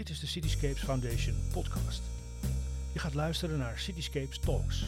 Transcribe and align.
Dit 0.00 0.08
is 0.08 0.20
de 0.20 0.26
Cityscapes 0.26 0.82
Foundation 0.82 1.34
podcast. 1.52 2.02
Je 2.92 2.98
gaat 2.98 3.14
luisteren 3.14 3.58
naar 3.58 3.78
Cityscapes 3.78 4.38
Talks, 4.38 4.84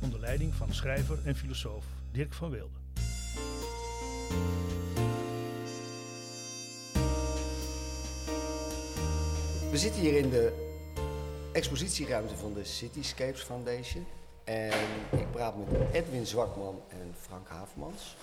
onder 0.00 0.20
leiding 0.20 0.54
van 0.54 0.74
schrijver 0.74 1.18
en 1.24 1.36
filosoof 1.36 1.84
Dirk 2.10 2.32
van 2.32 2.50
Weelde. 2.50 2.78
We 9.70 9.78
zitten 9.78 10.00
hier 10.00 10.16
in 10.16 10.30
de 10.30 10.52
expositieruimte 11.52 12.34
van 12.34 12.54
de 12.54 12.64
Cityscapes 12.64 13.42
Foundation. 13.42 14.06
En 14.44 14.72
ik 15.10 15.30
praat 15.30 15.56
met 15.56 15.80
Edwin 15.92 16.26
Zwakman 16.26 16.80
en 16.88 17.14
Frank 17.20 17.48
Havermans. 17.48 18.16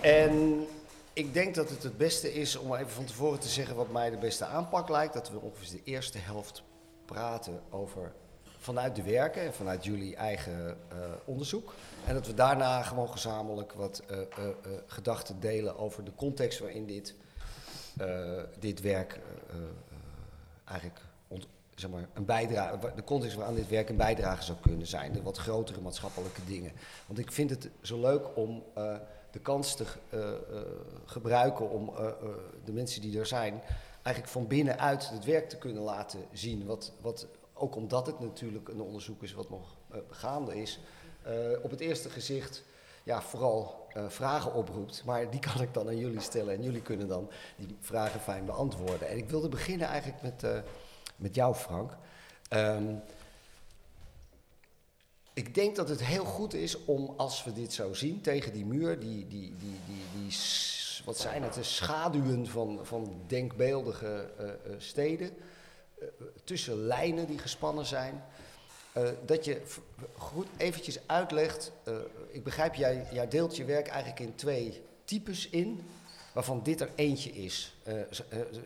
En 0.00 0.66
ik 1.16 1.34
denk 1.34 1.54
dat 1.54 1.70
het 1.70 1.82
het 1.82 1.96
beste 1.96 2.34
is 2.34 2.56
om 2.56 2.74
even 2.74 2.90
van 2.90 3.04
tevoren 3.04 3.38
te 3.38 3.48
zeggen 3.48 3.76
wat 3.76 3.92
mij 3.92 4.10
de 4.10 4.16
beste 4.16 4.44
aanpak 4.44 4.88
lijkt. 4.88 5.14
Dat 5.14 5.30
we 5.30 5.40
ongeveer 5.40 5.70
de 5.70 5.90
eerste 5.90 6.18
helft 6.18 6.62
praten 7.04 7.60
over 7.70 8.12
vanuit 8.58 8.96
de 8.96 9.02
werken 9.02 9.42
en 9.42 9.54
vanuit 9.54 9.84
jullie 9.84 10.16
eigen 10.16 10.76
uh, 10.92 10.98
onderzoek. 11.24 11.74
En 12.06 12.14
dat 12.14 12.26
we 12.26 12.34
daarna 12.34 12.82
gewoon 12.82 13.08
gezamenlijk 13.08 13.72
wat 13.72 14.02
uh, 14.10 14.18
uh, 14.18 14.24
gedachten 14.86 15.40
delen 15.40 15.78
over 15.78 16.04
de 16.04 16.14
context 16.14 16.58
waarin 16.58 16.86
dit, 16.86 17.14
dit 18.58 18.80
werk 18.80 19.20
eigenlijk 20.64 21.00
zeg 21.74 21.90
maar, 21.90 22.08
een 22.14 22.24
bijdrage, 22.24 22.92
de 22.94 23.04
context 23.04 23.36
waaraan 23.36 23.54
dit 23.54 23.68
werk 23.68 23.88
een 23.88 23.96
bijdrage 23.96 24.42
zou 24.42 24.58
kunnen 24.60 24.86
zijn. 24.86 25.12
De 25.12 25.22
wat 25.22 25.36
grotere 25.36 25.80
maatschappelijke 25.80 26.44
dingen. 26.44 26.72
Want 27.06 27.18
ik 27.18 27.32
vind 27.32 27.50
het 27.50 27.70
zo 27.80 28.00
leuk 28.00 28.36
om 28.36 28.62
de 29.36 29.42
kans 29.42 29.74
te 29.74 29.84
uh, 30.14 30.20
uh, 30.20 30.60
gebruiken 31.04 31.70
om 31.70 31.88
uh, 31.88 32.06
de 32.64 32.72
mensen 32.72 33.00
die 33.00 33.18
er 33.18 33.26
zijn 33.26 33.62
eigenlijk 34.02 34.34
van 34.34 34.46
binnenuit 34.46 35.10
het 35.10 35.24
werk 35.24 35.48
te 35.48 35.58
kunnen 35.58 35.82
laten 35.82 36.20
zien. 36.32 36.66
Wat, 36.66 36.92
wat, 37.00 37.26
ook 37.52 37.76
omdat 37.76 38.06
het 38.06 38.20
natuurlijk 38.20 38.68
een 38.68 38.80
onderzoek 38.80 39.22
is 39.22 39.32
wat 39.32 39.50
nog 39.50 39.76
gaande 40.10 40.60
is, 40.60 40.80
op 41.62 41.70
het 41.70 41.80
eerste 41.80 42.10
gezicht 42.10 42.64
ja, 43.02 43.22
vooral 43.22 43.86
vragen 44.08 44.54
oproept. 44.54 45.02
Maar 45.04 45.30
die 45.30 45.40
kan 45.40 45.62
ik 45.62 45.74
dan 45.74 45.88
aan 45.88 45.98
jullie 45.98 46.20
stellen 46.20 46.54
en 46.54 46.62
jullie 46.62 46.82
kunnen 46.82 47.08
dan 47.08 47.30
die 47.56 47.76
vragen 47.80 48.20
fijn 48.20 48.44
beantwoorden. 48.44 49.08
En 49.08 49.16
ik 49.16 49.30
wilde 49.30 49.48
beginnen 49.48 49.86
eigenlijk 49.86 50.22
met, 50.22 50.62
met 51.16 51.34
jou, 51.34 51.54
Frank. 51.54 51.96
Um, 52.50 53.02
ik 55.36 55.54
denk 55.54 55.76
dat 55.76 55.88
het 55.88 56.04
heel 56.04 56.24
goed 56.24 56.54
is 56.54 56.84
om, 56.84 57.14
als 57.16 57.44
we 57.44 57.52
dit 57.52 57.72
zo 57.72 57.92
zien, 57.92 58.20
tegen 58.20 58.52
die 58.52 58.64
muur, 58.64 58.98
die, 58.98 59.26
die, 59.26 59.54
die, 59.58 59.80
die, 59.86 60.36
wat 61.04 61.18
zijn 61.18 61.42
het, 61.42 61.54
de 61.54 61.62
schaduwen 61.62 62.46
van, 62.46 62.80
van 62.82 63.22
denkbeeldige 63.26 64.30
uh, 64.40 64.46
uh, 64.46 64.52
steden, 64.78 65.30
uh, 65.98 66.08
tussen 66.44 66.76
lijnen 66.76 67.26
die 67.26 67.38
gespannen 67.38 67.86
zijn, 67.86 68.24
dat 69.24 69.44
je 69.44 69.62
goed 70.16 70.46
eventjes 70.56 70.98
uitlegt, 71.06 71.72
ik 72.30 72.44
begrijp, 72.44 72.74
jij, 72.74 73.06
jij 73.12 73.28
deelt 73.28 73.56
je 73.56 73.64
werk 73.64 73.86
eigenlijk 73.88 74.20
in 74.20 74.34
twee 74.34 74.82
types 75.04 75.48
in, 75.48 75.80
waarvan 76.36 76.60
dit 76.62 76.80
er 76.80 76.90
eentje 76.94 77.30
is. 77.30 77.76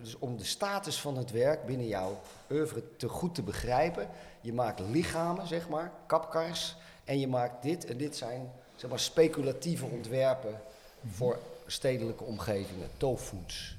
dus 0.03 0.19
om 0.19 0.37
de 0.37 0.45
status 0.45 1.01
van 1.01 1.17
het 1.17 1.31
werk 1.31 1.67
binnen 1.67 1.87
jouw 1.87 2.21
oeuvre 2.51 2.83
te 2.97 3.09
goed 3.09 3.35
te 3.35 3.43
begrijpen, 3.43 4.09
je 4.41 4.53
maakt 4.53 4.81
lichamen, 4.81 5.47
zeg 5.47 5.69
maar, 5.69 5.93
kapkars. 6.07 6.77
En 7.05 7.21
je 7.21 7.29
maakt 7.29 7.63
dit. 7.63 7.85
En 7.85 7.97
dit 7.97 8.17
zijn 8.17 8.51
zeg 8.77 8.91
maar, 8.91 8.99
speculatieve 8.99 9.85
ontwerpen 9.85 10.61
voor 11.07 11.39
stedelijke 11.67 12.25
omgevingen, 12.25 12.89
toefoods. 12.97 13.77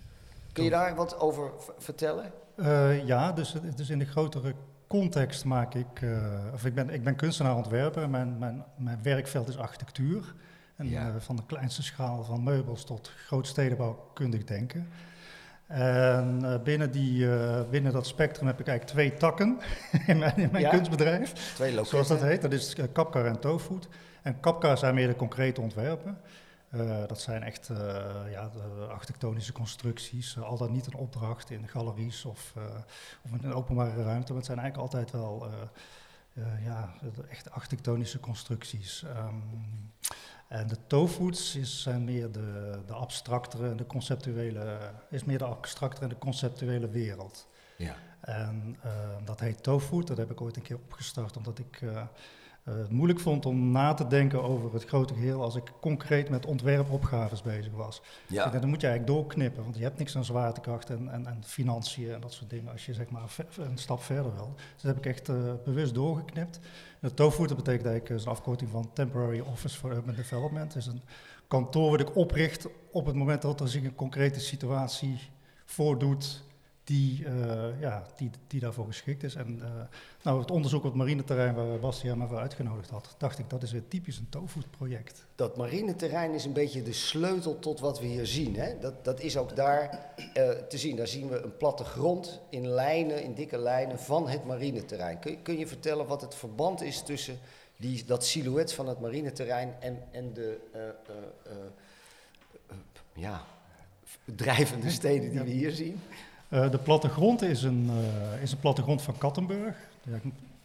Kun 0.53 0.63
je 0.63 0.69
daar 0.69 0.95
wat 0.95 1.19
over 1.19 1.51
vertellen? 1.77 2.31
Uh, 2.55 3.07
ja, 3.07 3.31
dus, 3.31 3.55
dus 3.75 3.89
in 3.89 3.99
de 3.99 4.05
grotere 4.05 4.53
context 4.87 5.45
maak 5.45 5.73
ik, 5.73 6.01
uh, 6.01 6.53
of 6.53 6.65
ik 6.65 6.75
ben, 6.75 6.89
ik 6.89 7.03
ben 7.03 7.15
kunstenaar-ontwerper. 7.15 8.09
Mijn, 8.09 8.37
mijn, 8.37 8.65
mijn 8.75 8.99
werkveld 9.03 9.47
is 9.47 9.57
architectuur. 9.57 10.33
En 10.81 10.89
ja. 10.89 11.07
uh, 11.07 11.15
van 11.19 11.35
de 11.35 11.45
kleinste 11.45 11.83
schaal 11.83 12.23
van 12.23 12.43
meubels 12.43 12.83
tot 12.83 13.11
grootstedenbouwkundig 13.25 14.43
denken. 14.43 14.87
En 15.67 16.39
uh, 16.43 16.59
binnen, 16.59 16.91
die, 16.91 17.23
uh, 17.23 17.61
binnen 17.69 17.93
dat 17.93 18.07
spectrum 18.07 18.47
heb 18.47 18.59
ik 18.59 18.67
eigenlijk 18.67 18.97
twee 18.97 19.19
takken 19.19 19.59
in 20.07 20.17
mijn, 20.17 20.37
in 20.37 20.49
mijn 20.51 20.63
ja, 20.63 20.69
kunstbedrijf. 20.69 21.53
Twee 21.53 21.69
loketten. 21.69 21.89
Zoals 21.89 22.07
dat 22.07 22.29
heet. 22.29 22.41
Dat 22.41 22.51
is 22.51 22.75
uh, 22.75 22.85
Kapkar 22.91 23.25
en 23.25 23.39
Tofood. 23.39 23.87
En 24.21 24.39
Kapkar 24.39 24.77
zijn 24.77 24.95
meer 24.95 25.07
de 25.07 25.15
concrete 25.15 25.61
ontwerpen. 25.61 26.17
dat 27.07 27.21
zijn 27.21 27.43
echt 27.43 27.69
ja, 28.29 28.51
architectonische 28.89 29.51
constructies. 29.51 30.39
al 30.39 30.57
dan 30.57 30.71
niet 30.71 30.85
een 30.85 30.95
opdracht 30.95 31.49
in 31.49 31.67
galeries 31.67 32.25
of, 32.25 32.53
of 33.21 33.31
in 33.31 33.39
een 33.43 33.53
openbare 33.53 34.03
ruimte. 34.03 34.27
Maar 34.27 34.37
het 34.37 34.45
zijn 34.45 34.59
eigenlijk 34.59 34.77
altijd 34.77 35.11
wel 35.11 35.49
ja, 36.63 36.93
echt 37.29 37.51
architectonische 37.51 38.19
constructies. 38.19 39.03
Um, 39.03 39.43
en 40.51 40.67
de 40.67 40.77
toefoods 40.87 41.55
is, 41.55 41.81
zijn 41.81 42.03
meer 42.03 42.31
de, 42.31 42.79
de 42.85 42.93
abstractere 42.93 43.69
en 43.69 43.77
de 43.77 43.85
conceptuele, 43.85 44.77
is 45.09 45.23
meer 45.23 45.37
de 45.37 45.43
abstractere 45.43 46.03
en 46.03 46.09
de 46.09 46.17
conceptuele 46.17 46.89
wereld. 46.89 47.47
Ja. 47.77 47.95
En 48.21 48.77
uh, 48.85 48.91
dat 49.25 49.39
heet 49.39 49.63
tofood, 49.63 50.07
dat 50.07 50.17
heb 50.17 50.31
ik 50.31 50.41
ooit 50.41 50.55
een 50.55 50.61
keer 50.61 50.75
opgestart 50.75 51.37
omdat 51.37 51.59
ik 51.59 51.81
uh, 51.81 52.03
uh, 52.65 52.75
het 52.75 52.89
moeilijk 52.89 53.19
vond 53.19 53.45
om 53.45 53.71
na 53.71 53.93
te 53.93 54.07
denken 54.07 54.43
over 54.43 54.73
het 54.73 54.85
grote 54.85 55.13
geheel 55.13 55.41
als 55.41 55.55
ik 55.55 55.71
concreet 55.79 56.29
met 56.29 56.45
ontwerpopgaves 56.45 57.41
bezig 57.41 57.73
was. 57.73 58.01
Ja. 58.27 58.45
Ik 58.45 58.61
dan 58.61 58.69
moet 58.69 58.81
je 58.81 58.87
eigenlijk 58.87 59.17
doorknippen, 59.17 59.63
want 59.63 59.77
je 59.77 59.83
hebt 59.83 59.97
niks 59.97 60.15
aan 60.15 60.25
zwaartekracht 60.25 60.89
en, 60.89 61.09
en, 61.09 61.25
en 61.25 61.43
financiën 61.43 62.13
en 62.13 62.21
dat 62.21 62.33
soort 62.33 62.49
dingen 62.49 62.71
als 62.71 62.85
je 62.85 62.93
zeg 62.93 63.09
maar 63.09 63.35
een 63.57 63.77
stap 63.77 64.01
verder 64.01 64.33
wil. 64.33 64.53
Dus 64.55 64.81
dat 64.81 64.95
heb 64.95 65.05
ik 65.05 65.11
echt 65.11 65.31
bewust 65.63 65.93
doorgeknipt. 65.93 66.59
De 66.99 67.13
tofu, 67.13 67.47
dat 67.47 67.57
betekent 67.57 67.85
eigenlijk 67.85 68.21
een 68.21 68.31
afkorting 68.31 68.69
van 68.69 68.89
Temporary 68.93 69.39
Office 69.39 69.77
for 69.77 69.91
Urban 69.91 70.15
Development. 70.15 70.73
Het 70.73 70.81
is 70.81 70.87
een 70.87 71.01
kantoor 71.47 71.91
wat 71.91 71.99
ik 71.99 72.15
opricht 72.15 72.67
op 72.91 73.05
het 73.05 73.15
moment 73.15 73.41
dat 73.41 73.59
er 73.59 73.69
zich 73.69 73.83
een 73.83 73.95
concrete 73.95 74.39
situatie 74.39 75.19
voordoet 75.65 76.43
die, 76.83 77.23
uh, 77.23 77.81
ja, 77.81 78.05
die, 78.15 78.29
die 78.47 78.59
daarvoor 78.59 78.85
geschikt 78.85 79.23
is. 79.23 79.35
En 79.35 79.59
uh, 79.61 79.65
nou, 80.23 80.39
het 80.39 80.51
onderzoek 80.51 80.79
op 80.79 80.89
het 80.89 80.95
marineterrein 80.95 81.55
waar 81.55 81.79
Bastiaan 81.79 82.17
me 82.17 82.27
voor 82.27 82.37
uitgenodigd 82.37 82.89
had, 82.89 83.15
dacht 83.17 83.39
ik 83.39 83.49
dat 83.49 83.63
is 83.63 83.71
weer 83.71 83.87
typisch 83.87 84.17
een 84.17 84.29
tofu-project. 84.29 85.25
Dat 85.35 85.57
marineterrein 85.57 86.33
is 86.33 86.45
een 86.45 86.53
beetje 86.53 86.83
de 86.83 86.93
sleutel 86.93 87.59
tot 87.59 87.79
wat 87.79 87.99
we 87.99 88.05
hier 88.05 88.25
zien. 88.25 88.55
Hè? 88.55 88.79
Dat, 88.79 89.05
dat 89.05 89.19
is 89.19 89.37
ook 89.37 89.55
daar 89.55 90.13
uh, 90.37 90.49
te 90.49 90.77
zien. 90.77 90.95
Daar 90.95 91.07
zien 91.07 91.29
we 91.29 91.41
een 91.41 91.57
platte 91.57 91.83
grond 91.83 92.39
in 92.49 92.67
lijnen, 92.67 93.23
in 93.23 93.33
dikke 93.33 93.57
lijnen 93.57 93.99
van 93.99 94.29
het 94.29 94.45
marineterrein. 94.45 95.19
Kun, 95.19 95.41
kun 95.41 95.57
je 95.57 95.67
vertellen 95.67 96.07
wat 96.07 96.21
het 96.21 96.35
verband 96.35 96.81
is 96.81 97.01
tussen 97.01 97.39
die, 97.77 98.05
dat 98.05 98.25
silhouet 98.25 98.73
van 98.73 98.87
het 98.87 98.99
marineterrein 98.99 99.75
en, 99.79 100.03
en 100.11 100.33
de 100.33 100.59
ja, 103.13 103.45
drijvende 104.35 104.89
steden 104.89 105.29
die 105.29 105.41
we 105.41 105.49
hier 105.49 105.71
zien? 105.71 105.99
Uh, 106.51 106.71
de 106.71 106.77
plattegrond 106.77 107.41
is 107.41 107.63
een, 107.63 107.89
uh, 107.89 108.41
is 108.41 108.51
een 108.51 108.59
plattegrond 108.59 109.01
van 109.01 109.17
Kattenburg. 109.17 109.75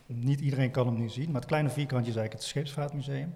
Niet 0.06 0.40
iedereen 0.40 0.70
kan 0.70 0.86
hem 0.86 0.96
nu 0.96 1.08
zien, 1.08 1.26
maar 1.26 1.40
het 1.40 1.44
kleine 1.44 1.68
vierkantje 1.68 2.10
is 2.10 2.16
eigenlijk 2.16 2.32
het 2.32 2.42
Scheepsvaartmuseum. 2.42 3.34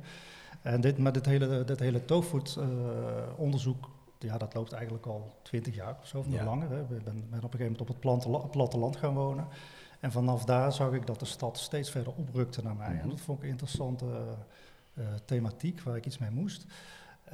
En 0.63 0.81
dit, 0.81 0.99
maar 0.99 1.13
dit 1.13 1.27
hele, 1.27 1.65
dit 1.65 1.79
hele 1.79 2.03
uh, 2.09 3.75
ja, 4.19 4.39
dat 4.39 4.55
loopt 4.55 4.73
eigenlijk 4.73 5.07
al 5.07 5.35
twintig 5.43 5.75
jaar 5.75 5.97
of 6.01 6.07
zo, 6.07 6.19
of 6.19 6.27
nog 6.27 6.39
ja. 6.39 6.45
langer. 6.45 6.71
Hè. 6.71 6.81
Ik 6.81 6.89
ben, 6.89 7.03
ben, 7.05 7.15
op 7.15 7.33
een 7.33 7.41
gegeven 7.41 7.59
moment 7.59 7.81
op 7.81 7.89
het 8.43 8.51
platteland 8.51 8.97
gaan 8.97 9.15
wonen. 9.15 9.47
En 10.01 10.13
vanaf 10.13 10.45
daar 10.45 10.73
zag 10.73 10.93
ik 10.93 11.07
dat 11.07 11.19
de 11.19 11.27
stad 11.27 11.59
steeds 11.59 11.91
verder 11.91 12.13
oprukte 12.17 12.63
naar 12.63 12.77
mij. 12.77 12.89
Mm 12.89 12.93
-hmm. 12.93 13.03
En 13.03 13.09
dat 13.09 13.21
vond 13.21 13.39
ik 13.39 13.45
een 13.45 13.51
interessante 13.51 14.07
thematiek 15.25 15.81
waar 15.81 15.97
ik 15.97 16.07
iets 16.07 16.19
mee 16.19 16.31
moest. 16.31 16.67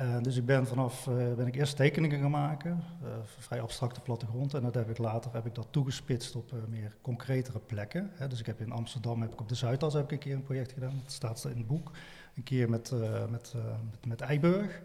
Uh, 0.00 0.22
dus 0.22 0.36
ik 0.36 0.46
ben 0.46 0.66
vanaf, 0.66 1.06
uh, 1.06 1.34
ben 1.34 1.46
ik 1.46 1.56
eerst 1.56 1.76
tekeningen 1.76 2.20
gaan 2.20 2.30
maken, 2.30 2.84
uh, 3.02 3.08
vrij 3.24 3.60
abstracte 3.60 4.00
plattegrond. 4.00 4.54
En 4.54 4.62
dat 4.62 4.74
heb 4.74 4.90
ik 4.90 4.98
later 4.98 5.32
heb 5.32 5.46
ik 5.46 5.54
dat 5.54 5.66
toegespitst 5.70 6.36
op 6.36 6.52
meer 6.68 6.96
concretere 7.02 7.58
plekken. 7.58 8.10
Hè. 8.14 8.28
Dus 8.28 8.40
ik 8.40 8.46
heb 8.46 8.60
in 8.60 8.72
Amsterdam, 8.72 9.20
heb 9.20 9.32
ik 9.32 9.40
op 9.40 9.48
de 9.48 9.54
Zuidas 9.54 9.92
heb 9.92 10.04
ik 10.04 10.10
een 10.10 10.18
keer 10.18 10.34
een 10.34 10.42
project 10.42 10.72
gedaan, 10.72 11.00
dat 11.02 11.12
staat 11.12 11.44
in 11.44 11.56
het 11.56 11.66
boek. 11.66 11.90
Een 12.36 12.42
keer 12.42 12.70
met, 12.70 12.92
met, 13.30 13.54
met, 13.90 14.06
met 14.06 14.20
Eiburg. 14.20 14.82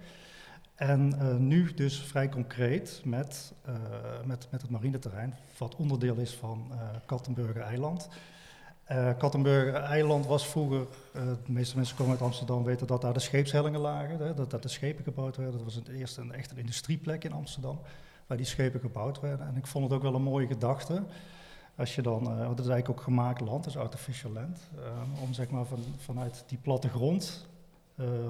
En 0.75 1.15
nu 1.47 1.73
dus 1.73 2.01
vrij 2.01 2.29
concreet 2.29 3.01
met, 3.05 3.53
met, 4.25 4.47
met 4.51 4.61
het 4.61 4.71
marineterrein, 4.71 5.35
wat 5.57 5.75
onderdeel 5.75 6.15
is 6.15 6.33
van 6.35 6.71
Kattenburger 7.05 7.61
Eiland. 7.61 8.09
Uh, 8.91 9.09
Kattenburger 9.17 9.73
eiland 9.73 10.25
was 10.25 10.47
vroeger, 10.47 10.79
uh, 10.79 11.21
de 11.45 11.51
meeste 11.51 11.75
mensen 11.75 11.95
komen 11.95 12.11
uit 12.11 12.21
Amsterdam 12.21 12.63
weten 12.63 12.87
dat 12.87 13.01
daar 13.01 13.13
de 13.13 13.19
scheepshellingen 13.19 13.79
lagen, 13.79 14.17
hè, 14.17 14.33
dat, 14.33 14.51
dat 14.51 14.61
de 14.61 14.69
schepen 14.69 15.03
gebouwd 15.03 15.37
werden. 15.37 15.55
Dat 15.55 15.63
was 15.63 15.75
het 15.75 15.87
eerst 15.87 16.17
een, 16.17 16.31
echt 16.31 16.51
een 16.51 16.57
industrieplek 16.57 17.23
in 17.23 17.31
Amsterdam, 17.31 17.79
waar 18.27 18.37
die 18.37 18.45
schepen 18.45 18.79
gebouwd 18.79 19.19
werden. 19.19 19.47
En 19.47 19.55
ik 19.55 19.67
vond 19.67 19.83
het 19.83 19.93
ook 19.93 20.01
wel 20.01 20.15
een 20.15 20.21
mooie 20.23 20.47
gedachte, 20.47 21.03
als 21.75 21.95
je 21.95 22.01
dan, 22.01 22.21
uh, 22.21 22.27
want 22.27 22.49
het 22.49 22.59
is 22.59 22.67
eigenlijk 22.67 22.89
ook 22.89 23.01
gemaakt 23.01 23.41
land, 23.41 23.63
dus 23.63 23.77
artificial 23.77 24.31
land, 24.31 24.59
om 25.21 25.33
zeg 25.33 25.49
maar 25.49 25.65
van, 25.65 25.79
vanuit 25.97 26.43
die 26.47 26.57
plattegrond, 26.57 27.47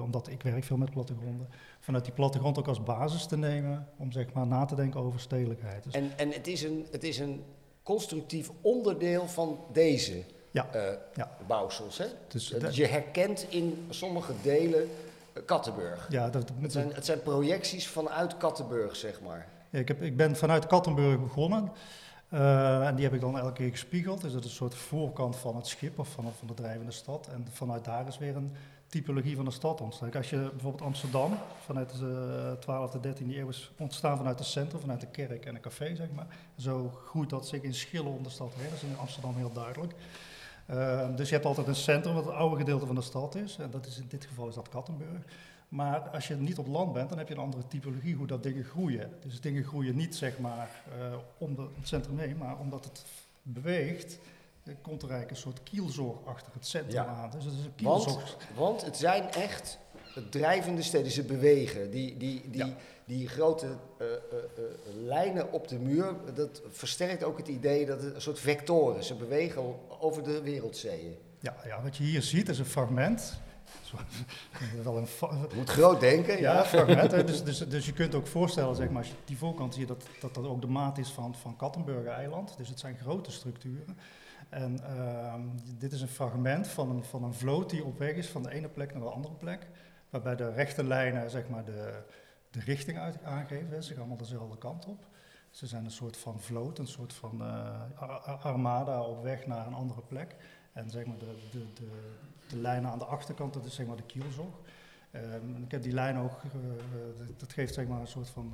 omdat 0.02 0.28
ik 0.28 0.42
werk 0.42 0.64
veel 0.64 0.76
met 0.76 0.90
plattegronden, 0.90 1.48
vanuit 1.80 2.04
die 2.04 2.12
plattegrond 2.12 2.58
ook 2.58 2.68
als 2.68 2.82
basis 2.82 3.26
te 3.26 3.36
nemen 3.36 3.88
om 3.96 4.12
zeg 4.12 4.32
maar 4.32 4.46
na 4.46 4.64
te 4.64 4.74
denken 4.74 5.00
over 5.00 5.20
stedelijkheid. 5.20 5.84
Dus 5.84 5.94
en, 5.94 6.10
en 6.16 6.30
het 6.30 6.46
is 6.46 6.62
een... 6.62 6.86
Het 6.90 7.04
is 7.04 7.18
een 7.18 7.42
constructief 7.82 8.50
onderdeel 8.60 9.28
van 9.28 9.58
deze 9.72 10.24
Ja, 10.52 10.68
eh, 10.72 10.82
ja. 11.14 11.30
bouwsels. 11.46 11.98
Hè? 11.98 12.06
Dus 12.28 12.48
Dat 12.48 12.76
je 12.76 12.86
herkent 12.86 13.46
in 13.48 13.86
sommige 13.90 14.32
delen 14.42 14.90
eh, 15.32 15.42
Kattenburg. 15.44 16.06
ja, 16.10 16.30
dat, 16.30 16.50
Het 16.60 16.72
zijn, 16.72 16.92
het 16.94 17.04
zijn 17.04 17.22
projecties 17.22 17.88
vanuit 17.88 18.36
Kattenburg, 18.36 18.96
zeg 18.96 19.20
maar. 19.20 19.46
Ja, 19.70 19.78
ik, 19.78 19.88
heb, 19.88 20.02
ik 20.02 20.16
ben 20.16 20.36
vanuit 20.36 20.66
Kattenburg 20.66 21.20
begonnen. 21.20 21.72
Eh, 22.28 22.86
en 22.86 22.94
die 22.94 23.04
heb 23.04 23.14
ik 23.14 23.20
dan 23.20 23.38
elke 23.38 23.52
keer 23.52 23.70
gespiegeld. 23.70 24.20
Dus 24.20 24.32
dat 24.32 24.44
is 24.44 24.50
een 24.50 24.56
soort 24.56 24.74
voorkant 24.74 25.36
van 25.36 25.56
het 25.56 25.66
schip 25.66 25.98
of 25.98 26.08
van, 26.08 26.24
van 26.38 26.46
de 26.46 26.54
drijvende 26.54 26.92
stad. 26.92 27.28
En 27.28 27.46
vanuit 27.52 27.84
daar 27.84 28.06
is 28.06 28.18
weer 28.18 28.36
een 28.36 28.52
typologie 28.86 29.36
van 29.36 29.44
de 29.44 29.50
stad 29.50 29.80
ontstaan. 29.80 30.12
Als 30.12 30.30
je 30.30 30.36
bijvoorbeeld 30.36 30.82
Amsterdam 30.82 31.38
vanuit 31.64 31.98
de 31.98 32.56
12e, 32.60 33.00
13e 33.06 33.36
eeuw 33.36 33.48
is 33.48 33.72
ontstaan 33.78 34.16
vanuit 34.16 34.38
het 34.38 34.48
centrum, 34.48 34.80
vanuit 34.80 35.00
de 35.00 35.06
kerk 35.06 35.46
en 35.46 35.54
een 35.54 35.60
café, 35.60 35.94
zeg 35.94 36.10
maar. 36.14 36.26
Zo 36.58 37.00
groeit 37.06 37.30
dat 37.30 37.48
zich 37.48 37.62
in 37.62 37.74
schillen 37.74 38.12
om 38.12 38.22
de 38.22 38.30
stad 38.30 38.52
heen. 38.56 38.68
Dat 38.68 38.82
is 38.82 38.82
in 38.82 38.98
Amsterdam 38.98 39.36
heel 39.36 39.52
duidelijk. 39.52 39.94
Eh, 40.66 41.16
dus 41.16 41.28
je 41.28 41.34
hebt 41.34 41.46
altijd 41.46 41.66
een 41.66 41.74
centrum 41.74 42.14
wat 42.14 42.24
het 42.24 42.34
oude 42.34 42.56
gedeelte 42.56 42.86
van 42.86 42.94
de 42.94 43.00
stad 43.02 43.34
is. 43.34 43.56
En 43.58 43.70
dat 43.70 43.86
is 43.86 43.98
in 43.98 44.06
dit 44.08 44.24
geval 44.24 44.48
is 44.48 44.54
dat 44.54 44.68
Kattenburg. 44.68 45.22
Maar 45.68 46.00
als 46.00 46.28
je 46.28 46.34
niet 46.34 46.58
op 46.58 46.66
land 46.66 46.92
bent, 46.92 47.08
dan 47.08 47.18
heb 47.18 47.28
je 47.28 47.34
een 47.34 47.40
andere 47.40 47.66
typologie 47.66 48.14
hoe 48.14 48.26
dat 48.26 48.42
dingen 48.42 48.64
groeien. 48.64 49.10
Dus 49.22 49.40
dingen 49.40 49.64
groeien 49.64 49.96
niet 49.96 50.16
zeg 50.16 50.38
maar 50.38 50.70
eh, 50.98 51.14
om 51.38 51.54
de, 51.54 51.62
het 51.78 51.88
centrum 51.88 52.18
heen, 52.18 52.36
maar 52.36 52.58
omdat 52.58 52.84
het 52.84 53.04
beweegt, 53.42 54.18
eh, 54.64 54.74
komt 54.82 55.02
er 55.02 55.10
eigenlijk 55.10 55.30
een 55.30 55.36
soort 55.52 55.62
kielzorg 55.62 56.16
achter 56.24 56.52
het 56.52 56.66
centrum 56.66 56.92
Ja. 56.94 57.06
aan. 57.06 57.30
Dus 57.30 57.44
het 57.44 57.52
is 57.52 57.58
een 57.64 57.72
Want, 57.84 58.04
kielzorg. 58.04 58.36
want 58.56 58.84
het 58.84 58.96
zijn 58.96 59.30
echt 59.30 59.78
drijvende 60.30 60.82
steden, 60.82 61.12
ze 61.12 61.22
bewegen. 61.24 61.90
Die, 61.90 62.16
die, 62.16 62.50
die, 62.50 62.64
Ja. 62.66 62.74
die 63.04 63.28
grote 63.28 63.66
eh, 63.98 64.06
lijnen 65.04 65.52
op 65.52 65.68
de 65.68 65.78
muur, 65.78 66.14
dat 66.34 66.62
versterkt 66.70 67.24
ook 67.24 67.38
het 67.38 67.48
idee 67.48 67.86
dat 67.86 68.02
het 68.02 68.14
een 68.14 68.20
soort 68.20 68.38
vectoren, 68.40 69.04
ze 69.04 69.14
bewegen 69.14 69.62
over 70.00 70.22
de 70.22 70.42
wereldzeeën. 70.42 71.16
Ja, 71.38 71.56
ja, 71.64 71.82
wat 71.82 71.96
je 71.96 72.04
hier 72.04 72.22
ziet 72.22 72.48
is 72.48 72.58
een 72.58 72.64
fragment. 72.64 73.40
Wel 74.84 74.96
een 74.96 75.06
Je 75.50 75.56
moet 75.56 75.68
groot 75.70 76.00
denken, 76.00 76.40
Ja, 76.40 76.52
ja. 76.52 76.64
fragment. 76.64 77.10
hè. 77.10 77.24
Dus, 77.24 77.44
dus, 77.44 77.58
dus 77.58 77.86
je 77.86 77.92
kunt 77.92 78.14
ook 78.14 78.26
voorstellen, 78.26 78.76
zeg 78.76 78.88
maar, 78.88 78.98
als 78.98 79.08
je 79.08 79.14
die 79.24 79.36
voorkant 79.36 79.74
ziet, 79.74 79.88
dat, 79.88 80.04
dat 80.20 80.34
dat 80.34 80.46
ook 80.46 80.60
de 80.60 80.66
maat 80.66 80.98
is 80.98 81.08
van, 81.08 81.34
van 81.34 81.56
Kattenburger-eiland. 81.56 82.54
Dus 82.56 82.68
het 82.68 82.78
zijn 82.80 82.96
grote 82.98 83.30
structuren. 83.30 83.98
En 84.48 84.80
ehm, 84.84 85.40
dit 85.78 85.92
is 85.92 86.00
een 86.00 86.08
fragment 86.08 86.68
van 86.68 86.90
een, 86.90 87.04
van 87.04 87.24
een 87.24 87.34
vloot 87.34 87.70
die 87.70 87.84
op 87.84 87.98
weg 87.98 88.14
is 88.14 88.28
van 88.28 88.42
de 88.42 88.50
ene 88.52 88.68
plek 88.68 88.92
naar 88.92 89.02
de 89.02 89.08
andere 89.08 89.34
plek. 89.34 89.66
Waarbij 90.10 90.36
de 90.36 90.52
rechte 90.52 90.84
lijnen, 90.84 91.30
zeg 91.30 91.48
maar, 91.48 91.64
de, 91.64 91.92
de 92.52 92.60
richting 92.60 92.98
uit, 92.98 93.22
aangeven. 93.24 93.82
Ze 93.82 93.90
gaan 93.90 93.98
allemaal 93.98 94.16
dezelfde 94.16 94.58
kant 94.58 94.86
op. 94.86 95.04
Ze 95.50 95.66
zijn 95.66 95.84
een 95.84 95.90
soort 95.90 96.16
van 96.16 96.40
vloot, 96.40 96.78
een 96.78 96.86
soort 96.86 97.12
van 97.12 97.40
eh, 97.40 97.46
ar- 97.94 98.10
ar- 98.10 98.38
armada 98.42 99.02
op 99.02 99.22
weg 99.22 99.46
naar 99.46 99.66
een 99.66 99.74
andere 99.74 100.00
plek. 100.08 100.36
En 100.72 100.90
zeg 100.90 101.06
maar 101.06 101.18
de, 101.18 101.48
de, 101.50 101.64
de, 101.74 101.88
de 102.48 102.56
lijnen 102.56 102.90
aan 102.90 102.98
de 102.98 103.04
achterkant, 103.04 103.54
dat 103.54 103.64
is 103.64 103.74
zeg 103.74 103.86
maar 103.86 103.96
de 103.96 104.02
kielzog. 104.02 104.60
Ehm, 105.10 105.62
ik 105.64 105.70
heb 105.70 105.82
die 105.82 105.92
lijn 105.92 106.18
ook, 106.18 106.30
eh, 106.42 106.60
eh, 106.60 107.28
dat 107.36 107.52
geeft 107.52 107.74
zeg 107.74 107.86
maar 107.86 108.00
een 108.00 108.06
soort 108.06 108.28
van 108.28 108.52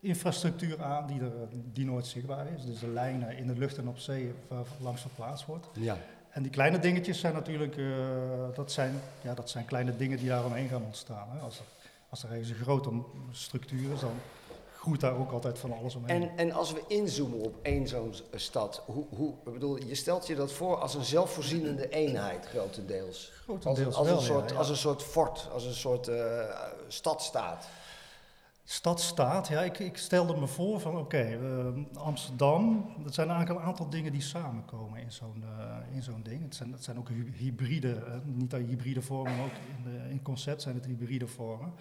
infrastructuur 0.00 0.82
aan 0.82 1.06
die, 1.06 1.20
er, 1.20 1.32
die 1.72 1.84
nooit 1.84 2.06
zichtbaar 2.06 2.46
is. 2.46 2.64
Dus 2.64 2.78
de 2.78 2.88
lijnen 2.88 3.36
in 3.36 3.46
de 3.46 3.58
lucht 3.58 3.78
en 3.78 3.88
op 3.88 3.98
zee 3.98 4.34
waar 4.48 4.64
langs 4.80 5.00
verplaatst 5.00 5.46
wordt. 5.46 5.66
ja. 5.72 5.96
En 6.30 6.42
die 6.42 6.50
kleine 6.52 6.78
dingetjes 6.78 7.20
zijn 7.20 7.34
natuurlijk, 7.34 7.76
dat, 8.54 8.72
zijn, 8.72 8.94
ja, 9.22 9.34
dat 9.34 9.50
zijn 9.50 9.64
kleine 9.64 9.96
dingen 9.96 10.18
die 10.18 10.28
daaromheen 10.28 10.68
gaan 10.68 10.84
ontstaan. 10.84 11.28
Hè. 11.30 11.38
Als, 11.38 11.58
er, 11.58 11.64
als 12.14 12.22
er 12.22 12.30
ergens 12.30 12.48
een 12.48 12.54
grote 12.56 12.90
structuur 13.30 13.92
is, 13.92 14.00
dan 14.00 14.12
groeit 14.78 15.00
daar 15.00 15.16
ook 15.18 15.30
altijd 15.30 15.58
van 15.58 15.72
alles 15.72 15.94
omheen. 15.94 16.22
En, 16.22 16.36
en 16.36 16.52
als 16.52 16.72
we 16.72 16.84
inzoomen 16.88 17.40
op 17.40 17.54
één 17.62 17.88
zo'n 17.88 18.14
s- 18.14 18.22
stad, 18.34 18.82
hoe, 18.86 19.04
hoe, 19.08 19.34
ik 19.46 19.52
bedoel, 19.52 19.76
je 19.84 19.94
stelt 19.94 20.26
je 20.26 20.34
dat 20.34 20.52
voor 20.52 20.76
als 20.76 20.94
een 20.94 21.04
zelfvoorzienende 21.04 21.88
eenheid, 21.88 22.46
grotendeels. 22.46 23.32
Grotendeels 23.44 23.94
als, 23.94 24.08
een, 24.08 24.20
soort, 24.20 24.50
ja. 24.50 24.56
als 24.56 24.68
een 24.68 24.76
soort 24.76 25.02
fort, 25.02 25.48
als 25.52 25.64
een 25.64 25.74
soort 25.74 26.08
eh, 26.08 26.44
stadstaat. 26.88 27.68
Stadstaat, 28.66 29.48
ja, 29.48 29.60
ik, 29.62 29.78
ik 29.78 29.96
stelde 29.96 30.36
me 30.36 30.46
voor 30.46 30.80
van 30.80 30.96
oké, 30.96 31.18
eh, 31.18 31.98
Amsterdam, 31.98 32.92
dat 33.02 33.14
zijn 33.14 33.28
eigenlijk 33.30 33.60
een 33.60 33.66
aantal 33.66 33.90
dingen 33.90 34.12
die 34.12 34.22
samenkomen 34.22 35.00
in 35.00 35.12
zo'n 35.12 35.44
eh, 35.58 35.94
in 35.96 36.02
zo'n 36.02 36.22
ding. 36.22 36.42
Het 36.42 36.54
zijn, 36.54 36.72
het 36.72 36.84
zijn 36.84 36.98
ook 36.98 37.08
hy- 37.08 37.32
hybride, 37.36 37.92
eh, 37.94 38.12
niet 38.24 38.50
dat 38.50 38.60
hybride 38.60 39.02
vormen, 39.02 39.36
maar 39.36 39.44
ook 39.44 39.52
in, 39.84 40.10
in 40.10 40.22
concept 40.22 40.62
zijn 40.62 40.74
het 40.74 40.84
hybride 40.86 41.26
vormen. 41.26 41.72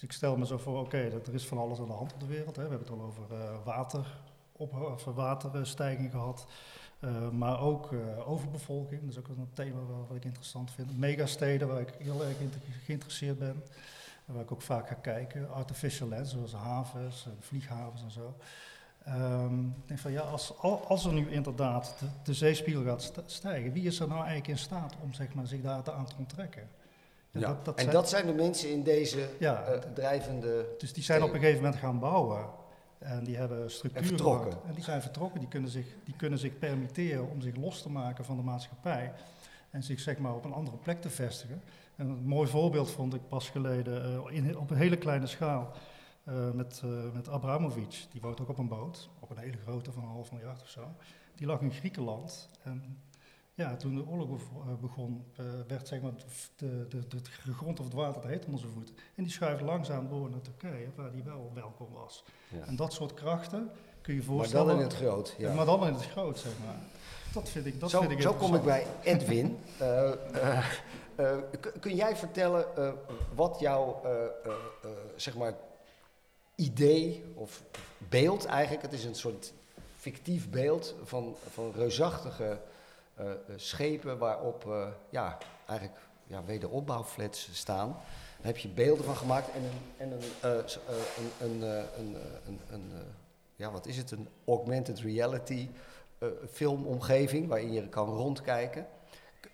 Dus 0.00 0.08
ik 0.08 0.14
stel 0.14 0.36
me 0.36 0.46
zo 0.46 0.58
voor, 0.58 0.78
oké, 0.80 1.10
dat 1.10 1.26
er 1.26 1.34
is 1.34 1.46
van 1.46 1.58
alles 1.58 1.78
aan 1.78 1.86
de 1.86 1.92
hand 1.92 2.12
op 2.12 2.20
de 2.20 2.26
wereld. 2.26 2.56
Hè. 2.56 2.62
We 2.62 2.68
hebben 2.68 2.88
het 2.88 2.98
al 2.98 3.04
over 3.06 3.22
eh, 3.40 3.54
water, 3.64 4.06
op, 4.52 4.72
waterstijging 5.14 6.10
gehad, 6.10 6.46
eh, 7.00 7.28
maar 7.30 7.60
ook 7.60 7.92
eh, 7.92 8.28
overbevolking. 8.30 9.00
Dat 9.00 9.10
is 9.10 9.18
ook 9.18 9.28
een 9.28 9.48
thema 9.52 9.80
wat 10.08 10.16
ik 10.16 10.24
interessant 10.24 10.70
vind. 10.70 10.98
Megasteden, 10.98 11.68
waar 11.68 11.80
ik 11.80 11.94
heel 11.98 12.24
erg 12.24 12.38
inter- 12.40 12.60
geïnteresseerd 12.84 13.38
ben. 13.38 13.62
En 14.26 14.34
waar 14.34 14.42
ik 14.42 14.52
ook 14.52 14.62
vaak 14.62 14.88
ga 14.88 14.94
kijken, 14.94 15.50
artificial 15.52 16.08
land, 16.08 16.28
zoals 16.28 16.52
havens 16.52 17.26
en 17.26 17.36
vlieghavens 17.40 18.02
en 18.02 18.10
zo. 18.10 18.34
Ehm, 19.04 19.66
ik 19.66 19.86
denk 19.88 20.00
van 20.00 20.12
ja, 20.12 20.20
als, 20.20 20.58
al- 20.58 20.86
als 20.86 21.04
er 21.04 21.12
nu 21.12 21.30
inderdaad 21.30 21.94
de, 22.22 22.34
zeespiegel 22.34 22.84
gaat 22.84 23.02
st- 23.02 23.22
stijgen, 23.26 23.72
wie 23.72 23.84
is 23.84 24.00
er 24.00 24.06
nou 24.08 24.18
eigenlijk 24.18 24.48
in 24.48 24.58
staat 24.58 24.94
om 25.02 25.12
zeg 25.14 25.34
maar, 25.34 25.46
zich 25.46 25.60
daar 25.60 25.92
aan 25.92 26.04
te 26.06 26.14
onttrekken? 26.18 26.68
En 27.32 27.40
dat- 27.40 27.64
dat 27.64 27.74
en 27.76 27.82
zijn- 27.82 27.94
dat 27.94 28.08
zijn 28.08 28.26
de 28.26 28.32
mensen 28.32 28.70
in 28.70 28.82
deze 28.82 29.28
Ja, 29.38 29.62
eh, 29.64 29.78
drijvende... 29.94 30.66
dus 30.78 30.92
die 30.92 31.02
zijn 31.02 31.22
op 31.22 31.28
een 31.32 31.40
gegeven 31.40 31.62
moment 31.62 31.80
gaan 31.80 31.98
bouwen. 31.98 32.46
En 32.98 33.24
die 33.24 33.36
hebben 33.36 33.70
structuren 33.70 34.02
En 34.02 34.08
vertrokken. 34.08 34.52
En 34.66 34.74
die 34.74 34.84
zijn 34.84 35.02
vertrokken. 35.02 35.40
Die 35.40 35.48
kunnen, 35.48 35.70
zich, 35.70 35.86
die 36.04 36.14
kunnen 36.16 36.38
zich 36.38 36.58
permitteren 36.58 37.28
om 37.30 37.40
zich 37.40 37.56
los 37.56 37.82
te 37.82 37.90
maken 37.90 38.24
van 38.24 38.36
de 38.36 38.42
maatschappij. 38.42 39.12
En 39.70 39.82
zich 39.82 40.00
zeg 40.00 40.18
maar 40.18 40.34
op 40.34 40.44
een 40.44 40.52
andere 40.52 40.76
plek 40.76 41.00
te 41.02 41.10
vestigen. 41.10 41.62
En 41.96 42.08
een 42.08 42.24
mooi 42.26 42.48
voorbeeld 42.48 42.90
vond 42.90 43.14
ik 43.14 43.28
pas 43.28 43.48
geleden 43.50 44.04
eh, 44.04 44.36
in, 44.36 44.58
op 44.58 44.70
een 44.70 44.76
hele 44.76 44.96
kleine 44.98 45.26
schaal. 45.26 45.70
eh, 46.24 46.50
met, 46.50 46.80
eh, 46.84 46.90
met 47.14 47.28
Abramovic. 47.28 48.06
Die 48.12 48.20
woont 48.20 48.40
ook 48.40 48.48
op 48.48 48.58
een 48.58 48.68
boot. 48.68 49.08
Op 49.20 49.30
een 49.30 49.38
hele 49.38 49.56
grote 49.56 49.92
van 49.92 50.02
een 50.02 50.08
half 50.08 50.32
miljard 50.32 50.62
of 50.62 50.68
zo. 50.68 50.80
Die 51.34 51.46
lag 51.46 51.60
in 51.60 51.72
Griekenland. 51.72 52.48
En 52.62 52.98
ja, 53.60 53.76
toen 53.76 53.94
de 53.94 54.06
oorlog 54.06 54.28
eh, 54.30 54.74
begon, 54.80 55.24
eh, 55.36 55.44
werd 55.68 55.88
zeg 55.88 56.00
maar 56.00 56.12
de, 56.56 56.86
de, 56.88 57.08
de, 57.08 57.20
de 57.44 57.52
grond 57.52 57.78
of 57.78 57.84
het 57.84 57.94
water 57.94 58.20
te 58.20 58.28
heet 58.28 58.44
onder 58.44 58.60
zijn 58.60 58.72
voeten. 58.72 58.94
En 59.14 59.22
die 59.22 59.32
schuift 59.32 59.62
langzaam 59.62 60.08
door 60.08 60.30
naar 60.30 60.40
Turkije, 60.40 60.88
waar 60.94 61.10
die 61.10 61.22
wel 61.22 61.50
welkom 61.54 61.86
was. 61.92 62.24
Ja. 62.48 62.64
En 62.66 62.76
dat 62.76 62.92
soort 62.92 63.14
krachten 63.14 63.70
kun 64.00 64.14
je 64.14 64.20
Maar 64.20 64.28
voorstellen. 64.28 64.66
dan 64.66 64.76
in 64.76 64.82
het 64.82 64.94
groot, 64.94 65.34
ja. 65.38 65.54
Maar 65.54 65.66
dan 65.66 65.86
in 65.86 65.94
het 65.94 66.06
groot, 66.06 66.38
zeg 66.38 66.52
maar. 66.64 66.78
Dat 67.32 67.48
vind 67.48 67.66
ik, 67.66 67.80
dat 67.80 67.90
zo, 67.90 68.00
vind 68.00 68.12
ik 68.12 68.20
zo 68.20 68.34
kom 68.34 68.54
ik 68.54 68.62
bij 68.62 68.86
Edwin. 69.02 69.58
Eh, 71.16 71.36
kun 71.80 71.94
jij 71.94 72.16
vertellen 72.16 72.64
wat 73.34 73.56
jouw 73.60 74.02
zeg 75.16 75.36
maar 75.36 75.54
idee 76.54 77.24
of 77.34 77.62
beeld 78.08 78.44
eigenlijk, 78.44 78.82
het 78.82 78.92
is 78.92 79.04
een 79.04 79.14
soort 79.14 79.52
fictief 79.96 80.50
beeld 80.50 80.94
van, 81.04 81.34
van 81.50 81.72
reusachtige 81.74 82.60
schepen 83.56 84.18
waarop 84.18 84.66
eh, 84.66 84.86
ja, 85.10 85.38
eigenlijk 85.66 86.00
ja, 86.26 86.44
wederopbouwflats 86.44 87.48
staan. 87.52 87.88
Daar 88.36 88.46
heb 88.46 88.56
je 88.56 88.68
beelden 88.68 89.04
van 89.04 89.16
gemaakt 89.16 89.48
en 89.52 89.62
een, 89.62 89.80
en 89.96 90.12
een, 90.12 90.22
eh, 90.40 90.58
eh, 90.58 90.64
een, 91.18 91.50
een, 91.50 91.62
eh, 91.62 91.78
eh, 91.78 92.74
eh, 92.74 93.00
ja, 93.56 93.70
wat 93.70 93.86
is 93.86 93.96
het, 93.96 94.10
een 94.10 94.28
augmented 94.46 94.98
reality 94.98 95.68
eh, 96.18 96.28
filmomgeving 96.52 97.48
waarin 97.48 97.72
je 97.72 97.88
kan 97.88 98.08
rondkijken. 98.08 98.86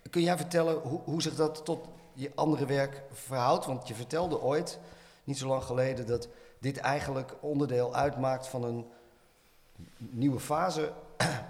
Kun 0.09 0.21
jij 0.21 0.37
vertellen 0.37 0.75
hoe, 0.75 0.99
hoe 1.03 1.21
zich 1.21 1.35
dat 1.35 1.65
tot 1.65 1.87
je 2.13 2.31
andere 2.35 2.65
werk 2.65 3.03
verhoudt? 3.11 3.65
Want 3.65 3.87
je 3.87 3.93
vertelde 3.93 4.41
ooit, 4.41 4.79
niet 5.23 5.37
zo 5.37 5.47
lang 5.47 5.63
geleden, 5.63 6.07
dat 6.07 6.27
dit 6.59 6.77
eigenlijk 6.77 7.35
onderdeel 7.39 7.95
uitmaakt 7.95 8.47
van 8.47 8.63
een 8.63 8.85
nieuwe 9.97 10.39
fase 10.39 10.91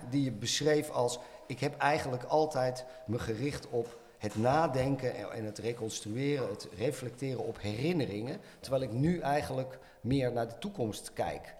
die 0.10 0.24
je 0.24 0.32
beschreef 0.32 0.90
als 0.90 1.20
ik 1.48 1.60
heb 1.60 1.78
eigenlijk 1.78 2.24
altijd 2.24 2.86
me 3.06 3.20
gericht 3.20 3.70
op 3.70 4.00
het 4.18 4.36
nadenken 4.36 5.32
en- 5.32 5.46
het 5.46 5.58
reconstrueren, 5.58 6.50
het 6.50 6.68
reflecteren 6.78 7.46
op 7.46 7.62
herinneringen, 7.62 8.40
terwijl 8.60 8.84
ik 8.84 8.92
nu 8.92 9.20
eigenlijk 9.20 9.80
meer 10.02 10.32
naar 10.32 10.48
de 10.48 10.58
toekomst 10.58 11.14
kijk. 11.14 11.56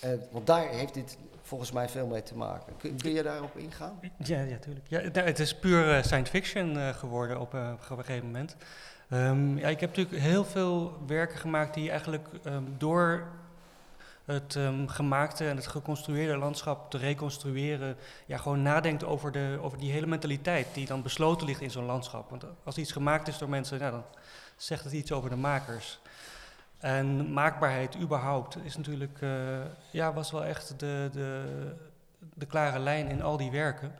Eh, 0.00 0.10
want 0.30 0.46
daar 0.46 0.68
heeft 0.68 0.94
dit 0.94 1.18
volgens 1.42 1.72
mij 1.72 1.88
veel 1.88 2.06
mee 2.06 2.22
te 2.22 2.36
maken. 2.36 2.76
Kun, 2.76 3.12
je 3.12 3.22
daarop 3.22 3.56
ingaan? 3.56 4.00
Ja, 4.18 4.40
ja, 4.40 4.58
tuurlijk. 4.58 4.86
Ja, 4.88 5.00
het, 5.00 5.16
het 5.16 5.38
is 5.38 5.58
puur 5.58 5.96
eh, 5.96 6.02
science 6.02 6.30
fiction 6.30 6.78
eh, 6.78 6.88
geworden 6.88 7.40
op, 7.40 7.54
op 7.54 7.98
een 7.98 8.04
gegeven 8.04 8.26
moment. 8.26 8.56
Ehm, 9.08 9.58
ja, 9.58 9.68
ik 9.68 9.80
heb 9.80 9.96
natuurlijk 9.96 10.22
heel 10.22 10.44
veel 10.44 10.98
werken 11.06 11.38
gemaakt 11.38 11.74
die 11.74 11.90
eigenlijk 11.90 12.28
ehm, 12.44 12.62
door 12.78 13.28
het 14.26 14.56
ehm, 14.56 14.86
gemaakte 14.86 15.48
en 15.48 15.56
het 15.56 15.66
geconstrueerde 15.66 16.36
landschap 16.36 16.90
te 16.90 16.98
reconstrueren, 16.98 17.96
ja, 18.26 18.36
gewoon 18.36 18.62
nadenkt 18.62 19.04
over, 19.04 19.32
de, 19.32 19.58
over 19.60 19.78
die 19.78 19.92
hele 19.92 20.06
mentaliteit 20.06 20.66
die 20.74 20.86
dan 20.86 21.02
besloten 21.02 21.46
ligt 21.46 21.60
in 21.60 21.70
zo'n 21.70 21.84
landschap. 21.84 22.30
Want 22.30 22.44
als 22.64 22.78
iets 22.78 22.92
gemaakt 22.92 23.28
is 23.28 23.38
door 23.38 23.48
mensen, 23.48 23.78
dan 23.78 24.04
zegt 24.56 24.84
het 24.84 24.92
iets 24.92 25.12
over 25.12 25.30
de 25.30 25.36
makers. 25.36 26.00
En 26.78 27.32
maakbaarheid 27.32 27.96
überhaupt 27.96 28.56
is 28.64 28.76
natuurlijk, 28.76 29.18
eh, 29.20 29.30
ja, 29.90 30.12
was 30.12 30.30
wel 30.30 30.44
echt 30.44 30.78
de, 30.78 31.08
de, 31.12 31.44
de 32.34 32.46
klare 32.46 32.78
lijn 32.78 33.08
in 33.08 33.22
al 33.22 33.36
die 33.36 33.50
werken. 33.50 33.94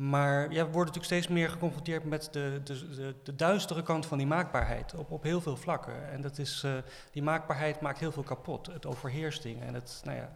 Maar 0.00 0.42
ja, 0.42 0.64
we 0.64 0.70
worden 0.72 0.78
natuurlijk 0.94 1.04
steeds 1.04 1.28
meer 1.28 1.50
geconfronteerd 1.50 2.04
met 2.04 2.28
de, 2.32 2.60
de, 2.64 2.94
de, 2.94 3.14
de 3.22 3.36
duistere 3.36 3.82
kant 3.82 4.06
van 4.06 4.18
die 4.18 4.26
maakbaarheid 4.26 4.94
op, 4.94 5.10
op 5.10 5.22
heel 5.22 5.40
veel 5.40 5.56
vlakken. 5.56 6.10
En 6.10 6.20
dat 6.20 6.38
is, 6.38 6.62
uh, 6.66 6.72
die 7.12 7.22
maakbaarheid 7.22 7.80
maakt 7.80 7.98
heel 7.98 8.12
veel 8.12 8.22
kapot. 8.22 8.66
Het 8.66 8.86
overheerst 8.86 9.42
dingen. 9.42 9.66
En 9.66 9.74
het, 9.74 10.00
nou 10.04 10.16
ja, 10.16 10.30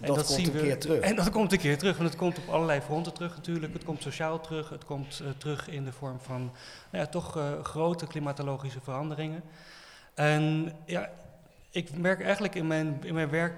en 0.00 0.06
dat, 0.06 0.26
komt 0.26 0.46
een 0.46 0.52
keer 0.52 0.78
terug. 0.78 1.00
En 1.00 1.16
dat 1.16 1.30
komt 1.30 1.52
een 1.52 1.58
keer 1.58 1.78
terug. 1.78 1.98
En 1.98 2.04
het 2.04 2.16
komt 2.16 2.38
op 2.38 2.48
allerlei 2.48 2.80
fronten 2.80 3.12
terug 3.12 3.36
natuurlijk. 3.36 3.72
Het 3.72 3.84
komt 3.84 4.02
sociaal 4.02 4.40
terug. 4.40 4.68
Het 4.68 4.84
komt 4.84 5.20
uh, 5.22 5.28
terug 5.38 5.68
in 5.68 5.84
de 5.84 5.92
vorm 5.92 6.20
van 6.20 6.40
nou 6.90 7.04
ja, 7.04 7.06
toch 7.06 7.36
uh, 7.36 7.64
grote 7.64 8.06
klimatologische 8.06 8.80
veranderingen. 8.80 9.42
En 10.14 10.72
ja, 10.84 11.10
ik 11.70 11.96
merk 11.96 12.22
eigenlijk 12.22 12.54
in 12.54 12.66
mijn, 12.66 12.98
in 13.02 13.14
mijn 13.14 13.30
werk, 13.30 13.54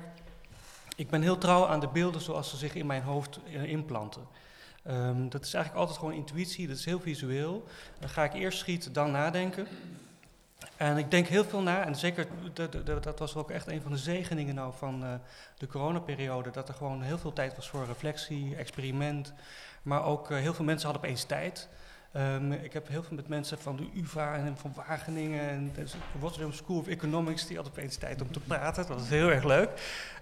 ik 0.97 1.11
ben 1.11 1.23
heel 1.23 1.38
trouw 1.38 1.66
aan 1.66 1.80
de 1.80 1.88
beelden 1.88 2.21
zoals 2.21 2.50
ze 2.50 2.56
zich 2.56 2.75
in 2.75 2.87
mijn 2.87 3.02
hoofd 3.02 3.40
inplanten. 3.64 4.23
Um, 4.88 5.28
dat 5.28 5.44
is 5.44 5.54
eigenlijk 5.54 5.84
altijd 5.84 5.98
gewoon 5.98 6.14
intuïtie, 6.14 6.66
dat 6.66 6.76
is 6.76 6.84
heel 6.84 7.00
visueel. 7.00 7.64
Dan 7.98 8.08
ga 8.08 8.24
ik 8.24 8.32
eerst 8.32 8.58
schieten, 8.58 8.92
dan 8.92 9.10
nadenken. 9.10 9.66
En 10.76 10.96
ik 10.96 11.10
denk 11.10 11.26
heel 11.26 11.44
veel 11.44 11.62
na, 11.62 11.84
en 11.84 11.96
zeker 11.96 12.26
dat 13.00 13.18
was 13.18 13.34
ook 13.34 13.50
echt 13.50 13.66
een 13.66 13.82
van 13.82 13.90
de 13.90 13.98
zegeningen 13.98 14.54
nou 14.54 14.72
van 14.76 15.04
uh, 15.04 15.14
de 15.58 15.66
coronaperiode, 15.66 16.50
dat 16.50 16.68
er 16.68 16.74
gewoon 16.74 17.02
heel 17.02 17.18
veel 17.18 17.32
tijd 17.32 17.56
was 17.56 17.68
voor 17.68 17.86
reflectie, 17.86 18.56
experiment, 18.56 19.32
maar 19.82 20.04
ook 20.04 20.30
uh, 20.30 20.38
heel 20.38 20.54
veel 20.54 20.64
mensen 20.64 20.88
hadden 20.88 21.04
opeens 21.04 21.24
tijd. 21.24 21.68
Um, 22.16 22.52
ik 22.52 22.73
heb 22.73 22.88
heel 22.88 23.02
veel 23.02 23.16
met 23.16 23.28
mensen 23.28 23.59
van 23.59 23.76
de 23.76 23.87
UvA 23.95 24.35
en 24.35 24.57
van 24.57 24.73
Wageningen 24.76 25.40
en 25.49 25.73
de 25.75 25.85
Rotterdam 26.21 26.52
School 26.52 26.78
of 26.78 26.87
Economics, 26.87 27.47
die 27.47 27.57
hadden 27.57 27.75
opeens 27.75 27.97
tijd 27.97 28.23
om 28.23 28.33
te 28.33 28.40
praten. 28.40 28.87
Dat 28.87 28.99
was 28.99 29.09
heel 29.09 29.31
erg 29.31 29.45
leuk. 29.45 29.71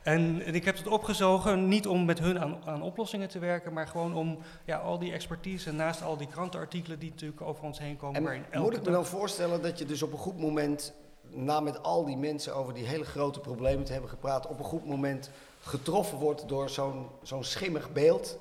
En, 0.02 0.42
en 0.44 0.54
ik 0.54 0.64
heb 0.64 0.76
het 0.76 0.86
opgezogen, 0.86 1.68
niet 1.68 1.86
om 1.86 2.04
met 2.04 2.18
hun 2.18 2.40
aan, 2.40 2.58
aan, 2.64 2.82
oplossingen 2.82 3.28
te 3.28 3.38
werken, 3.38 3.72
maar 3.72 3.86
gewoon 3.86 4.14
om 4.14 4.38
ja, 4.64 4.76
al 4.76 4.98
die 4.98 5.12
expertise 5.12 5.72
naast 5.72 6.02
al 6.02 6.16
die 6.16 6.26
krantenartikelen 6.26 6.98
die 6.98 7.10
natuurlijk 7.10 7.40
over 7.40 7.64
ons 7.64 7.78
heen 7.78 7.96
komen. 7.96 8.44
En 8.50 8.60
moet 8.60 8.76
ik 8.76 8.84
me 8.84 8.90
dan 8.90 9.06
voorstellen 9.06 9.62
dat 9.62 9.78
je 9.78 9.86
dus 9.86 10.02
op 10.02 10.12
een 10.12 10.18
goed 10.18 10.38
moment, 10.38 10.92
na 11.30 11.60
met 11.60 11.82
al 11.82 12.04
die 12.04 12.16
mensen 12.16 12.54
over 12.54 12.74
die 12.74 12.86
hele 12.86 13.04
grote 13.04 13.40
problemen 13.40 13.84
te 13.84 13.92
hebben 13.92 14.10
gepraat, 14.10 14.46
op 14.46 14.58
een 14.58 14.64
goed 14.64 14.86
moment 14.86 15.30
getroffen 15.60 16.18
wordt 16.18 16.48
door 16.48 16.68
zo'n 16.68 17.06
zo'n 17.22 17.44
schimmig 17.44 17.92
beeld 17.92 18.38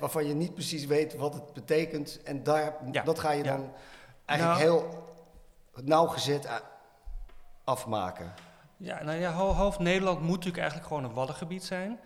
waarvan 0.00 0.26
je 0.26 0.34
niet 0.34 0.54
precies 0.54 0.86
weet 0.86 1.14
wat 1.14 1.34
het 1.34 1.52
betekent. 1.52 2.22
En 2.22 2.42
daar, 2.42 2.74
dat 3.04 3.18
ga 3.18 3.30
je 3.30 3.42
dan 3.42 3.72
eigenlijk 4.24 4.60
nou, 4.60 4.72
heel 4.72 5.10
nauwgezet 5.82 6.48
afmaken. 7.64 8.32
Ja, 8.76 9.02
nou 9.02 9.18
ja, 9.18 9.30
half 9.30 9.78
Nederland 9.78 10.20
moet 10.20 10.30
natuurlijk 10.30 10.56
eigenlijk 10.56 10.88
gewoon 10.88 11.04
een 11.04 11.12
waddengebied 11.12 11.64
zijn. 11.64 11.98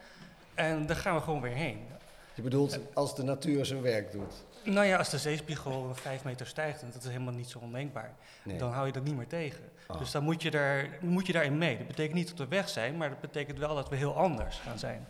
En 0.54 0.86
daar 0.86 0.96
gaan 0.96 1.14
we 1.14 1.20
gewoon 1.20 1.40
weer 1.40 1.52
heen. 1.52 1.86
Je 2.34 2.42
bedoelt 2.42 2.78
als 2.94 3.14
de 3.14 3.22
natuur 3.22 3.64
zijn 3.64 3.82
werk 3.82 4.12
doet? 4.12 4.44
Nou 4.64 4.86
ja, 4.86 4.96
als 4.98 5.08
de 5.08 5.18
zeespiegel 5.18 5.94
vijf 5.94 6.24
meter 6.24 6.46
stijgt, 6.46 6.82
en 6.82 6.90
dat 6.92 7.02
is 7.02 7.08
helemaal 7.08 7.32
niet 7.32 7.48
zo 7.48 7.58
ondenkbaar, 7.58 8.14
dan 8.58 8.72
hou 8.72 8.86
je 8.86 8.92
dat 8.92 9.04
niet 9.04 9.16
meer 9.16 9.26
tegen. 9.26 9.64
Ah. 9.86 9.98
Dus 9.98 10.10
dan 10.10 10.22
moet 10.22 10.42
je, 10.42 10.50
daar, 10.50 10.88
moet 11.00 11.26
je 11.26 11.32
daarin 11.32 11.58
mee. 11.58 11.76
Dat 11.78 11.86
betekent 11.86 12.14
niet 12.14 12.28
dat 12.28 12.38
we 12.38 12.48
weg 12.48 12.68
zijn, 12.68 12.96
maar 12.96 13.08
dat 13.08 13.20
betekent 13.20 13.58
wel 13.58 13.74
dat 13.74 13.88
we 13.88 13.96
heel 13.96 14.16
anders 14.16 14.58
gaan 14.58 14.78
zijn. 14.78 15.08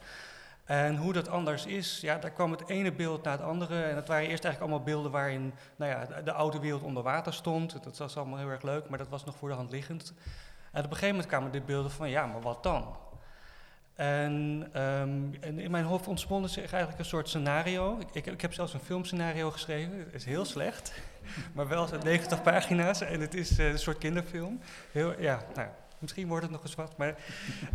En 0.67 0.97
hoe 0.97 1.13
dat 1.13 1.29
anders 1.29 1.67
is, 1.67 2.01
ja, 2.01 2.19
daar 2.19 2.31
kwam 2.31 2.51
het 2.51 2.69
ene 2.69 2.93
beeld 2.93 3.23
naar 3.23 3.33
het 3.33 3.47
andere. 3.47 3.83
En 3.83 3.95
dat 3.95 4.09
waren 4.09 4.29
eerst 4.29 4.45
eigenlijk 4.45 4.61
allemaal 4.61 4.93
beelden 4.93 5.11
waarin 5.11 5.55
nou 5.77 5.91
ja, 5.91 6.23
de, 6.23 6.33
oude 6.33 6.59
wereld 6.59 6.83
onder 6.83 7.03
water 7.03 7.35
stond. 7.35 7.85
Dat 7.85 7.99
was 7.99 8.17
allemaal 8.17 8.39
heel 8.39 8.49
erg 8.49 8.63
leuk, 8.63 8.89
maar 8.89 8.99
dat 8.99 9.09
was 9.09 9.25
nog 9.25 9.37
voor 9.37 9.49
de 9.49 9.55
hand 9.55 9.71
liggend. 9.71 10.15
En 10.73 10.85
op 10.85 10.91
een 10.91 10.97
gegeven 10.97 11.09
moment 11.09 11.27
kwamen 11.27 11.53
de 11.53 11.61
beelden 11.61 11.91
van, 11.91 12.11
ja, 12.11 12.27
maar 12.27 12.41
wat 12.41 12.63
dan? 12.63 12.97
En, 13.95 14.63
um, 14.83 15.35
en 15.41 15.59
in 15.59 15.71
mijn 15.71 15.85
hoofd 15.85 16.07
ontspande 16.07 16.49
zich 16.49 16.71
eigenlijk 16.71 16.99
een 16.99 17.05
soort 17.05 17.29
scenario. 17.29 17.99
Ik, 18.13 18.27
ik, 18.27 18.41
heb 18.41 18.53
zelfs 18.53 18.75
een 18.75 18.81
filmscenario 18.81 19.51
geschreven. 19.51 19.99
Het 19.99 20.15
is 20.15 20.25
heel 20.25 20.45
slecht, 20.45 20.93
maar 21.55 21.69
wel 21.69 21.89
90 22.03 22.43
pagina's. 22.43 23.01
En 23.01 23.21
het 23.21 23.35
is 23.35 23.59
uh, 23.59 23.71
een 23.71 23.79
soort 23.79 23.99
kinderfilm. 23.99 24.61
Heel, 24.93 25.21
ja, 25.21 25.43
nou, 25.55 25.69
Misschien 25.99 26.29
wordt 26.29 26.43
het 26.43 26.53
nog 26.53 26.63
eens 26.63 26.75
wat. 26.75 26.97
Maar, 26.97 27.09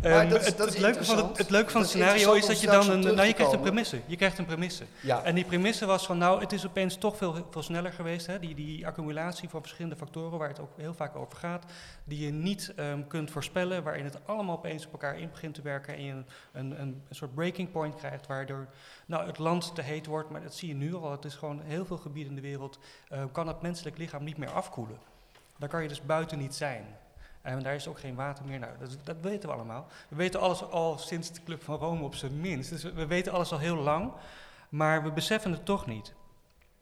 um, 0.04 0.28
dat 0.28 0.40
is, 0.40 0.46
het, 0.46 0.56
dat 0.56 0.68
het, 0.68 0.78
leuke 0.78 1.04
van 1.04 1.16
het, 1.16 1.38
het, 1.38 1.50
leuke 1.50 1.70
van 1.70 1.80
het 1.80 1.90
scenario 1.90 2.32
is 2.32 2.46
dat 2.46 2.60
je 2.60 2.66
dan 2.66 2.90
een. 2.90 3.00
Nou, 3.00 3.22
je 3.22 3.32
krijgt 3.32 3.52
een 3.52 3.60
premisse. 3.60 4.00
Je 4.06 4.16
krijgt 4.16 4.38
een 4.38 4.44
premisse. 4.44 4.84
Ja. 5.00 5.22
En 5.22 5.34
die 5.34 5.44
premisse 5.44 5.86
was 5.86 6.06
van 6.06 6.18
nou, 6.18 6.40
het 6.40 6.52
is 6.52 6.66
opeens 6.66 6.96
toch 6.96 7.16
veel, 7.16 7.46
veel 7.50 7.62
sneller 7.62 7.92
geweest. 7.92 8.26
Hè? 8.26 8.38
Die, 8.38 8.54
die 8.54 8.86
accumulatie 8.86 9.48
van 9.48 9.60
verschillende 9.60 9.96
factoren 9.96 10.38
waar 10.38 10.48
het 10.48 10.60
ook 10.60 10.72
heel 10.76 10.94
vaak 10.94 11.16
over 11.16 11.38
gaat. 11.38 11.64
Die 12.04 12.24
je 12.24 12.32
niet 12.32 12.72
um, 12.78 13.06
kunt 13.06 13.30
voorspellen. 13.30 13.82
Waarin 13.82 14.04
het 14.04 14.18
allemaal 14.26 14.56
opeens 14.56 14.86
op 14.86 14.92
elkaar 14.92 15.18
in 15.18 15.30
begint 15.30 15.54
te 15.54 15.62
werken. 15.62 15.94
En 15.94 16.04
je 16.04 16.12
een, 16.12 16.26
een, 16.52 16.80
een, 16.80 17.02
een 17.08 17.16
soort 17.16 17.34
breaking 17.34 17.70
point 17.70 17.94
krijgt. 17.94 18.26
Waardoor 18.26 18.66
nou, 19.06 19.26
het 19.26 19.38
land 19.38 19.74
te 19.74 19.82
heet 19.82 20.06
wordt. 20.06 20.30
Maar 20.30 20.42
dat 20.42 20.54
zie 20.54 20.68
je 20.68 20.74
nu 20.74 20.94
al. 20.94 21.10
Het 21.10 21.24
is 21.24 21.34
gewoon 21.34 21.60
heel 21.60 21.86
veel 21.86 21.98
gebieden 21.98 22.36
in 22.36 22.42
de 22.42 22.48
wereld. 22.48 22.78
Uh, 23.12 23.24
kan 23.32 23.48
het 23.48 23.62
menselijk 23.62 23.98
lichaam 23.98 24.24
niet 24.24 24.36
meer 24.36 24.50
afkoelen. 24.50 24.98
Dan 25.58 25.68
kan 25.68 25.82
je 25.82 25.88
dus 25.88 26.02
buiten 26.02 26.38
niet 26.38 26.54
zijn. 26.54 26.84
En 27.42 27.62
daar 27.62 27.74
is 27.74 27.88
ook 27.88 27.98
geen 27.98 28.14
water 28.14 28.44
meer. 28.44 28.58
Nou, 28.58 28.72
dat, 28.78 28.96
dat, 29.04 29.16
weten 29.20 29.48
we 29.48 29.54
allemaal. 29.54 29.86
We 30.08 30.16
weten 30.16 30.40
alles 30.40 30.62
al 30.62 30.98
sinds 30.98 31.32
de 31.32 31.42
Club 31.42 31.62
van 31.62 31.76
Rome 31.76 32.04
op 32.04 32.14
zijn 32.14 32.40
minst. 32.40 32.70
Dus 32.70 32.82
we, 32.82 33.06
weten 33.06 33.32
alles 33.32 33.52
al 33.52 33.58
heel 33.58 33.76
lang, 33.76 34.12
maar 34.68 35.02
we 35.02 35.10
beseffen 35.10 35.52
het 35.52 35.64
toch 35.64 35.86
niet. 35.86 36.14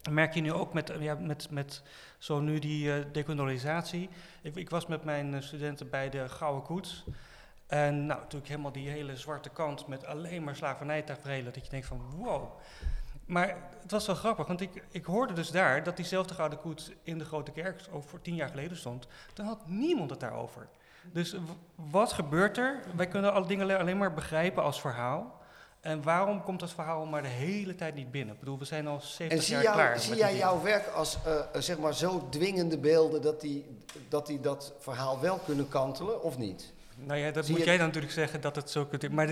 Dat 0.03 0.13
merk 0.13 0.35
je 0.35 0.41
nu 0.41 0.53
ook 0.53 0.73
met, 0.73 0.93
ja, 0.99 1.15
met, 1.15 1.51
met 1.51 1.83
zo 2.19 2.41
nu 2.41 2.59
die 2.59 2.87
uh, 2.87 3.05
decolonisatie. 3.13 4.09
Ik, 4.43 4.57
ik, 4.57 4.71
was 4.71 4.87
met 4.87 5.05
mijn 5.05 5.35
uh, 5.35 5.41
studenten 5.41 5.91
bij 5.91 6.11
de 6.11 6.29
Gouden 6.29 6.63
Koets. 6.63 7.05
En 7.67 8.07
nou, 8.07 8.21
natuurlijk 8.21 8.49
helemaal 8.49 8.73
die 8.73 8.89
hele 8.89 9.17
zwarte 9.17 9.49
kant 9.49 9.87
met 9.87 10.05
alleen 10.05 10.45
maar 10.45 10.57
slavernijtaferelen. 10.57 11.53
Dat 11.53 11.65
je 11.65 11.71
denkt 11.71 11.87
van 11.87 12.01
wow. 12.17 12.61
Maar 13.31 13.57
het 13.83 13.91
was 13.91 14.07
wel 14.07 14.15
grappig, 14.17 14.47
want 14.47 14.61
ik, 14.61 14.85
ik 14.91 15.05
hoorde 15.05 15.33
dus 15.33 15.51
daar 15.51 15.83
dat 15.83 15.97
diezelfde 15.97 16.35
gouden 16.35 16.59
koets 16.59 16.91
in 17.03 17.19
de 17.19 17.25
Grote 17.25 17.51
Kerk 17.51 17.81
over 17.93 18.23
tien 18.23 18.35
jaar 18.35 18.49
geleden 18.49 18.77
stond. 18.77 19.07
Dan 19.35 19.47
had 19.47 19.59
niemand 19.67 20.11
het 20.11 20.21
daarover. 20.21 20.69
Dus 21.13 21.37
wat 21.75 22.13
gebeurt 22.13 22.59
er? 22.59 22.81
Wij 22.97 23.07
kunnen 23.07 23.33
alle 23.33 23.47
dingen 23.47 23.79
alleen 23.79 23.99
maar 23.99 24.15
begrijpen 24.15 24.63
als 24.63 24.81
verhaal. 24.81 25.41
En 25.81 26.03
waarom 26.03 26.43
komt 26.43 26.61
dat 26.61 26.71
verhaal 26.71 27.07
maar 27.07 27.23
de 27.23 27.29
hele 27.29 27.75
tijd 27.75 27.95
niet 27.95 28.11
binnen? 28.11 28.35
Ik 28.35 28.41
bedoel, 28.41 28.59
we 28.59 28.65
zijn 28.65 28.87
al 28.87 29.01
70 29.01 29.49
jaar 29.49 29.63
jou, 29.63 29.75
klaar. 29.75 30.01
Zie 30.01 30.17
jij 30.17 30.37
jouw 30.37 30.63
werk 30.63 30.87
als 30.87 31.19
uh, 31.27 31.61
zeg 31.61 31.79
maar 31.79 31.95
zo 31.95 32.29
dwingende 32.31 32.79
beelden 32.79 33.23
dat 33.23 33.41
die, 33.41 33.77
dat 34.09 34.27
die 34.27 34.41
dat 34.41 34.73
verhaal 34.79 35.21
wel 35.21 35.39
kunnen 35.39 35.69
kantelen 35.69 36.23
of 36.23 36.39
niet? 36.39 36.73
Nou 37.07 37.19
ja, 37.21 37.31
dat 37.31 37.49
moet 37.49 37.65
jij 37.65 37.77
dan 37.77 37.87
natuurlijk 37.87 38.13
zeggen 38.13 38.41
dat 38.41 38.57
het 38.57 38.71
zo 38.71 38.87
kunt. 38.87 39.13
Maar 39.13 39.27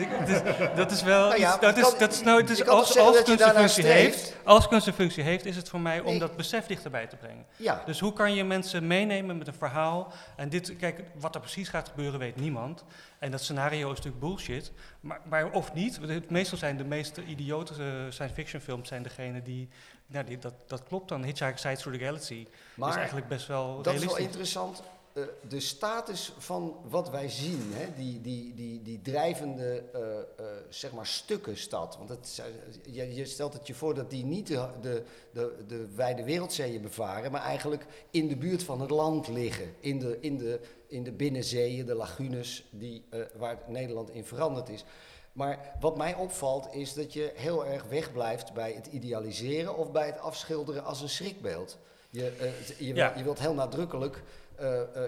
dat 0.75 0.90
is 0.90 1.02
wel. 1.02 1.28
Nou 1.28 1.40
ja, 1.40 1.56
dat 1.56 1.76
is, 1.76 1.94
dat 1.98 2.12
is, 2.12 2.22
nou, 2.22 2.64
als, 2.66 2.98
als 2.98 3.22
kunst 3.22 3.44
een 3.44 3.54
functie 3.54 3.84
heeft, 3.84 4.37
als 4.44 4.68
kunst 4.68 4.87
een 4.87 4.92
functie 4.92 5.22
heeft, 5.22 5.44
is 5.44 5.56
het 5.56 5.68
voor 5.68 5.80
mij 5.80 6.00
om 6.00 6.18
dat 6.18 6.37
besef 6.37 6.66
dichterbij 6.66 7.06
te 7.06 7.16
brengen. 7.16 7.46
Ja. 7.56 7.82
Dus 7.87 8.00
hoe 8.00 8.12
kan 8.12 8.34
je 8.34 8.44
mensen 8.44 8.87
meenemen 8.87 9.38
met 9.38 9.46
een 9.46 9.54
verhaal? 9.54 10.12
En 10.37 10.48
dit, 10.48 10.76
kijk, 10.76 11.02
wat 11.14 11.34
er 11.34 11.40
precies 11.40 11.68
gaat 11.68 11.88
gebeuren, 11.88 12.18
weet 12.18 12.37
niemand. 12.37 12.84
En 13.18 13.30
dat 13.30 13.42
scenario 13.42 13.90
is 13.90 13.96
natuurlijk 13.96 14.25
bullshit. 14.25 14.72
Maar, 15.00 15.20
maar 15.28 15.50
of 15.50 15.75
niet, 15.75 16.30
meestal 16.30 16.58
zijn 16.58 16.76
de 16.76 16.84
meest 16.84 17.16
idiote 17.26 17.72
science 18.08 18.34
fiction 18.34 18.60
films 18.60 18.88
zijn 18.88 19.02
degene 19.02 19.42
die. 19.42 19.68
Nou, 20.06 20.25
die, 20.25 20.38
dat, 20.38 20.54
dat 20.66 20.82
klopt 20.82 21.08
dan. 21.08 21.25
Hitchhiker's 21.25 21.60
Side 21.60 21.76
Through 21.76 21.98
the 21.98 22.04
Galaxy 22.04 22.46
maar 22.75 22.88
is 22.88 22.96
eigenlijk 22.96 23.28
best 23.28 23.46
wel. 23.46 23.82
Dat 23.82 23.94
is 23.94 24.04
wel 24.04 24.16
interessant 24.16 24.82
eh, 25.20 25.48
de 25.48 25.60
status 25.60 26.32
van 26.38 26.76
wat 26.88 27.10
wij 27.10 27.28
zien, 27.28 27.70
hè, 27.72 27.94
die, 27.96 28.20
die, 28.20 28.54
die, 28.54 28.82
die 28.82 29.00
drijvende 29.02 29.84
uh, 29.94 30.00
uh, 30.00 30.46
zeg 30.68 30.92
maar 30.92 31.06
stukkenstad. 31.06 31.96
Want 31.96 32.08
het, 32.08 32.42
je, 32.90 33.14
je, 33.14 33.25
stelt 33.25 33.52
het 33.52 33.66
je 33.66 33.75
voor 33.75 33.94
dat 33.94 34.10
die 34.10 34.25
niet 34.25 34.46
de, 34.46 34.68
de, 34.80 35.02
de, 35.32 35.54
de, 35.66 35.87
wijde 35.94 36.25
wereldzeeën 36.25 36.82
bevaren, 36.82 37.32
maar 37.32 37.42
eigenlijk 37.42 37.87
in 38.10 38.28
de 38.28 38.37
buurt 38.37 38.62
van 38.62 38.80
het 38.80 38.90
land 38.90 39.28
liggen. 39.28 39.75
In 39.80 39.98
de, 39.98 40.18
in 40.20 40.37
de, 40.37 40.60
in 40.87 41.02
de 41.04 41.12
binnenzeeën, 41.12 41.87
de 41.87 41.94
lagunes 41.94 42.64
die, 42.70 43.04
waar 43.37 43.58
Nederland 43.66 44.10
in 44.10 44.25
veranderd 44.25 44.68
is. 44.68 44.84
Maar 45.32 45.76
wat 45.80 45.96
mij 45.96 46.14
opvalt 46.14 46.75
is 46.75 46.94
dat 46.94 47.12
je 47.12 47.32
heel 47.34 47.66
erg 47.66 47.84
wegblijft 47.84 48.52
bij 48.52 48.72
het 48.72 48.87
idealiseren 48.87 49.76
of 49.76 49.92
bij 49.92 50.06
het 50.06 50.18
afschilderen 50.18 50.84
als 50.84 51.00
een 51.00 51.08
schrikbeeld. 51.08 51.78
Je, 52.10 52.54
je, 52.78 52.94
ja. 52.94 53.12
je 53.16 53.22
wilt 53.22 53.38
heel 53.38 53.54
nadrukkelijk 53.54 54.22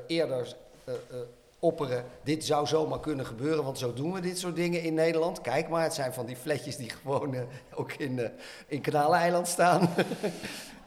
eerder 0.06 0.56
opperen, 1.58 2.04
dit 2.24 2.44
zou 2.44 2.66
zomaar 2.66 3.00
kunnen 3.00 3.26
gebeuren, 3.26 3.64
want 3.64 3.78
zo 3.78 3.92
doen 3.92 4.12
we 4.12 4.20
dit 4.20 4.38
soort 4.38 4.56
dingen 4.56 4.82
in 4.82 4.94
Nederland. 4.94 5.40
Kijk 5.40 5.68
maar, 5.68 5.82
het 5.82 5.94
zijn 5.94 6.12
van 6.12 6.26
die 6.26 6.36
fletjes 6.36 6.76
die 6.76 6.90
gewoon 6.90 7.36
ook 7.74 7.92
in, 7.92 8.30
in 8.66 8.80
Kanaleiland 8.80 9.48
staan. 9.48 9.88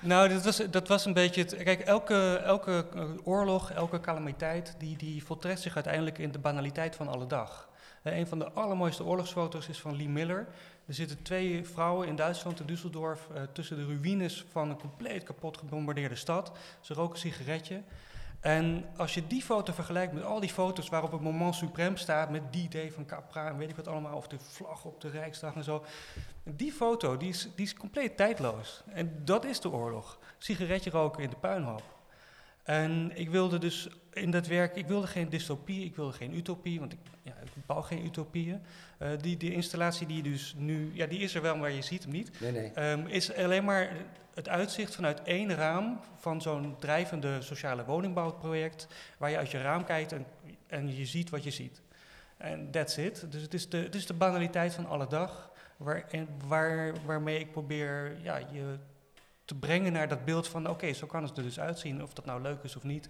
Nou, 0.04 0.30
dat 0.30 0.44
was, 0.44 0.58
dat 0.70 0.88
was 0.88 1.06
een 1.06 1.14
beetje 1.14 1.42
het. 1.42 1.56
Kijk, 1.56 1.80
elke, 1.80 2.42
elke 2.46 2.86
oorlog, 3.24 3.72
elke 3.72 4.00
calamiteit, 4.00 4.76
die, 4.78 4.98
die 4.98 5.24
voltrekt 5.24 5.60
zich 5.60 5.76
uiteindelijk 5.76 6.18
in 6.18 6.32
de 6.32 6.40
banaliteit 6.40 6.96
van 6.96 7.08
alle 7.08 7.28
dag. 7.28 7.70
een 8.04 8.28
van 8.28 8.40
de 8.40 8.52
allermooiste 8.52 9.04
oorlogsfoto's 9.04 9.68
is 9.68 9.80
van 9.80 9.96
Lee 9.96 10.10
Miller. 10.10 10.48
Er 10.86 10.94
zitten 10.94 11.22
twee 11.22 11.66
vrouwen 11.66 12.08
in 12.08 12.16
Duitsland, 12.16 12.60
in 12.60 12.66
Düsseldorf, 12.66 13.52
tussen 13.52 13.78
de 13.78 13.86
ruïnes 13.86 14.46
van 14.52 14.70
een 14.70 14.80
compleet 14.80 15.24
kapot 15.24 15.58
gebombardeerde 15.58 16.16
stad. 16.16 16.52
Ze 16.82 16.94
roken 16.94 17.14
een 17.14 17.20
sigaretje. 17.20 17.82
En 18.44 18.86
als 18.98 19.14
je 19.14 19.28
die 19.28 19.42
foto 19.42 19.74
vergelijkt 19.74 20.14
met 20.14 20.24
al 20.24 20.40
die 20.40 20.50
foto's 20.50 20.90
waarop 20.90 21.12
het 21.12 21.22
moment 21.22 21.56
suprem 21.56 21.98
staat, 21.98 22.30
met 22.30 22.54
die 22.54 22.70
day 22.70 22.92
van 22.92 23.06
Capra 23.06 23.48
en 23.48 23.58
weet 23.58 23.70
ik 23.70 23.76
wat 23.76 23.88
allemaal, 23.88 24.18
of 24.18 24.28
de 24.28 24.40
vlag 24.40 24.86
op 24.86 25.02
de 25.02 25.10
Rijksdag 25.10 25.56
en 25.56 25.64
zo. 25.64 25.86
Die 26.44 26.72
foto, 26.72 27.18
die 27.18 27.30
is, 27.30 27.50
die 27.56 27.66
is 27.66 27.74
compleet 27.74 28.18
tijdloos. 28.18 28.84
En 28.88 29.22
dat 29.26 29.46
is 29.46 29.60
de 29.60 29.72
oorlog. 29.72 30.20
Sigaretje 30.38 30.90
roken 30.90 31.24
in 31.24 31.30
de 31.30 31.36
puinhoop. 31.36 31.93
En 32.64 33.12
ik 33.16 33.30
wilde 33.30 33.58
dus 33.58 33.90
in 34.14 34.32
dat 34.32 34.48
werk, 34.48 34.76
ik 34.76 34.88
wilde 34.88 35.08
geen 35.08 35.30
dystopie, 35.30 35.86
ik 35.86 35.96
wilde 35.96 36.14
geen 36.14 36.36
utopie, 36.36 36.80
want 36.80 36.94
ik, 36.94 37.00
ja, 37.22 37.34
ik 37.44 37.66
bouw 37.66 37.82
geen 37.82 38.06
utopieën. 38.06 38.62
Uh, 39.00 39.10
die, 39.22 39.38
die 39.38 39.54
installatie 39.54 40.08
die 40.08 40.24
dus 40.24 40.56
nu, 40.58 40.92
ja, 40.94 41.06
die 41.06 41.20
is 41.20 41.36
er 41.36 41.42
wel, 41.42 41.58
maar 41.58 41.72
je 41.72 41.82
ziet 41.82 42.04
hem 42.04 42.12
niet. 42.12 42.40
Nee, 42.40 42.52
nee. 42.52 42.92
Um, 42.92 43.08
is 43.08 43.36
alleen 43.36 43.64
maar 43.64 43.92
het 44.34 44.50
uitzicht 44.50 44.96
vanuit 44.96 45.22
één 45.22 45.56
raam 45.56 46.00
van 46.16 46.42
zo'n 46.42 46.76
drijvende 46.80 47.42
sociale 47.42 47.86
woningbouwproject, 47.86 48.88
waar 49.18 49.30
je 49.30 49.38
uit 49.38 49.52
je 49.52 49.62
raam 49.62 49.84
kijkt 49.84 50.12
en, 50.12 50.26
en 50.68 50.96
je 50.96 51.06
ziet 51.06 51.30
wat 51.30 51.44
je 51.44 51.52
ziet. 51.52 51.82
En 52.38 52.72
that's 52.72 52.98
it. 52.98 53.32
Dus 53.32 53.42
het 53.42 53.54
is 53.54 53.70
de, 53.70 53.78
het 53.78 53.96
is 53.96 54.06
de 54.06 54.14
banaliteit 54.14 54.74
van 54.74 54.86
alle 54.86 55.08
dag, 55.08 55.52
waar, 55.78 56.06
en 56.10 56.28
waar, 56.48 56.94
waarmee 57.06 57.40
ik 57.40 57.52
probeer 57.52 58.18
ja, 58.22 58.38
je 58.38 58.78
te 59.46 59.56
brengen 59.56 59.94
naar 59.94 60.08
dat 60.08 60.26
beeld 60.26 60.48
van, 60.48 60.70
oké, 60.70 60.94
zo 60.94 61.08
kan 61.08 61.24
het 61.24 61.38
er 61.38 61.44
dus 61.44 61.60
uitzien, 61.60 62.04
of 62.04 62.14
dat 62.14 62.26
nou 62.26 62.42
leuk 62.42 62.64
is 62.64 62.76
of 62.76 62.84
niet. 62.84 63.10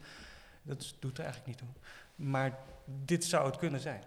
Dat 0.62 0.96
doet 1.00 1.18
er 1.18 1.24
eigenlijk 1.24 1.48
niet 1.48 1.58
toe. 1.58 1.82
Maar 2.16 2.60
dit 2.86 3.26
zou 3.26 3.46
het 3.46 3.58
kunnen 3.58 3.80
zijn. 3.80 4.04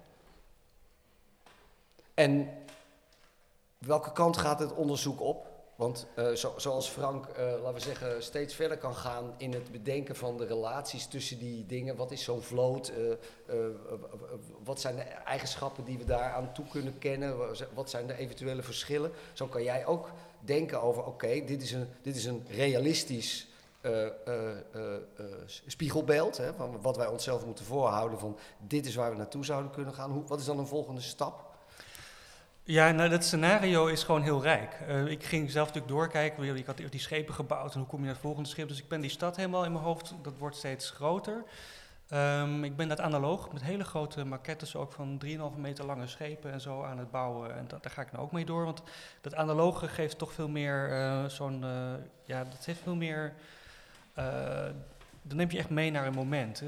En 2.14 2.48
welke 3.78 4.12
kant 4.12 4.36
gaat 4.36 4.58
het 4.58 4.72
onderzoek 4.72 5.20
op? 5.20 5.54
Want 5.76 6.06
uh, 6.18 6.32
zo, 6.32 6.54
zoals 6.56 6.88
Frank, 6.88 7.26
uh, 7.26 7.36
laten 7.36 7.74
we 7.74 7.80
zeggen, 7.80 8.22
steeds 8.22 8.54
verder 8.54 8.78
kan 8.78 8.94
gaan 8.94 9.34
in 9.36 9.52
het 9.52 9.72
bedenken 9.72 10.16
van 10.16 10.36
de 10.36 10.46
relaties 10.46 11.06
tussen 11.06 11.38
die 11.38 11.66
dingen. 11.66 11.96
Wat 11.96 12.10
is 12.10 12.24
zo'n 12.24 12.42
vloot? 12.42 12.92
Uh, 13.48 13.66
wat 14.64 14.80
zijn 14.80 14.96
de 14.96 15.02
eigenschappen 15.02 15.84
die 15.84 15.98
we 15.98 16.04
daar 16.04 16.32
aan 16.32 16.52
toe 16.52 16.64
kunnen 16.68 16.98
kennen? 16.98 17.36
Wat 17.74 17.90
zijn 17.90 18.06
de 18.06 18.16
eventuele 18.16 18.62
verschillen? 18.62 19.12
Zo 19.32 19.46
kan 19.46 19.62
jij 19.62 19.86
ook 19.86 20.10
denken 20.46 20.82
over, 20.82 21.04
oké, 21.04 21.44
dit, 21.44 21.62
is 21.62 21.72
een, 21.72 21.88
dit 22.02 22.16
is 22.16 22.24
een 22.24 22.46
realistisch 22.48 23.48
spiegelbeeld. 25.66 26.36
Hè, 26.36 26.54
van 26.54 26.80
wat 26.80 26.96
wij 26.96 27.06
onszelf 27.06 27.44
moeten 27.46 27.64
voorhouden 27.64 28.18
van 28.18 28.38
dit 28.58 28.86
is 28.86 28.94
waar 28.94 29.10
we 29.10 29.16
naartoe 29.16 29.44
zouden 29.44 29.70
kunnen 29.70 29.94
gaan. 29.94 30.10
Hoe, 30.10 30.24
wat 30.26 30.40
is 30.40 30.44
dan 30.44 30.58
een 30.58 30.66
volgende 30.66 31.00
stap? 31.00 31.44
Ja, 32.62 32.90
nou, 32.90 33.08
dat 33.08 33.24
scenario 33.24 33.86
is 33.86 34.02
gewoon 34.02 34.22
heel 34.22 34.42
rijk. 34.42 34.72
Ik 35.08 35.24
ging 35.24 35.50
zelf 35.50 35.66
natuurlijk 35.66 35.94
doorkijken. 35.94 36.56
Ik 36.56 36.66
had 36.66 36.76
die 36.76 37.00
schepen 37.00 37.34
gebouwd 37.34 37.72
en 37.72 37.78
hoe 37.78 37.88
kom 37.88 37.98
je 37.98 38.04
naar 38.04 38.14
het 38.14 38.22
volgende 38.22 38.48
schip. 38.48 38.68
Dus 38.68 38.78
ik 38.78 38.88
ben 38.88 39.00
die 39.00 39.10
stad 39.10 39.36
helemaal 39.36 39.64
in 39.64 39.72
mijn 39.72 39.84
hoofd. 39.84 40.14
Dat 40.22 40.32
wordt 40.38 40.56
steeds 40.56 40.90
groter. 40.90 41.44
Um, 42.12 42.64
ik 42.64 42.76
ben 42.76 42.88
dat 42.88 43.00
analoog 43.00 43.52
met 43.52 43.62
hele 43.62 43.84
grote 43.84 44.24
maquettes 44.24 44.76
ook 44.76 44.92
van 44.92 45.20
3,5 45.24 45.30
meter 45.56 45.84
lange 45.84 46.06
schepen 46.06 46.52
en 46.52 46.60
zo 46.60 46.82
aan 46.82 46.98
het 46.98 47.10
bouwen. 47.10 47.56
En 47.56 47.64
dat, 47.68 47.82
daar 47.82 47.92
ga 47.92 48.02
ik 48.02 48.12
nou 48.12 48.24
ook 48.24 48.32
mee 48.32 48.44
door. 48.44 48.64
Want 48.64 48.82
dat 49.20 49.34
analoge 49.34 49.88
geeft 49.88 50.18
toch 50.18 50.32
veel 50.32 50.48
meer 50.48 50.90
uh, 50.90 51.24
zo'n. 51.24 51.62
Uh, 51.62 51.92
ja, 52.24 52.44
dat 52.44 52.64
heeft 52.64 52.80
veel 52.82 52.94
meer. 52.94 53.34
dan 55.22 55.36
neem 55.36 55.50
je 55.50 55.58
echt 55.58 55.70
mee 55.70 55.90
naar 55.90 56.06
een 56.06 56.14
moment. 56.14 56.62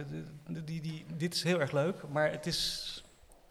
Die, 0.46 0.64
die, 0.64 0.80
die, 0.80 1.06
dit 1.16 1.34
is 1.34 1.42
heel 1.42 1.60
erg 1.60 1.72
leuk, 1.72 2.08
maar 2.08 2.30
het 2.30 2.46
is 2.46 2.92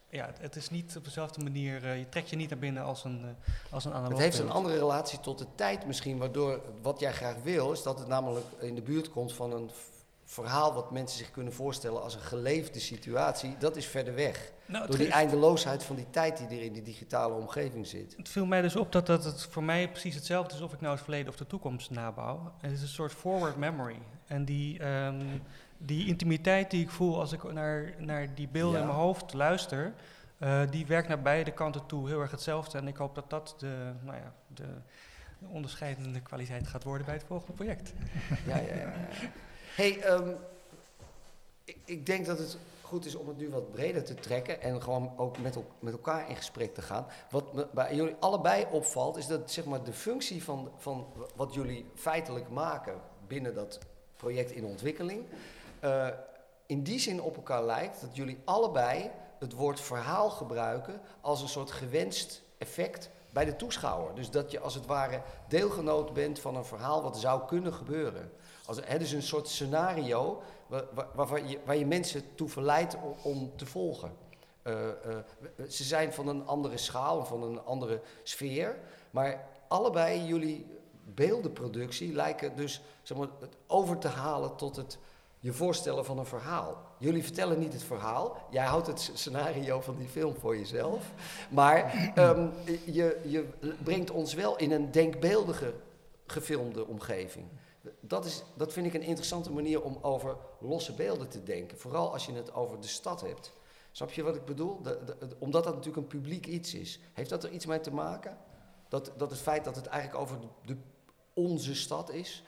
ja, 0.09 0.33
het 0.39 0.55
is 0.55 0.69
niet 0.69 0.97
op 0.97 1.03
dezelfde 1.03 1.43
manier, 1.43 1.95
je 1.95 2.09
trekt 2.09 2.29
je 2.29 2.35
niet 2.35 2.49
naar 2.49 2.59
binnen 2.59 2.83
als 2.83 3.03
een, 3.03 3.35
als 3.69 3.85
een 3.85 3.93
analoog 3.93 4.11
Het 4.11 4.21
heeft 4.21 4.39
een 4.39 4.49
andere 4.49 4.77
relatie 4.77 5.19
tot 5.19 5.37
de 5.37 5.47
tijd 5.55 5.85
misschien, 5.85 6.17
waardoor 6.17 6.61
wat 6.81 6.99
jij 6.99 7.13
graag 7.13 7.35
wil, 7.43 7.71
is 7.71 7.83
dat 7.83 7.99
het 7.99 8.07
namelijk 8.07 8.45
in 8.59 8.75
de 8.75 8.81
buurt 8.81 9.09
komt 9.09 9.33
van 9.33 9.53
een 9.53 9.69
verhaal 10.29 10.73
wat 10.73 10.91
mensen 10.91 11.17
zich 11.17 11.31
kunnen 11.31 11.53
voorstellen 11.53 12.01
als 12.01 12.15
een 12.15 12.21
geleefde 12.21 12.79
situatie. 12.79 13.55
Dat 13.59 13.75
is 13.75 13.85
verder 13.85 14.15
weg. 14.15 14.51
Nou, 14.65 14.87
door 14.87 14.97
die 14.97 15.11
eindeloosheid 15.11 15.83
van 15.83 15.95
die 15.95 16.09
tijd 16.09 16.37
die 16.37 16.57
er 16.57 16.63
in 16.63 16.73
die 16.73 16.81
digitale 16.81 17.33
omgeving 17.33 17.87
zit. 17.87 18.13
Het 18.17 18.29
viel 18.29 18.45
mij 18.45 18.61
dus 18.61 18.75
op 18.75 18.91
dat, 18.91 19.05
dat 19.05 19.23
het 19.23 19.43
voor 19.43 19.63
mij 19.63 19.89
precies 19.89 20.15
hetzelfde 20.15 20.55
is 20.55 20.61
of 20.61 20.73
ik 20.73 20.81
nou 20.81 20.93
het 20.93 21.03
verleden 21.03 21.29
of 21.29 21.35
de 21.35 21.47
toekomst 21.47 21.89
nabouw. 21.89 22.53
Het 22.61 22.71
is 22.71 22.81
een 22.81 22.87
soort 22.87 23.11
forward 23.11 23.55
memory. 23.55 23.99
En 24.27 24.45
die... 24.45 24.85
Um, 24.85 25.41
die 25.77 26.07
intimiteit 26.07 26.71
die 26.71 26.83
ik 26.83 26.89
voel 26.89 27.19
als 27.19 27.31
ik 27.31 27.53
naar, 27.53 27.93
naar 27.97 28.35
die 28.35 28.47
beelden 28.47 28.79
in 28.79 28.85
mijn 28.85 28.97
hoofd 28.97 29.33
luister, 29.33 29.93
uh, 30.39 30.61
die 30.69 30.85
werkt 30.85 31.07
naar 31.07 31.21
beide 31.21 31.51
kanten 31.51 31.85
toe 31.85 32.07
heel 32.07 32.21
erg 32.21 32.31
hetzelfde. 32.31 32.77
En 32.77 32.87
ik 32.87 32.97
hoop 32.97 33.15
dat 33.15 33.29
dat 33.29 33.55
de, 33.57 33.91
nou 34.03 34.17
ja, 34.17 34.33
de, 34.47 34.63
de 35.39 35.47
onderscheidende 35.47 36.21
kwaliteit 36.21 36.67
gaat 36.67 36.83
worden 36.83 37.05
bij 37.05 37.15
het 37.15 37.23
volgende 37.27 37.53
project. 37.53 37.93
Ja, 38.45 38.57
ja, 38.57 38.75
ja. 38.75 38.93
Hey, 39.77 40.11
um, 40.11 40.37
ik, 41.63 41.77
ik, 41.85 42.05
denk 42.05 42.25
dat 42.25 42.37
het 42.37 42.57
goed 42.81 43.05
is 43.05 43.15
om 43.15 43.27
het 43.27 43.37
nu 43.37 43.49
wat 43.49 43.71
breder 43.71 44.03
te 44.03 44.15
trekken 44.15 44.61
en 44.61 44.81
gewoon 44.81 45.13
ook 45.17 45.37
met, 45.37 45.57
met 45.79 45.93
elkaar 45.93 46.29
in 46.29 46.35
gesprek 46.35 46.73
te 46.73 46.81
gaan. 46.81 47.07
Wat 47.29 47.53
me 47.53 47.67
bij 47.71 47.95
jullie 47.95 48.15
allebei 48.19 48.65
opvalt, 48.71 49.17
is 49.17 49.27
dat 49.27 49.51
zeg 49.51 49.65
maar, 49.65 49.83
de 49.83 49.93
functie 49.93 50.43
van, 50.43 50.71
van 50.77 51.07
wat 51.35 51.53
jullie 51.53 51.85
feitelijk 51.95 52.49
maken 52.49 53.01
binnen 53.27 53.53
dat 53.53 53.79
project 54.15 54.51
in 54.51 54.65
ontwikkeling, 54.65 55.25
uh, 55.83 56.07
in 56.65 56.83
die 56.83 56.99
zin 56.99 57.21
op 57.21 57.35
elkaar 57.35 57.63
lijkt 57.63 58.01
dat 58.01 58.15
jullie 58.15 58.39
allebei 58.43 59.11
het 59.39 59.53
woord 59.53 59.79
verhaal 59.79 60.29
gebruiken 60.29 61.01
als 61.21 61.41
een 61.41 61.47
soort 61.47 61.71
gewenst 61.71 62.41
effect 62.57 63.09
bij 63.29 63.45
de 63.45 63.55
toeschouwer. 63.55 64.15
Dus 64.15 64.29
dat 64.29 64.51
je 64.51 64.59
als 64.59 64.75
het 64.75 64.85
ware 64.85 65.21
deelgenoot 65.47 66.13
bent 66.13 66.39
van 66.39 66.55
een 66.55 66.65
verhaal 66.65 67.03
wat 67.03 67.17
zou 67.17 67.45
kunnen 67.45 67.73
gebeuren. 67.73 68.31
Als, 68.67 68.79
is 68.79 69.11
een 69.11 69.21
soort 69.21 69.47
scenario 69.47 70.41
waar, 70.67 70.85
waar, 71.13 71.47
je, 71.47 71.59
waar 71.65 71.77
je 71.77 71.85
mensen 71.85 72.23
toe 72.35 72.49
verleidt 72.49 72.97
om, 73.21 73.51
te 73.55 73.65
volgen. 73.65 74.11
Uh, 74.63 74.73
uh, 74.73 75.65
ze 75.69 75.83
zijn 75.83 76.13
van 76.13 76.27
een 76.27 76.45
andere 76.45 76.77
schaal, 76.77 77.25
van 77.25 77.43
een 77.43 77.65
andere 77.65 78.01
sfeer. 78.23 78.79
Maar 79.11 79.47
allebei 79.67 80.25
jullie 80.25 80.65
beeldenproductie 81.03 82.13
lijken 82.13 82.55
dus 82.55 82.81
zeg 83.01 83.17
maar, 83.17 83.27
het 83.39 83.55
over 83.67 83.97
te 83.97 84.07
halen 84.07 84.55
tot 84.55 84.75
het 84.75 84.97
je 85.39 85.53
voorstellen 85.53 86.05
van 86.05 86.17
een 86.17 86.25
verhaal. 86.25 86.77
Jullie 86.97 87.23
vertellen 87.23 87.59
niet 87.59 87.73
het 87.73 87.83
verhaal, 87.83 88.37
jij 88.49 88.65
houdt 88.65 88.87
het 88.87 89.11
scenario 89.13 89.81
van 89.81 89.95
die 89.97 90.07
film 90.07 90.35
voor 90.35 90.57
jezelf, 90.57 91.11
maar 91.49 92.11
um, 92.17 92.51
je, 92.85 93.19
je 93.23 93.45
brengt 93.83 94.11
ons 94.11 94.33
wel 94.33 94.57
in 94.57 94.71
een 94.71 94.91
denkbeeldige 94.91 95.73
gefilmde 96.25 96.87
omgeving. 96.87 97.45
Dat, 97.99 98.25
is, 98.25 98.43
dat 98.55 98.73
vind 98.73 98.85
ik 98.85 98.93
een 98.93 99.01
interessante 99.01 99.51
manier 99.51 99.81
om 99.81 99.97
over 100.01 100.37
losse 100.59 100.93
beelden 100.93 101.29
te 101.29 101.43
denken, 101.43 101.77
vooral 101.77 102.13
als 102.13 102.25
je 102.25 102.33
het 102.33 102.53
over 102.53 102.81
de 102.81 102.87
stad 102.87 103.21
hebt. 103.21 103.51
Snap 103.91 104.11
je 104.11 104.23
wat 104.23 104.35
ik 104.35 104.45
bedoel? 104.45 104.81
Omdat 105.39 105.63
dat 105.63 105.75
natuurlijk 105.75 106.03
een 106.03 106.19
publiek 106.19 106.45
iets 106.45 106.73
is. 106.73 106.99
Heeft 107.13 107.29
dat 107.29 107.43
er 107.43 107.51
iets 107.51 107.65
mee 107.65 107.79
te 107.79 107.93
maken? 107.93 108.37
Dat, 108.87 109.11
dat 109.17 109.29
het 109.29 109.39
feit 109.39 109.63
dat 109.63 109.75
het 109.75 109.85
eigenlijk 109.85 110.21
over 110.21 110.37
de, 110.65 110.77
onze 111.33 111.75
stad 111.75 112.09
is, 112.09 112.43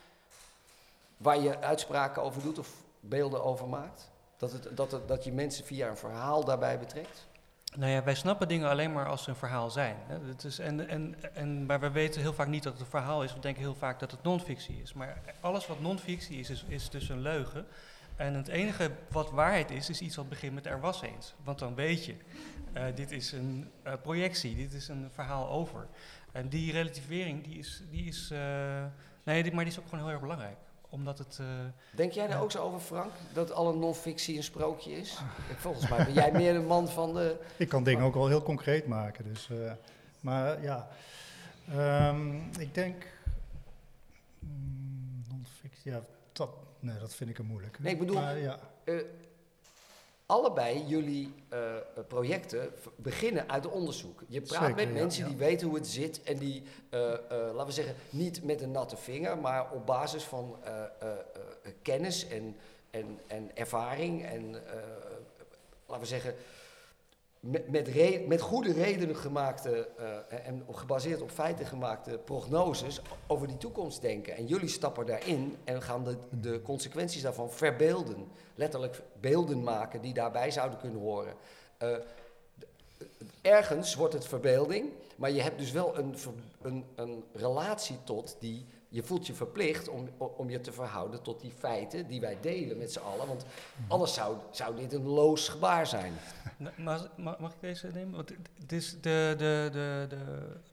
waar 1.17 1.39
je 1.39 1.60
uitspraken 1.60 2.23
over 2.23 2.41
doet 2.41 2.60
of 2.60 2.84
beelden 2.99 3.43
over 3.43 3.67
maakt? 3.67 4.10
Dat, 4.38 4.52
het, 4.52 4.78
dat, 4.78 5.02
dat 5.08 5.23
je 5.23 5.32
mensen 5.32 5.65
via 5.65 5.89
een 5.89 5.97
verhaal 5.97 6.45
daarbij 6.45 6.80
betrekt? 6.80 7.28
Nou 7.75 7.91
ja, 7.91 8.03
wij 8.03 8.15
snappen 8.15 8.47
dingen 8.47 8.69
alleen 8.69 8.93
maar 8.93 9.08
als 9.08 9.23
ze 9.23 9.29
een 9.29 9.36
verhaal 9.36 9.69
zijn. 9.69 9.95
Hè. 10.08 10.17
Het 10.27 10.43
is, 10.43 10.60
en, 10.60 10.88
en, 10.88 11.15
en, 11.34 11.65
maar 11.65 11.79
we 11.79 11.91
weten 11.91 12.21
heel 12.21 12.34
vaak 12.34 12.47
niet 12.47 12.63
dat 12.63 12.73
het 12.73 12.82
een 12.82 12.88
verhaal 12.88 13.23
is. 13.23 13.34
We 13.34 13.39
denken 13.39 13.62
heel 13.62 13.75
vaak 13.75 13.99
dat 13.99 14.12
het 14.12 14.23
non-fictie 14.23 14.82
is. 14.82 14.93
Maar 14.93 15.21
alles 15.39 15.67
wat 15.67 15.79
non-fictie 15.82 16.39
is, 16.39 16.49
is, 16.49 16.65
is 16.67 16.89
dus 16.89 17.10
een 17.10 17.21
leugen. 17.21 17.65
En 18.15 18.34
het 18.34 18.47
enige 18.47 18.91
wat 19.10 19.32
waarheid 19.32 19.71
is, 19.71 19.89
is 19.89 20.01
iets 20.01 20.15
wat 20.15 20.29
begint 20.29 20.53
met 20.53 20.65
er 20.65 20.79
was 20.79 21.01
eens. 21.01 21.34
Want 21.43 21.60
dan 21.60 21.75
weet 21.75 22.05
je, 22.05 22.15
uh, 22.73 22.84
dit 22.95 23.12
is 23.12 23.32
een 23.32 23.71
uh, 23.88 23.93
projectie, 24.01 24.55
dit 24.55 24.73
is 24.73 24.88
een 24.88 25.10
verhaal 25.13 25.49
over. 25.49 25.88
En 26.32 26.49
die 26.49 26.71
relativering, 26.71 27.43
die 27.43 27.58
is, 27.58 27.84
die 27.89 28.05
is 28.05 28.29
uh, 28.32 28.39
nee, 29.23 29.53
maar 29.53 29.63
die 29.63 29.73
is 29.73 29.79
ook 29.79 29.89
gewoon 29.89 30.03
heel 30.03 30.12
erg 30.12 30.21
belangrijk 30.21 30.58
omdat 30.89 31.17
het... 31.17 31.38
Uh, 31.41 31.47
Denk 31.91 32.12
jij 32.12 32.28
daar 32.28 32.41
ook 32.41 32.52
zo 32.52 32.63
over, 32.63 32.80
Frank? 32.80 33.12
Dat 33.34 33.52
alle 33.52 33.75
non-fictie 33.75 34.38
een 34.38 34.43
sprookje 34.43 34.91
is? 34.91 35.17
Volgens 35.58 35.89
mij 35.89 36.06
ben 36.06 36.13
jij 36.13 36.32
meer 36.32 36.56
een 36.56 36.65
man 36.65 36.89
van 36.89 37.13
de... 37.13 37.38
Ik 37.58 37.69
kan 37.69 37.84
dingen 37.84 38.04
ook 38.04 38.13
wel 38.13 38.28
heel 38.28 38.43
concreet 38.43 38.88
maken. 38.88 39.23
Dus, 39.23 39.49
uh, 39.52 39.71
maar 40.19 40.62
ja, 40.62 40.88
um, 42.10 42.49
ik 42.60 42.73
denk... 42.73 43.06
Mm, 44.39 45.23
non-fictie, 45.30 45.91
ja, 45.91 46.02
dat, 46.32 46.49
nee, 46.80 46.99
dat 46.99 47.15
vind 47.15 47.30
ik 47.30 47.38
een 47.38 47.45
moeilijk. 47.45 47.80
Nee, 47.80 47.93
ik 47.93 47.99
bedoel... 47.99 48.15
Maar, 48.15 48.38
ja. 48.38 48.60
Allebei 50.29 50.83
jullie 50.87 51.33
uh, 51.53 51.59
projecten 52.07 52.71
beginnen 52.95 53.49
uit 53.49 53.67
onderzoek. 53.67 54.23
Je 54.27 54.41
praat 54.41 54.75
met 54.75 54.93
mensen 54.93 55.25
die 55.25 55.35
weten 55.35 55.67
hoe 55.67 55.75
het 55.75 55.87
zit 55.87 56.23
en 56.23 56.37
die, 56.37 56.63
uh, 56.91 56.99
uh, 56.99 57.15
laten 57.29 57.65
we 57.65 57.71
zeggen, 57.71 57.95
niet 58.09 58.43
met 58.43 58.61
een 58.61 58.71
natte 58.71 58.97
vinger, 58.97 59.37
maar 59.37 59.71
op 59.71 59.85
basis 59.85 60.23
van 60.23 60.57
kennis 61.81 62.27
en, 62.27 62.55
en, 62.89 63.19
en 63.27 63.51
ervaring 63.53 64.25
en, 64.25 64.51
laten 65.85 66.01
we 66.01 66.05
zeggen, 66.05 66.35
met, 67.39 68.41
goede 68.41 68.73
redenen 68.73 69.15
gemaakte 69.15 69.89
eh, 69.97 70.47
en 70.47 70.65
gebaseerd 70.71 71.21
op 71.21 71.32
feiten 71.32 71.65
gemaakte 71.65 72.17
prognoses 72.25 73.02
over 73.28 73.47
die 73.47 73.58
toekomst 73.58 74.02
denken. 74.02 74.36
En 74.36 74.45
jullie 74.45 74.69
stappen 74.69 75.06
daarin 75.06 75.58
en 75.63 75.82
gaan 75.82 76.04
de, 76.04 76.17
de 76.41 76.62
consequenties 76.62 77.21
daarvan 77.21 77.52
verbeelden. 77.52 78.28
Letterlijk 78.56 79.02
beelden 79.19 79.63
maken 79.63 80.02
die 80.02 80.13
daarbij 80.13 80.52
zouden 80.52 80.80
kunnen 80.80 80.99
horen. 80.99 81.34
Eh, 81.78 81.89
ergens 83.41 83.95
wordt 83.95 84.13
het 84.13 84.25
verbeelding, 84.25 84.89
maar 85.15 85.32
je 85.32 85.41
hebt 85.41 85.60
dus 85.60 85.71
wel 85.71 85.97
een, 85.97 86.15
een, 86.62 86.86
een 86.95 87.23
relatie 87.34 87.97
tot 88.04 88.36
die. 88.39 88.65
Je 88.91 89.04
voelt 89.04 89.28
je 89.28 89.34
verplicht 89.34 89.88
om, 89.88 90.10
om 90.17 90.49
je 90.49 90.62
te 90.62 90.71
verhouden 90.71 91.21
tot 91.21 91.41
die 91.41 91.52
feiten 91.52 92.08
die 92.08 92.21
wij 92.21 92.38
delen 92.41 92.78
met 92.78 92.91
z'n 92.91 92.99
allen. 92.99 93.28
Want 93.28 93.45
anders 93.88 94.13
zou, 94.13 94.38
zou 94.52 94.75
dit 94.75 94.93
een 94.93 95.08
loos 95.08 95.49
gebaar 95.49 95.88
zijn. 95.88 96.13
Maar, 96.75 96.99
mag, 97.17 97.54
ik 97.54 97.60
deze 97.60 97.88
nemen? 97.93 98.15
Want 98.15 98.32
is 98.71 99.02
de, 99.02 99.34
de, 99.38 99.69
de, 99.71 100.06
de 100.10 100.17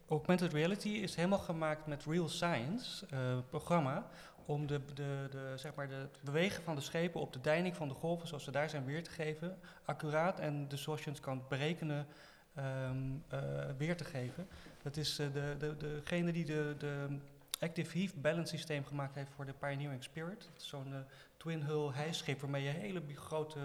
augmented 0.07 0.53
reality 0.53 0.89
is 0.89 1.15
helemaal 1.15 1.39
gemaakt 1.39 1.85
met 1.85 2.05
Real 2.05 2.29
Science 2.29 3.05
eh, 3.09 3.37
programma 3.49 4.07
om 4.45 4.67
de, 4.67 4.81
de, 4.93 5.27
de, 5.29 5.53
zeg 5.55 5.75
maar 5.75 5.87
de, 5.87 5.95
het 5.95 6.19
bewegen 6.21 6.63
van 6.63 6.75
de 6.75 6.81
schepen 6.81 7.21
op 7.21 7.33
de 7.33 7.41
deining 7.41 7.75
van 7.75 7.87
de 7.87 7.93
golven 7.93 8.27
zoals 8.27 8.43
ze 8.43 8.51
daar 8.51 8.69
zijn 8.69 8.85
weer 8.85 9.03
te 9.03 9.09
geven, 9.09 9.59
accuraat 9.85 10.39
en 10.39 10.67
je 10.69 11.09
het 11.09 11.19
kan 11.19 11.43
berekenen 11.49 12.07
ehm, 12.55 12.97
eh, 13.27 13.39
weer 13.77 13.97
te 13.97 14.03
geven. 14.03 14.47
Dat 14.83 14.97
is 14.97 15.19
eh, 15.19 15.27
de, 15.33 15.55
de, 15.59 15.77
degene 15.77 16.31
die 16.31 16.45
de, 16.45 16.75
de 16.77 17.17
Active 17.59 17.97
Heave 17.97 18.17
Balance 18.19 18.55
systeem 18.57 18.85
gemaakt 18.85 19.15
heeft 19.15 19.31
voor 19.35 19.45
de 19.45 19.53
Pioneering 19.53 20.03
Spirit. 20.03 20.49
Zo'n 20.55 20.93
eh, 20.93 20.99
twin 21.37 21.61
hull 21.61 21.89
hijschip 21.93 22.41
waarmee 22.41 22.63
je 22.63 22.69
hele 22.69 23.01
grote 23.15 23.59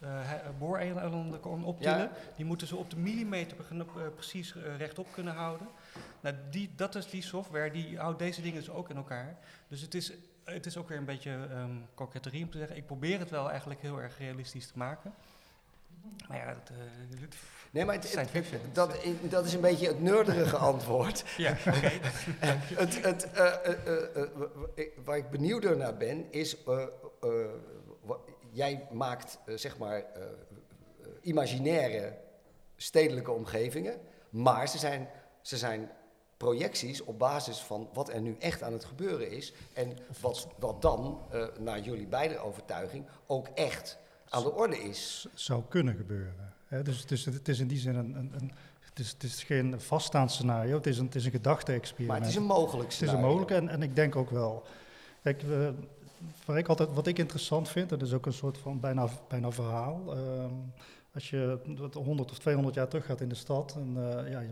eh 0.00 0.08
hij- 0.22 0.42
booreilanden 0.58 1.40
kan 1.40 1.64
optillen. 1.64 1.98
Ja. 1.98 2.10
Die 2.36 2.44
moeten 2.44 2.66
ze 2.66 2.76
op 2.76 2.90
de 2.90 2.96
millimeter 2.96 3.56
eh, 3.70 4.06
precies 4.14 4.56
eh, 4.56 4.76
rechtop 4.76 5.12
kunnen 5.12 5.34
houden. 5.34 5.68
Nou, 6.20 6.34
die, 6.50 6.70
dat 6.76 6.94
is 6.94 7.10
die 7.10 7.22
software, 7.22 7.70
die 7.70 7.98
houdt 7.98 8.18
deze 8.18 8.42
dingen 8.42 8.58
dus 8.58 8.70
ook 8.70 8.90
in 8.90 8.96
elkaar. 8.96 9.38
Dus 9.68 9.80
het 9.80 9.94
is, 9.94 10.12
het 10.44 10.66
is 10.66 10.76
ook 10.76 10.88
weer 10.88 10.98
een 10.98 11.04
beetje 11.04 11.48
koketterie 11.94 12.44
om 12.44 12.50
te 12.50 12.58
zeggen. 12.58 12.76
Ik 12.76 12.86
probeer 12.86 13.18
het 13.18 13.30
wel 13.30 13.50
eigenlijk 13.50 13.80
heel 13.80 14.00
erg 14.02 14.18
realistisch 14.18 14.66
te 14.66 14.78
maken. 14.78 15.14
Maar 16.28 16.36
ja, 16.36 16.44
eh, 16.48 16.54
het- 17.20 17.34
Nee, 17.70 17.84
maar 17.84 17.94
het- 17.94 18.14
het- 18.14 18.50
dat, 18.72 18.96
dat 19.22 19.44
is 19.44 19.52
een 19.54 19.60
beetje 19.60 19.86
het 19.86 20.00
nerdige 20.02 20.56
antwoord. 20.72 21.24
ja, 21.36 21.50
oké. 21.66 21.90
het, 22.82 23.02
het, 23.04 23.32
eh, 23.32 23.68
eh, 24.76 24.88
waar 25.04 25.16
ik 25.16 25.30
benieuwder 25.30 25.76
naar 25.76 25.96
ben, 25.96 26.32
is... 26.32 26.56
jij 28.50 28.86
maakt, 28.90 29.38
zeg 29.54 29.78
maar, 29.78 30.04
imaginaire 31.20 32.16
stedelijke 32.76 33.30
omgevingen. 33.32 34.00
Maar 34.30 34.68
ze 34.68 34.78
zijn, 34.78 35.08
ze 35.40 35.56
zijn 35.56 35.90
projecties 36.36 37.00
op 37.04 37.18
basis 37.18 37.58
van 37.58 37.88
wat 37.92 38.08
er 38.08 38.20
nu 38.20 38.36
echt 38.38 38.62
aan 38.62 38.72
het 38.72 38.84
gebeuren 38.84 39.30
is. 39.30 39.52
En 39.72 39.98
wat, 40.20 40.48
wat 40.58 40.82
dan, 40.82 41.20
naar 41.58 41.80
jullie 41.80 42.06
beide 42.06 42.38
overtuiging, 42.38 43.06
ook 43.26 43.46
echt 43.54 43.98
aan 44.34 44.42
de 44.42 44.52
orde 44.52 44.78
is. 44.78 45.26
zou 45.34 45.62
kunnen 45.68 45.96
gebeuren. 45.96 46.52
Hè? 46.66 46.82
Dus 46.82 47.00
het 47.00 47.10
is, 47.10 47.24
het 47.24 47.48
is 47.48 47.60
in 47.60 47.66
die 47.66 47.78
zin 47.78 47.94
een, 47.94 48.14
een, 48.16 48.32
een 48.34 48.52
het, 48.80 48.98
is, 48.98 49.10
het 49.12 49.22
is 49.22 49.42
geen 49.42 49.80
vaststaand 49.80 50.30
scenario, 50.32 50.76
het 50.76 50.86
is 50.86 50.98
een, 50.98 51.04
het 51.04 51.14
is 51.14 51.24
een 51.24 51.30
gedachte-experiment. 51.30 52.18
Maar 52.18 52.28
het 52.28 52.36
is 52.36 52.42
een 52.42 52.46
mogelijk 52.48 52.92
Het 52.92 52.92
is 52.92 53.00
een 53.00 53.06
scenario. 53.06 53.28
mogelijke 53.28 53.54
en, 53.54 53.68
en 53.68 53.82
ik 53.82 53.94
denk 53.96 54.16
ook 54.16 54.30
wel. 54.30 54.62
Kijk, 55.22 55.40
we, 55.40 55.74
waar 56.44 56.58
ik 56.58 56.68
altijd, 56.68 56.88
wat 56.94 57.06
ik 57.06 57.18
interessant 57.18 57.68
vind, 57.68 57.88
dat 57.88 58.02
is 58.02 58.12
ook 58.12 58.26
een 58.26 58.32
soort 58.32 58.58
van 58.58 58.80
bijna, 58.80 59.08
bijna 59.28 59.50
verhaal. 59.50 60.16
ehm, 60.16 60.52
als 61.14 61.30
je 61.30 61.58
wat 61.78 61.94
100 61.94 62.30
of 62.30 62.38
200 62.38 62.74
jaar 62.74 62.88
terug 62.88 63.06
gaat 63.06 63.20
in 63.20 63.28
de 63.28 63.34
stad, 63.34 63.76
en 63.76 63.96
eh, 64.24 64.30
ja, 64.30 64.42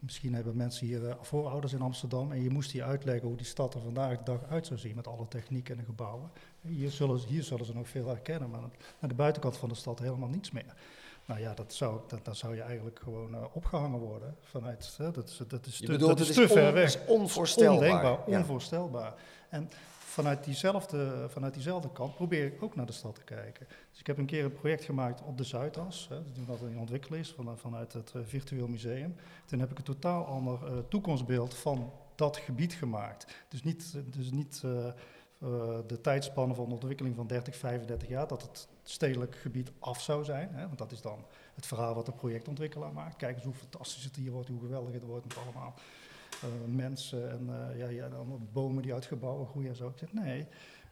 misschien 0.00 0.34
hebben 0.34 0.56
mensen 0.56 0.86
hier 0.86 1.08
eh, 1.08 1.14
voorouders 1.20 1.72
in 1.72 1.80
Amsterdam, 1.80 2.32
en 2.32 2.42
je 2.42 2.50
moest 2.50 2.70
die 2.72 2.84
uitleggen 2.84 3.28
hoe 3.28 3.36
die 3.36 3.46
stad 3.46 3.74
er 3.74 3.80
vandaag 3.80 4.18
de 4.18 4.24
dag 4.24 4.44
uit 4.48 4.66
zou 4.66 4.78
zien 4.78 4.94
met 4.96 5.06
alle 5.06 5.28
techniek 5.28 5.68
en 5.68 5.76
de 5.76 5.82
gebouwen. 5.84 6.30
Hier 6.60 6.90
zullen, 6.90 7.18
ze- 7.18 7.26
hier 7.28 7.42
zullen 7.42 7.64
ze 7.66 7.74
nog 7.74 7.88
veel 7.88 8.06
herkennen, 8.08 8.50
maar 8.50 8.60
aan 9.00 9.08
de 9.08 9.14
buitenkant 9.14 9.56
van 9.56 9.68
de 9.68 9.74
stad 9.74 9.98
helemaal 9.98 10.28
niets 10.28 10.50
meer. 10.50 10.74
Nou 11.26 11.40
ja, 11.40 11.54
dat 11.54 11.72
zou, 11.74 12.00
dat, 12.08 12.24
dan 12.24 12.34
zou 12.36 12.54
je 12.54 12.62
eigenlijk 12.62 12.98
gewoon 13.02 13.34
eh, 13.34 13.44
opgehangen 13.52 13.98
worden 13.98 14.36
vanuit. 14.40 14.94
Hè, 14.98 15.10
dat, 15.10 15.28
is, 15.28 15.40
dat 15.48 15.66
is 15.66 15.78
Je 15.78 15.84
te, 15.86 15.92
bedoelt, 15.92 16.18
dat 16.18 16.28
is 16.28 16.34
te 16.34 16.40
on- 16.42 16.48
ver 16.48 16.72
weg. 16.72 16.84
is 16.84 16.98
onvoorstelbaar. 17.06 17.74
Ondenkbaar, 17.74 18.18
Ja. 18.30 18.38
onvoorstelbaar. 18.38 19.14
En 19.48 19.68
vanuit 20.16 20.44
diezelfde, 20.44 21.28
vanuit 21.28 21.54
diezelfde 21.54 21.92
kant 21.92 22.14
probeer 22.14 22.46
ik 22.46 22.62
ook 22.62 22.76
naar 22.76 22.86
de 22.86 22.92
stad 22.92 23.14
te 23.14 23.24
kijken. 23.24 23.66
Dus 23.90 24.00
ik 24.00 24.06
heb 24.06 24.18
een 24.18 24.26
keer 24.26 24.44
een 24.44 24.52
project 24.52 24.84
gemaakt 24.84 25.22
op 25.22 25.38
de 25.38 25.44
Zuidas, 25.44 26.08
hè, 26.08 26.44
dat 26.46 26.60
in 26.60 26.78
ontwikkeling 26.78 27.24
is, 27.24 27.32
van, 27.32 27.58
vanuit 27.58 27.92
het 27.92 28.12
eh, 28.14 28.22
Virtueel 28.24 28.68
Museum. 28.68 29.14
Toen 29.44 29.60
heb 29.60 29.70
ik 29.70 29.78
een 29.78 29.84
totaal 29.84 30.26
ander 30.26 30.64
eh, 30.64 30.78
toekomstbeeld 30.88 31.54
van 31.54 31.92
dat 32.14 32.36
gebied 32.36 32.72
gemaakt. 32.72 33.44
Dus 33.48 33.62
niet, 33.62 33.94
dus 34.06 34.30
niet 34.30 34.62
eh, 34.64 34.86
de 35.86 36.00
tijdspanne 36.00 36.54
van 36.54 36.68
de 36.68 36.74
ontwikkeling 36.74 37.16
van 37.16 37.26
30, 37.26 37.56
35 37.56 38.08
jaar, 38.08 38.26
dat 38.26 38.42
het 38.42 38.68
stedelijk 38.82 39.34
gebied 39.34 39.72
af 39.78 40.00
zou 40.00 40.24
zijn. 40.24 40.54
Hè, 40.54 40.66
want 40.66 40.78
dat 40.78 40.92
is 40.92 41.00
dan 41.00 41.24
het 41.54 41.66
verhaal 41.66 41.94
wat 41.94 42.06
de 42.06 42.12
projectontwikkelaar 42.12 42.92
maakt. 42.92 43.16
Kijk 43.16 43.34
eens 43.34 43.44
hoe 43.44 43.54
fantastisch 43.54 44.04
het 44.04 44.16
hier 44.16 44.30
wordt, 44.30 44.48
hoe 44.48 44.60
geweldig 44.60 44.92
het 44.92 45.04
wordt 45.04 45.26
met 45.26 45.36
allemaal 45.36 45.74
mensen 46.66 47.30
en 47.30 47.70
eh, 47.70 47.78
ja, 47.78 47.88
ja, 47.88 48.08
dan 48.08 48.48
bomen 48.52 48.82
die 48.82 48.94
uit 48.94 49.04
gebouwen 49.06 49.46
groeien 49.46 49.68
en 49.68 49.76
zo. 49.76 49.92
Ik 50.00 50.12
nee, 50.12 50.46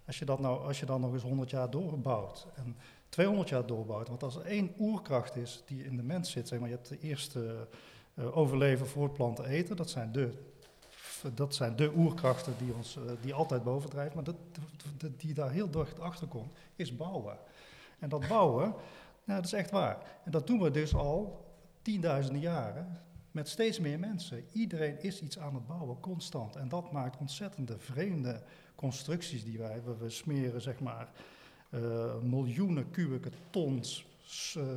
als 0.06 0.18
je, 0.18 0.24
dat 0.24 0.40
nou, 0.40 0.66
als 0.66 0.80
je 0.80 0.86
dan 0.86 1.00
nog 1.00 1.12
eens 1.12 1.22
100 1.22 1.50
jaar 1.50 1.70
doorbouwt 1.70 2.46
en 2.54 2.76
200 3.08 3.48
jaar 3.48 3.66
doorbouwt, 3.66 4.08
want 4.08 4.22
als 4.22 4.36
er 4.36 4.44
één 4.44 4.72
oerkracht 4.78 5.36
is 5.36 5.62
die 5.66 5.84
in 5.84 5.96
de 5.96 6.02
mens 6.02 6.30
zit, 6.30 6.48
zeg 6.48 6.58
maar, 6.58 6.68
je 6.68 6.74
hebt 6.74 6.88
de 6.88 6.98
eerste 7.00 7.68
eh, 8.14 8.36
overleven, 8.36 8.86
voortplanten, 8.86 9.44
eten, 9.44 9.76
dat 9.76 9.90
zijn 9.90 10.12
de, 10.12 10.30
dat 11.34 11.54
zijn 11.54 11.76
de 11.76 11.92
oerkrachten 11.96 12.54
die, 12.58 12.74
ons, 12.74 12.96
eh, 12.96 13.02
die 13.20 13.34
altijd 13.34 13.62
bovendrijven, 13.64 14.14
maar 14.14 14.24
dat- 14.24 14.36
die 15.16 15.34
daar 15.34 15.50
heel 15.50 15.70
dicht 15.70 16.00
achter 16.00 16.26
komt, 16.26 16.52
is 16.76 16.96
bouwen. 16.96 17.36
En 17.98 18.08
dat 18.08 18.28
bouwen, 18.28 18.74
nou, 19.24 19.40
dat 19.40 19.44
is 19.44 19.52
echt 19.52 19.70
waar. 19.70 19.98
En 20.24 20.30
dat 20.30 20.46
doen 20.46 20.60
we 20.60 20.70
dus 20.70 20.94
al 20.94 21.44
tienduizenden 21.82 22.40
jaren 22.40 22.98
met 23.34 23.48
steeds 23.48 23.78
meer 23.78 23.98
mensen. 23.98 24.44
Iedereen 24.52 25.02
is 25.02 25.20
iets 25.20 25.38
aan 25.38 25.54
het 25.54 25.66
bouwen, 25.66 26.00
constant. 26.00 26.56
En 26.56 26.68
dat 26.68 26.92
maakt 26.92 27.18
ontzettende 27.18 27.78
vreemde 27.78 28.42
constructies 28.74 29.44
die 29.44 29.58
wij 29.58 29.72
hebben. 29.72 29.98
We 29.98 30.10
smeren 30.10 30.60
zeg 30.60 30.80
maar 30.80 31.08
eh, 31.70 32.20
miljoenen 32.22 32.90
kubieke 32.90 33.30
tons 33.50 34.06
eh, 34.54 34.74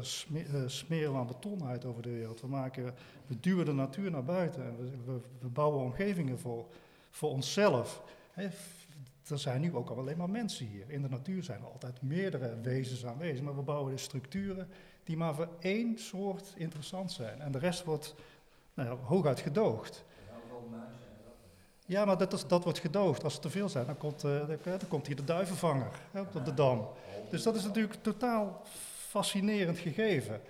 eh, 0.54 0.68
smeren 0.68 1.12
we 1.12 1.18
aan 1.18 1.28
beton 1.28 1.64
uit 1.64 1.86
over 1.86 2.02
de 2.02 2.10
wereld. 2.10 2.42
We, 2.42 2.48
maken, 2.48 2.94
we 3.28 3.40
duwen 3.40 3.66
de 3.66 3.74
natuur 3.74 4.12
naar 4.12 4.24
buiten. 4.24 4.64
En 4.66 4.78
we, 4.78 5.12
we, 5.12 5.20
we 5.40 5.48
bouwen 5.48 5.84
omgevingen 5.84 6.40
voor, 6.40 6.66
voor 7.10 7.30
onszelf. 7.30 8.04
Er 9.28 9.40
zijn 9.40 9.62
nu 9.62 9.76
ook 9.76 9.90
al 9.90 9.98
alleen 9.98 10.18
maar 10.18 10.30
mensen 10.30 10.66
hier. 10.66 10.90
In 10.90 11.02
de 11.02 11.10
natuur 11.10 11.44
zijn 11.44 11.60
er 11.60 11.72
altijd 11.72 12.02
meerdere 12.02 12.62
wezens 12.62 13.06
aanwezig. 13.06 13.44
Maar 13.44 13.56
we 13.56 13.62
bouwen 13.62 13.92
de 13.92 13.98
structuren 13.98 14.68
die 15.04 15.18
maar 15.18 15.36
voor 15.36 15.50
één 15.60 15.98
soort 15.98 16.54
interessant 16.56 17.12
zijn. 17.12 17.42
En 17.42 17.52
de 17.52 17.60
rest 17.60 17.84
wordt 17.84 18.16
nou 18.78 18.90
ja, 18.90 18.96
hooguit 19.06 19.40
gedoogd. 19.40 20.06
Ja, 21.86 22.06
maar 22.06 22.18
dat, 22.18 22.34
is, 22.34 22.48
dat 22.48 22.64
wordt 22.64 22.80
gedoogd. 22.80 23.24
Als 23.24 23.36
er 23.36 23.42
te 23.42 23.50
veel 23.50 23.70
zijn, 23.70 23.86
dan 23.86 23.98
komt, 23.98 24.24
eh, 24.24 24.32
dan, 24.48 24.58
dan 24.64 24.88
komt 24.88 25.08
hier 25.08 25.16
de 25.16 25.24
duivenvanger 25.24 25.92
hè, 26.12 26.22
op 26.22 26.46
de 26.46 26.54
dam. 26.54 26.88
Dus 27.30 27.44
dat 27.44 27.56
is 27.56 27.64
natuurlijk 27.64 27.94
een 27.96 28.02
totaal 28.02 28.62
fascinerend 29.10 29.78
gegeven. 29.78 30.42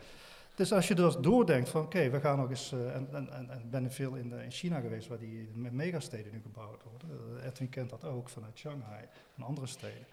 Dus 0.55 0.71
als 0.73 0.87
je 0.87 0.95
dus 0.95 1.15
doordenkt 1.15 1.69
van 1.69 1.81
oké, 1.81 2.09
we 2.09 2.19
gaan 2.19 2.37
nog 2.37 2.49
eens, 2.49 2.71
eh, 2.71 2.95
en, 2.95 3.07
en, 3.13 3.49
en, 3.49 3.69
ben 3.69 3.91
veel 3.91 4.13
in, 4.15 4.33
eh, 4.33 4.43
in 4.43 4.51
China 4.51 4.79
geweest 4.79 5.07
waar 5.07 5.17
die 5.17 5.49
me- 5.53 5.71
megasteden 5.71 6.31
nu 6.31 6.41
gebouwd 6.41 6.83
worden. 6.83 7.39
Eh, 7.41 7.45
Edwin 7.47 7.69
kent 7.69 7.89
dat 7.89 8.03
ook 8.05 8.29
vanuit 8.29 8.57
Shanghai 8.57 9.05
en 9.37 9.43
andere 9.43 9.67
steden. 9.67 10.05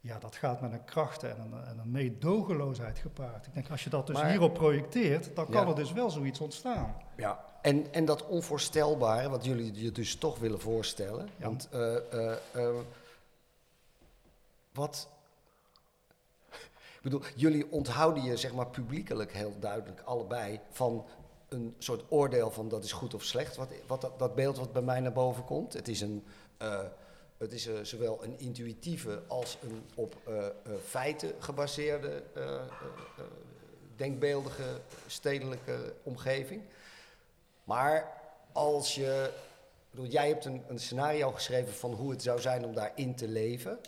Ja, 0.00 0.18
dat 0.18 0.36
gaat 0.36 0.60
met 0.60 0.72
een 0.72 0.84
kracht 0.84 1.22
en 1.22 1.36
een, 1.40 1.64
en 1.64 1.78
een 1.78 1.90
meedogenloosheid 1.90 2.98
gepaard. 2.98 3.46
Ik 3.46 3.54
denk, 3.54 3.70
als 3.70 3.84
je 3.84 3.90
dat 3.90 4.06
dus 4.06 4.16
Maar- 4.16 4.30
hierop 4.30 4.54
projecteert, 4.54 5.30
dan 5.36 5.48
kan 5.48 5.62
Ja. 5.62 5.68
er 5.68 5.74
dus 5.74 5.92
wel 5.92 6.10
zoiets 6.10 6.40
ontstaan. 6.40 6.96
Ja, 7.16 7.44
en, 7.64 7.92
en 7.92 8.04
dat 8.04 8.26
onvoorstelbare, 8.26 9.28
wat 9.28 9.44
jullie 9.44 9.82
je 9.82 9.92
dus 9.92 10.14
toch 10.14 10.38
willen 10.38 10.60
voorstellen. 10.60 11.28
Ja. 11.36 11.44
Want 11.44 11.68
eh, 11.70 11.96
eh, 11.96 12.36
eh, 12.52 12.74
wat. 14.72 15.08
Ik 16.50 17.00
bedoel, 17.02 17.22
jullie 17.34 17.72
onthouden 17.72 18.22
je 18.22 18.36
zeg 18.36 18.54
maar 18.54 18.66
publiekelijk 18.66 19.32
heel 19.32 19.54
duidelijk 19.60 20.00
allebei 20.00 20.60
van 20.70 21.06
een 21.48 21.74
soort 21.78 22.04
oordeel 22.08 22.50
van 22.50 22.68
dat 22.68 22.84
is 22.84 22.92
goed 22.92 23.14
of 23.14 23.22
slecht. 23.22 23.56
Wat, 23.56 23.68
wat 23.86 24.00
dat, 24.00 24.18
dat 24.18 24.34
beeld 24.34 24.58
wat 24.58 24.72
bij 24.72 24.82
mij 24.82 25.00
naar 25.00 25.12
boven 25.12 25.44
komt. 25.44 25.72
Het 25.72 25.88
is, 25.88 26.00
een, 26.00 26.24
het 27.36 27.52
is 27.52 27.68
zowel 27.82 28.24
een 28.24 28.38
intuïtieve 28.38 29.22
als 29.26 29.58
een 29.62 29.82
op 29.94 30.16
feiten 30.86 31.32
gebaseerde, 31.38 32.22
denkbeeldige 33.96 34.80
stedelijke 35.06 35.94
omgeving. 36.02 36.62
Maar 37.64 38.12
als 38.52 38.94
je. 38.94 39.32
bedoel, 39.90 40.06
jij 40.06 40.28
hebt 40.28 40.44
een, 40.44 40.62
een 40.68 40.80
scenario 40.80 41.30
geschreven 41.30 41.74
van 41.74 41.92
hoe 41.92 42.10
het 42.10 42.22
zou 42.22 42.40
zijn 42.40 42.64
om 42.64 42.74
daarin 42.74 43.14
te 43.14 43.28
leven. 43.28 43.78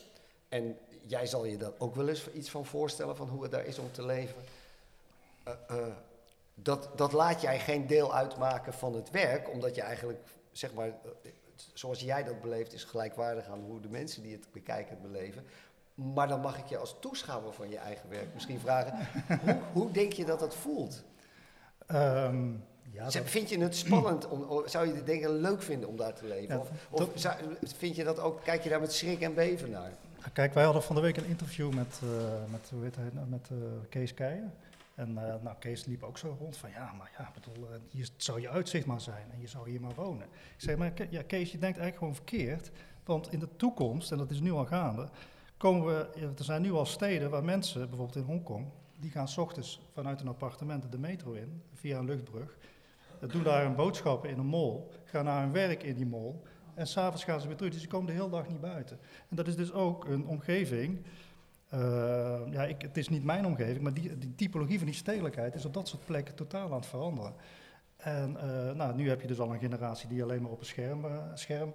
En 0.48 0.78
jij 1.06 1.26
zal 1.26 1.44
je 1.44 1.56
daar 1.56 1.72
ook 1.78 1.94
wel 1.94 2.08
eens 2.08 2.30
iets 2.30 2.50
van 2.50 2.66
voorstellen 2.66 3.16
van 3.16 3.28
hoe 3.28 3.42
het 3.42 3.50
daar 3.50 3.66
is 3.66 3.78
om 3.78 3.92
te 3.92 4.04
leven. 4.04 4.42
Eh, 5.42 5.52
eh, 5.68 5.86
dat, 6.54 6.88
dat 6.96 7.12
laat 7.12 7.40
jij 7.40 7.58
geen 7.58 7.86
deel 7.86 8.14
uitmaken 8.14 8.72
van 8.72 8.94
het 8.94 9.10
werk, 9.10 9.50
omdat 9.50 9.74
je 9.74 9.82
eigenlijk, 9.82 10.20
zeg 10.52 10.74
maar, 10.74 10.88
eh, 10.88 11.30
zoals 11.72 12.00
jij 12.00 12.24
dat 12.24 12.40
beleeft, 12.40 12.72
is 12.72 12.84
gelijkwaardig 12.84 13.48
aan 13.48 13.60
hoe 13.60 13.80
de 13.80 13.88
mensen 13.88 14.22
die 14.22 14.32
het 14.32 14.52
bekijken 14.52 14.90
het 14.90 15.02
beleven. 15.02 15.44
Maar 15.94 16.28
dan 16.28 16.40
mag 16.40 16.58
ik 16.58 16.66
je 16.66 16.78
als 16.78 16.96
toeschouwer 17.00 17.52
van 17.52 17.70
je 17.70 17.78
eigen 17.78 18.08
werk 18.08 18.34
misschien 18.34 18.60
vragen, 18.60 19.08
hoe, 19.44 19.58
hoe 19.72 19.90
denk 19.90 20.12
je 20.12 20.24
dat 20.24 20.38
dat 20.38 20.54
voelt? 20.54 21.02
Ehm, 21.86 22.52
ja, 22.92 23.10
Zeg, 23.10 23.22
dat- 23.22 23.30
Vind 23.30 23.48
je 23.48 23.58
het 23.58 23.76
spannend? 23.76 24.28
Om, 24.28 24.62
zou 24.66 24.86
je 24.86 24.94
het 24.94 25.06
denk 25.06 25.22
ik 25.22 25.28
leuk 25.28 25.62
vinden 25.62 25.88
om 25.88 25.96
daar 25.96 26.14
te 26.14 26.26
leven? 26.26 26.54
Ja, 26.54 26.60
of 26.60 26.70
of 26.90 27.08
zou- 27.14 27.36
vind 27.62 27.96
je 27.96 28.04
dat 28.04 28.18
ook, 28.18 28.42
kijk 28.44 28.62
je 28.62 28.68
daar 28.68 28.80
met 28.80 28.92
schrik 28.92 29.20
en 29.20 29.34
beven 29.34 29.70
naar? 29.70 29.90
Kijk, 30.32 30.54
wij 30.54 30.64
hadden 30.64 30.82
van 30.82 30.94
de 30.94 31.00
week 31.02 31.16
een 31.16 31.26
interview 31.26 31.72
met, 31.72 32.00
eh, 32.02 32.08
met, 32.50 32.70
hoe 32.70 32.82
heet 32.82 32.96
hij, 32.96 33.08
nou, 33.12 33.26
met 33.26 33.48
eh, 33.50 33.56
Kees 33.88 34.14
Keijer. 34.14 34.50
En 34.94 35.08
eh, 35.18 35.34
nou, 35.42 35.56
Kees 35.58 35.84
liep 35.84 36.02
ook 36.02 36.18
zo 36.18 36.36
rond 36.38 36.56
van, 36.56 36.70
ja, 36.70 36.92
maar 36.98 37.10
ja, 37.18 37.30
bedoel, 37.34 37.68
hier 37.90 38.08
zou 38.16 38.40
je 38.40 38.48
uitzicht 38.48 38.86
maar 38.86 39.00
zijn 39.00 39.26
en 39.32 39.40
je 39.40 39.46
zou 39.46 39.70
hier 39.70 39.80
maar 39.80 39.94
wonen. 39.94 40.22
Ik 40.24 40.30
zeg, 40.56 40.76
maar 40.76 40.92
ja, 41.10 41.22
Kees, 41.22 41.52
je 41.52 41.58
denkt 41.58 41.78
eigenlijk 41.78 41.96
gewoon 41.98 42.14
verkeerd. 42.14 42.70
Want 43.04 43.32
in 43.32 43.38
de 43.38 43.48
toekomst, 43.56 44.12
en 44.12 44.18
dat 44.18 44.30
is 44.30 44.40
nu 44.40 44.50
al 44.52 44.66
gaande, 44.66 45.08
komen 45.56 45.86
we, 45.86 46.08
er 46.38 46.44
zijn 46.44 46.62
nu 46.62 46.72
al 46.72 46.86
steden 46.86 47.30
waar 47.30 47.44
mensen, 47.44 47.88
bijvoorbeeld 47.88 48.16
in 48.16 48.22
Hongkong, 48.32 48.66
die 49.00 49.10
gaan 49.10 49.28
s 49.28 49.36
ochtends 49.38 49.80
vanuit 49.92 50.20
een 50.20 50.28
appartement 50.28 50.92
de 50.92 50.98
metro 50.98 51.32
in, 51.32 51.62
via 51.74 51.98
een 51.98 52.04
luchtbrug. 52.04 52.56
Doen 53.20 53.42
daar 53.42 53.62
hun 53.62 53.74
boodschappen 53.74 54.30
in 54.30 54.38
een 54.38 54.46
mall, 54.46 54.80
gaan 55.04 55.24
naar 55.24 55.42
hun 55.42 55.52
werk 55.52 55.82
in 55.82 55.94
die 55.94 56.06
mall. 56.06 56.34
En 56.74 56.86
s'avonds 56.86 57.24
gaan 57.24 57.40
ze 57.40 57.46
weer 57.46 57.56
terug, 57.56 57.72
dus 57.72 57.82
ze 57.82 57.88
komen 57.88 58.06
de 58.06 58.12
hele 58.12 58.30
dag 58.30 58.48
niet 58.48 58.60
buiten. 58.60 58.98
En 59.28 59.36
dat 59.36 59.46
is 59.46 59.56
dus 59.56 59.72
ook 59.72 60.04
een 60.04 60.26
omgeving. 60.26 61.04
eh, 61.68 62.40
ja, 62.50 62.64
ik, 62.64 62.82
het 62.82 62.96
is 62.96 63.08
niet 63.08 63.24
mijn 63.24 63.46
omgeving, 63.46 63.80
maar 63.80 63.94
die, 63.94 64.18
die 64.18 64.34
typologie 64.34 64.78
van 64.78 64.86
die 64.86 64.96
stedelijkheid 64.96 65.54
is 65.54 65.64
op 65.64 65.74
dat 65.74 65.88
soort 65.88 66.04
plekken 66.04 66.34
totaal 66.34 66.68
aan 66.68 66.76
het 66.76 66.86
veranderen. 66.86 67.34
En 67.96 68.36
eh, 68.36 68.74
nou, 68.74 68.94
nu 68.94 69.08
heb 69.08 69.20
je 69.20 69.26
dus 69.26 69.40
al 69.40 69.52
een 69.52 69.58
generatie 69.58 70.08
die 70.08 70.22
alleen 70.22 70.42
maar 70.42 70.50
op 70.50 70.60
een 70.60 70.66
scherm, 70.66 71.04
eh, 71.04 71.22
scherm 71.34 71.74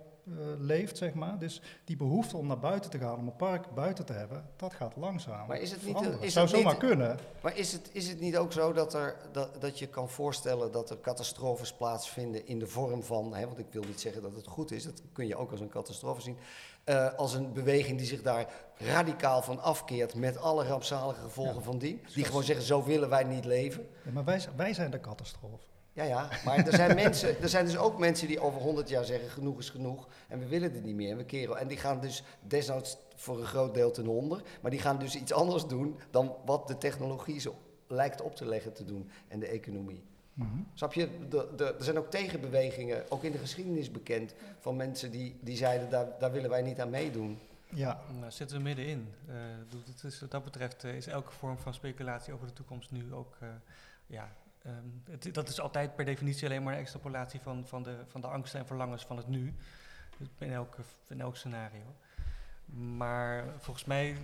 leeft, 0.59 0.97
zeg 0.97 1.13
maar. 1.13 1.37
Dus 1.39 1.61
die 1.85 1.95
behoefte 1.97 2.37
om 2.37 2.47
naar 2.47 2.59
buiten 2.59 2.89
te 2.91 2.97
gaan, 2.97 3.17
om 3.17 3.27
een 3.27 3.35
park 3.35 3.73
buiten 3.73 4.05
te 4.05 4.13
hebben, 4.13 4.45
dat 4.55 4.73
gaat 4.73 4.95
langzaam. 4.95 5.47
Maar 5.47 5.59
is 5.59 5.71
het 5.71 5.79
niet 5.79 5.87
veranderen. 5.89 6.19
een- 6.19 6.25
is 6.25 6.33
zou 6.33 6.45
het 6.45 6.55
niet- 6.55 6.63
zomaar 6.63 6.79
kunnen. 6.79 7.17
Maar 7.41 7.57
is 7.57 7.71
het, 7.71 7.89
is 7.91 8.07
het 8.07 8.19
niet 8.19 8.37
ook 8.37 8.51
zo 8.51 8.73
dat, 8.73 8.93
er, 8.93 9.15
dat, 9.31 9.61
dat 9.61 9.79
je 9.79 9.87
kan 9.87 10.09
voorstellen 10.09 10.71
dat 10.71 10.89
er 10.89 10.99
catastrofes 11.01 11.73
plaatsvinden 11.73 12.47
in 12.47 12.59
de 12.59 12.67
vorm 12.67 13.03
van, 13.03 13.35
hè, 13.35 13.45
want 13.45 13.59
ik 13.59 13.65
wil 13.71 13.83
niet 13.83 14.01
zeggen 14.01 14.21
dat 14.21 14.35
het 14.35 14.47
goed 14.47 14.71
is, 14.71 14.83
dat 14.83 15.01
kun 15.13 15.27
je 15.27 15.35
ook 15.35 15.51
als 15.51 15.59
een 15.59 15.69
catastrofe 15.69 16.21
zien, 16.21 16.37
eh, 16.83 17.13
als 17.13 17.33
een 17.33 17.53
beweging 17.53 17.97
die 17.97 18.07
zich 18.07 18.21
daar 18.21 18.47
radicaal 18.77 19.41
van 19.41 19.59
afkeert 19.61 20.15
met 20.15 20.37
alle 20.37 20.65
rampzalige 20.67 21.21
gevolgen 21.21 21.55
Ja. 21.55 21.61
van 21.61 21.77
die, 21.77 22.01
die 22.13 22.25
gewoon 22.25 22.43
zeggen 22.43 22.65
zo 22.65 22.83
willen 22.83 23.09
wij 23.09 23.23
niet 23.23 23.45
leven. 23.45 23.87
Ja, 24.05 24.11
maar 24.11 24.23
wij, 24.23 24.41
wij 24.55 24.73
zijn 24.73 24.91
de 24.91 24.99
catastrofe. 24.99 25.69
Ja, 25.93 26.03
ja, 26.03 26.29
maar 26.45 26.57
er 26.67 26.73
zijn, 26.73 26.95
mensen, 27.03 27.41
er 27.41 27.49
zijn 27.49 27.65
dus 27.65 27.77
ook 27.77 27.99
mensen 27.99 28.27
die 28.27 28.39
over 28.39 28.61
100 28.61 28.89
jaar 28.89 29.05
zeggen 29.05 29.29
genoeg 29.29 29.59
is 29.59 29.69
genoeg 29.69 30.07
en 30.27 30.39
we 30.39 30.47
willen 30.47 30.73
dit 30.73 30.83
niet 30.83 30.95
meer 30.95 31.11
en 31.11 31.17
we 31.17 31.25
keren. 31.25 31.57
En 31.57 31.67
die 31.67 31.77
gaan 31.77 31.99
dus 31.99 32.23
desnoods 32.41 32.97
voor 33.15 33.39
een 33.39 33.45
groot 33.45 33.73
deel 33.73 33.91
ten 33.91 34.07
onder, 34.07 34.41
maar 34.61 34.71
die 34.71 34.79
gaan 34.79 34.99
dus 34.99 35.15
iets 35.15 35.33
anders 35.33 35.67
doen 35.67 35.99
dan 36.11 36.35
wat 36.45 36.67
de 36.67 36.77
technologie 36.77 37.39
zo 37.39 37.55
lijkt 37.87 38.21
op 38.21 38.35
te 38.35 38.45
leggen 38.45 38.73
te 38.73 38.85
doen 38.85 39.09
en 39.27 39.39
de 39.39 39.47
economie. 39.47 40.03
Mhm. 40.33 40.59
Snap 40.73 40.93
je? 40.93 41.27
De, 41.29 41.47
de, 41.55 41.75
er 41.77 41.83
zijn 41.83 41.97
ook 41.97 42.11
tegenbewegingen, 42.11 43.11
ook 43.11 43.23
in 43.23 43.31
de 43.31 43.37
geschiedenis 43.37 43.91
bekend, 43.91 44.33
van 44.59 44.75
mensen 44.75 45.11
die, 45.11 45.39
die 45.41 45.57
zeiden 45.57 45.89
daar, 45.89 46.07
daar 46.19 46.31
willen 46.31 46.49
wij 46.49 46.61
niet 46.61 46.79
aan 46.79 46.89
meedoen. 46.89 47.39
Ja, 47.73 48.01
Nou, 48.19 48.31
zitten 48.31 48.57
we 48.57 48.63
middenin. 48.63 49.07
Eh, 49.27 49.35
het 49.85 50.03
is, 50.03 50.19
wat 50.19 50.31
dat 50.31 50.43
betreft 50.43 50.83
eh, 50.83 50.95
is 50.95 51.07
elke 51.07 51.31
vorm 51.31 51.57
van 51.57 51.73
speculatie 51.73 52.33
over 52.33 52.47
de 52.47 52.53
toekomst 52.53 52.91
nu 52.91 53.13
ook... 53.13 53.35
eh, 53.39 53.47
ja, 54.05 54.31
ehm, 54.63 55.31
dat 55.33 55.49
is 55.49 55.59
altijd 55.59 55.95
per 55.95 56.05
definitie 56.05 56.47
alleen 56.47 56.63
maar 56.63 56.73
een 56.73 56.79
extrapolatie 56.79 57.39
van, 57.39 57.67
van, 57.67 57.83
de, 57.83 57.95
van 58.07 58.21
de 58.21 58.27
angsten 58.27 58.59
en 58.59 58.65
verlangens 58.65 59.05
van 59.05 59.17
het 59.17 59.27
nu. 59.27 59.53
In 60.37 60.51
elk, 60.51 60.77
in 61.07 61.21
elk 61.21 61.35
scenario. 61.35 61.95
Maar 62.97 63.45
volgens 63.57 63.85
mij 63.85 64.15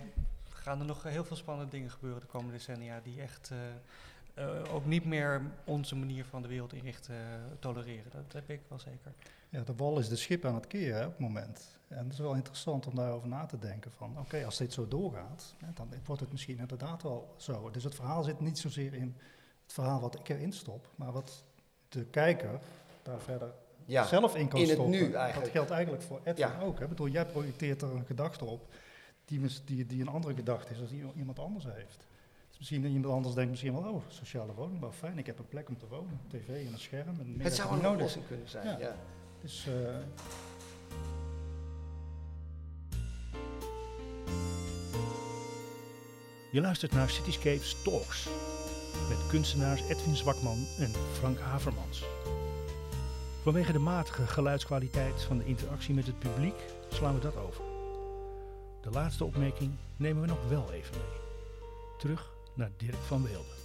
gaan 0.48 0.80
er 0.80 0.86
nog 0.86 1.02
heel 1.02 1.24
veel 1.24 1.36
spannende 1.36 1.70
dingen 1.70 1.90
gebeuren 1.90 2.20
de 2.20 2.26
komende 2.26 2.52
decennia... 2.52 3.00
die 3.00 3.20
echt 3.20 3.50
eh, 3.50 3.58
eh, 4.44 4.74
ook 4.74 4.86
niet 4.86 5.04
meer 5.04 5.42
onze 5.64 5.96
manier 5.96 6.24
van 6.24 6.42
de 6.42 6.48
wereld 6.48 6.72
inrichten 6.72 7.14
eh, 7.14 7.20
tolereren. 7.58 8.10
Dat 8.10 8.32
heb 8.32 8.50
ik 8.50 8.60
wel 8.68 8.78
zeker. 8.78 9.12
Ja, 9.48 9.62
de 9.62 9.74
wal 9.74 9.98
is 9.98 10.08
de 10.08 10.16
schip 10.16 10.44
aan 10.44 10.54
het 10.54 10.66
keren 10.66 11.06
op 11.06 11.10
het 11.10 11.18
moment. 11.18 11.78
En 11.88 12.04
het 12.04 12.12
is 12.12 12.18
wel 12.18 12.34
interessant 12.34 12.86
om 12.86 12.94
daarover 12.94 13.28
na 13.28 13.46
te 13.46 13.58
denken 13.58 13.90
van, 13.90 14.18
oké, 14.18 14.44
als 14.44 14.56
dit 14.56 14.72
zo 14.72 14.88
doorgaat, 14.88 15.54
dan 15.74 15.88
wordt 16.04 16.20
het 16.20 16.32
misschien 16.32 16.58
inderdaad 16.58 17.02
wel 17.02 17.34
zo. 17.36 17.70
Dus 17.70 17.84
het 17.84 17.94
verhaal 17.94 18.22
zit 18.22 18.40
niet 18.40 18.58
zozeer 18.58 18.94
in 18.94 19.16
het 19.68 19.76
verhaal 19.76 20.00
wat 20.00 20.14
ik 20.18 20.28
erin 20.28 20.52
stop, 20.52 20.86
maar 20.96 21.12
wat 21.12 21.44
de 21.88 22.04
kijker 22.04 22.58
daar 23.02 23.20
verder 23.20 23.52
Ja, 23.84 24.06
zelf 24.06 24.36
in 24.36 24.48
kan 24.48 24.58
in 24.60 24.64
het 24.64 24.74
stoppen. 24.74 24.94
nu 25.00 25.12
eigenlijk. 25.12 25.34
Dat 25.44 25.48
geldt 25.50 25.70
eigenlijk 25.70 26.02
voor 26.02 26.20
Edwin 26.24 26.46
Ja. 26.48 26.60
ook. 26.60 26.76
Hè. 26.76 26.82
Ik 26.82 26.88
bedoel, 26.88 27.08
jij 27.08 27.26
projecteert 27.26 27.82
er 27.82 27.90
een 27.94 28.04
gedachte 28.06 28.44
op 28.44 28.66
die, 29.24 29.40
die, 29.64 29.86
die 29.86 30.00
een 30.00 30.08
andere 30.08 30.34
gedachte 30.34 30.72
is 30.72 30.78
dan 30.78 30.86
die 30.86 31.04
iemand 31.16 31.38
anders 31.38 31.64
heeft. 31.64 32.06
Dus 32.48 32.58
misschien 32.58 32.84
iemand 32.84 33.14
anders 33.14 33.34
denkt 33.34 33.50
misschien 33.50 33.72
wel, 33.82 33.92
oh, 33.92 34.02
sociale 34.08 34.52
woningbouw, 34.54 34.92
fijn, 34.92 35.18
ik 35.18 35.26
heb 35.26 35.38
een 35.38 35.48
plek 35.48 35.68
om 35.68 35.78
te 35.78 35.86
wonen, 35.88 36.20
tv 36.28 36.48
en 36.66 36.72
een 36.72 36.78
scherm. 36.78 37.20
En 37.20 37.36
meer 37.36 37.44
het 37.44 37.54
zou 37.54 37.78
een 37.78 37.88
oplossing 37.88 38.26
kunnen 38.26 38.48
zijn. 38.48 38.66
Ja. 38.66 38.78
Ja. 38.78 38.94
Dus, 39.40 39.66
eh, 39.66 39.96
Je 46.50 46.60
luistert 46.60 46.92
naar 46.92 47.10
Cityscapes 47.10 47.82
Talks 47.82 48.28
kunstenaars 49.28 49.82
Edwin 49.88 50.16
Zwakman 50.16 50.66
en 50.78 50.90
Frank 51.12 51.38
Havermans. 51.38 52.04
Vanwege 53.42 53.72
de 53.72 53.78
matige 53.78 54.26
geluidskwaliteit 54.26 55.22
van 55.22 55.38
de 55.38 55.44
interactie 55.44 55.94
met 55.94 56.06
het 56.06 56.18
publiek 56.18 56.54
slaan 56.88 57.14
we 57.14 57.20
dat 57.20 57.36
over. 57.36 57.64
De 58.80 58.90
laatste 58.90 59.24
opmerking 59.24 59.70
nemen 59.96 60.22
we 60.22 60.28
nog 60.28 60.48
wel 60.48 60.72
even 60.72 60.96
mee. 60.96 61.18
Terug 61.98 62.32
naar 62.54 62.70
Dirk 62.76 62.94
van 62.94 63.22
Weelde. 63.22 63.56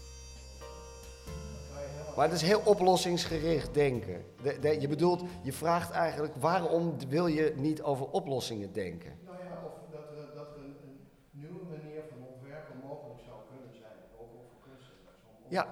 Maar 2.15 2.25
het 2.25 2.41
is 2.41 2.41
heel 2.41 2.61
oplossingsgericht 2.65 3.73
denken. 3.73 4.25
De, 4.61 4.77
je 4.79 4.87
bedoelt, 4.87 5.23
je 5.41 5.53
vraagt 5.53 5.91
eigenlijk 5.91 6.35
waarom 6.35 6.95
wil 7.09 7.27
je 7.27 7.53
niet 7.55 7.81
over 7.81 8.05
oplossingen 8.05 8.73
denken? 8.73 9.11
Nou 9.25 9.37
ja, 9.37 9.61
of 9.65 9.91
dat 9.91 10.17
er, 10.17 10.35
dat 10.35 10.47
er 10.47 10.63
een, 10.63 10.75
een 10.83 10.99
nieuwe 11.31 11.63
manier 11.69 12.01
van 12.09 12.17
ontwerpen 12.33 12.75
mogelijk 12.83 13.19
zou 13.25 13.37
kunnen 13.51 13.73
zijn, 13.81 13.97
ook 14.19 14.29
voor 14.31 14.59
kunstenaars, 14.67 15.21
om 15.27 15.42
om 15.42 15.42
Ja. 15.53 15.67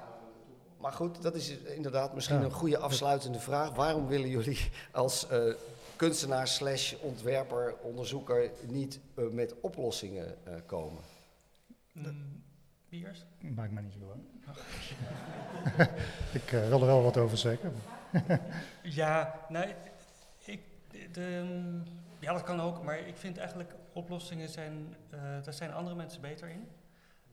Maar 0.77 0.91
goed, 0.93 1.21
dat 1.21 1.35
is 1.35 1.49
inderdaad 1.57 2.13
misschien 2.13 2.37
Ja. 2.39 2.43
een 2.43 2.51
goede 2.51 2.77
afsluitende 2.77 3.39
vraag. 3.39 3.75
Waarom 3.75 4.07
willen 4.07 4.29
jullie 4.29 4.71
als 4.91 5.27
eh, 5.27 5.53
kunstenaar 5.95 6.47
slash 6.47 6.93
ontwerper, 7.01 7.75
onderzoeker 7.81 8.51
niet 8.67 8.99
eh, 9.15 9.27
met 9.27 9.55
oplossingen 9.61 10.37
eh, 10.43 10.53
komen? 10.65 11.01
Mm, 11.91 12.43
wie 12.89 13.05
eerst? 13.07 13.25
maakt 13.39 13.71
mij 13.71 13.83
niet 13.83 13.93
zo 13.93 14.11
uit. 14.11 14.29
ik 16.43 16.49
wil 16.49 16.79
er 16.79 16.85
wel 16.85 17.03
wat 17.03 17.17
over 17.17 17.37
zeggen. 17.37 17.73
Ja, 18.83 19.45
nou, 19.49 19.73
ik, 20.45 20.61
de, 21.11 21.45
ja, 22.19 22.33
dat 22.33 22.43
kan 22.43 22.61
ook, 22.61 22.83
maar 22.83 23.07
ik 23.07 23.17
vind 23.17 23.37
eigenlijk 23.37 23.73
oplossingen 23.93 24.49
zijn, 24.49 24.95
eh, 25.09 25.19
daar 25.43 25.53
zijn 25.53 25.73
andere 25.73 25.95
mensen 25.95 26.21
beter 26.21 26.49
in. 26.49 26.67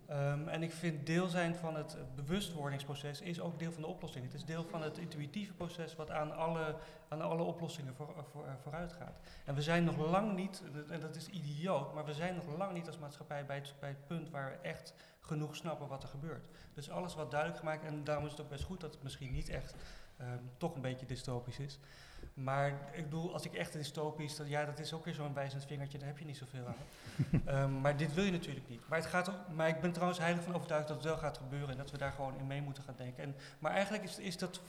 Ehm, 0.09 0.49
en 0.49 0.63
ik 0.63 0.73
vind 0.73 1.07
deel 1.07 1.29
zijn 1.29 1.55
van 1.55 1.75
het 1.75 1.97
bewustwordingsproces 2.15 3.21
is 3.21 3.41
ook 3.41 3.59
deel 3.59 3.73
van 3.73 3.83
de 3.83 3.89
oplossing. 3.89 4.25
Het 4.25 4.35
is 4.35 4.45
deel 4.45 4.65
van 4.65 4.83
het 4.83 4.99
intuïtieve 4.99 5.53
proces 5.53 5.97
wat 5.97 6.11
aan 6.11 6.37
alle, 6.37 6.77
aan 7.09 7.21
alle 7.21 7.43
oplossingen 7.43 7.95
voor, 7.95 8.25
voor, 8.31 8.45
vooruit 8.63 8.93
gaat. 8.93 9.19
En 9.45 9.55
we 9.55 9.63
zijn 9.63 9.85
nog 9.85 9.97
lang 9.97 10.35
niet, 10.35 10.63
en 10.91 11.01
dat 11.01 11.17
is 11.17 11.29
idioot, 11.29 11.95
maar 11.95 12.05
we 12.05 12.15
zijn 12.15 12.35
nog 12.35 12.57
lang 12.57 12.73
niet 12.73 12.87
als 12.87 12.99
maatschappij 12.99 13.47
bij 13.47 13.57
het, 13.57 13.75
bij 13.81 13.89
het 13.89 14.07
punt 14.07 14.31
waar 14.31 14.51
we 14.51 14.69
echt 14.69 14.95
genoeg 15.21 15.57
snappen 15.57 15.89
wat 15.89 16.03
er 16.03 16.09
gebeurt. 16.09 16.49
Dus 16.75 16.91
alles 16.91 17.15
wat 17.15 17.31
duidelijk 17.31 17.61
gemaakt, 17.61 17.85
en 17.85 18.05
daarom 18.05 18.25
is 18.25 18.31
het 18.31 18.41
ook 18.41 18.49
best 18.49 18.65
goed 18.65 18.81
dat 18.81 18.95
het 18.95 19.03
misschien 19.03 19.33
niet 19.33 19.49
echt 19.49 19.75
ehm, 20.17 20.43
toch 20.57 20.75
een 20.75 20.81
beetje 20.81 21.07
dystopisch 21.07 21.59
is. 21.59 21.79
Maar 22.43 22.89
ik 22.93 23.05
bedoel, 23.05 23.33
als 23.33 23.45
ik 23.45 23.55
echt 23.55 23.73
dystopisch, 23.73 24.37
dat, 24.37 24.49
ja, 24.49 24.65
dat 24.65 24.79
is 24.79 24.93
ook 24.93 25.05
weer 25.05 25.15
zo'n 25.15 25.35
wijzend 25.35 25.65
vingertje, 25.65 25.99
daar 25.99 26.09
heb 26.09 26.19
je 26.19 26.25
niet 26.25 26.37
zoveel 26.37 26.67
aan. 26.67 26.75
Ehm, 27.45 27.81
maar 27.81 27.97
dit 27.97 28.15
wil 28.15 28.25
je 28.25 28.31
natuurlijk 28.31 28.69
niet. 28.69 28.89
Maar, 28.89 28.99
het 28.99 29.07
gaat 29.07 29.33
maar 29.55 29.69
ik 29.69 29.81
ben 29.81 29.93
trouwens 29.93 30.21
heilig 30.21 30.45
van 30.45 30.55
overtuigd 30.55 30.89
dat 30.89 30.97
het 30.97 31.07
wel 31.07 31.17
gaat 31.17 31.39
gebeuren 31.39 31.69
en 31.69 31.77
dat 31.77 31.91
we 31.91 31.99
daar 31.99 32.13
gewoon 32.13 32.39
in 32.39 32.47
mee 32.47 32.63
moeten 32.63 32.83
gaan 32.83 32.95
denken. 32.97 33.23
En, 33.23 33.35
maar 33.59 33.73
eigenlijk 33.73 34.05
is, 34.05 34.19
is 34.19 34.39
dat 34.39 34.61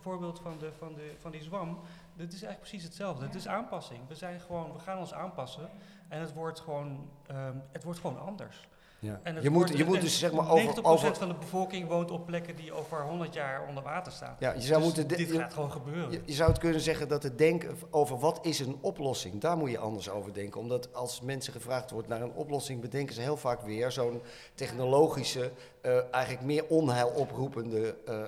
voorbeeld 0.00 0.40
van, 0.40 0.58
de, 0.58 0.72
van, 0.72 0.94
de, 0.94 1.14
van 1.18 1.30
die 1.30 1.42
zwam, 1.42 1.80
dat 2.14 2.26
is 2.26 2.42
eigenlijk 2.42 2.60
precies 2.60 2.82
hetzelfde. 2.82 3.24
Het 3.24 3.34
is 3.34 3.48
aanpassing. 3.48 4.08
We, 4.08 4.14
zijn 4.14 4.40
gewoon, 4.40 4.72
we 4.72 4.78
gaan 4.78 4.98
ons 4.98 5.14
aanpassen 5.14 5.68
en 6.08 6.20
het 6.20 6.32
wordt 6.32 6.60
gewoon, 6.60 7.10
ehm, 7.26 7.56
het 7.72 7.84
wordt 7.84 8.00
gewoon 8.00 8.20
anders. 8.20 8.68
Ja. 9.00 9.20
En 9.22 9.34
het 9.34 9.44
Je 9.44 9.50
moet, 9.50 9.76
je 9.76 9.84
moet 9.84 9.94
en 9.96 10.00
dus 10.00 10.18
zeg 10.18 10.32
maar 10.32 10.44
90% 10.44 10.48
over... 10.48 10.84
over 10.84 11.14
van 11.16 11.28
de 11.28 11.34
bevolking 11.34 11.88
woont 11.88 12.10
op 12.10 12.26
plekken 12.26 12.56
die 12.56 12.72
over 12.72 13.02
100 13.02 13.34
jaar 13.34 13.66
onder 13.68 13.82
water 13.82 14.12
staan. 14.12 14.36
ja, 14.38 14.52
je 14.52 14.60
zou 14.60 14.74
Dus 14.76 14.84
moeten... 14.84 15.06
dit 15.16 15.18
je- 15.18 15.38
gaat 15.38 15.52
gewoon 15.52 15.72
gebeuren. 15.72 16.10
Je, 16.10 16.20
je 16.24 16.32
zou 16.32 16.50
het 16.50 16.58
kunnen 16.58 16.80
zeggen 16.80 17.08
dat 17.08 17.22
het 17.22 17.38
denken 17.38 17.76
over 17.90 18.18
wat 18.18 18.38
is 18.42 18.58
een 18.60 18.78
oplossing, 18.80 19.40
daar 19.40 19.56
moet 19.56 19.70
je 19.70 19.78
anders 19.78 20.10
over 20.10 20.32
denken. 20.32 20.60
Omdat 20.60 20.94
als 20.94 21.20
mensen 21.20 21.52
gevraagd 21.52 21.90
wordt 21.90 22.08
naar 22.08 22.22
een 22.22 22.32
oplossing, 22.32 22.80
bedenken 22.80 23.14
ze 23.14 23.20
heel 23.20 23.36
vaak 23.36 23.60
weer 23.62 23.90
zo'n 23.92 24.20
technologische, 24.54 25.50
eh, 25.80 25.98
eigenlijk 26.14 26.44
meer 26.44 26.64
onheil 26.68 27.08
oproepende 27.08 27.96
eh, 28.06 28.14
eh, 28.14 28.24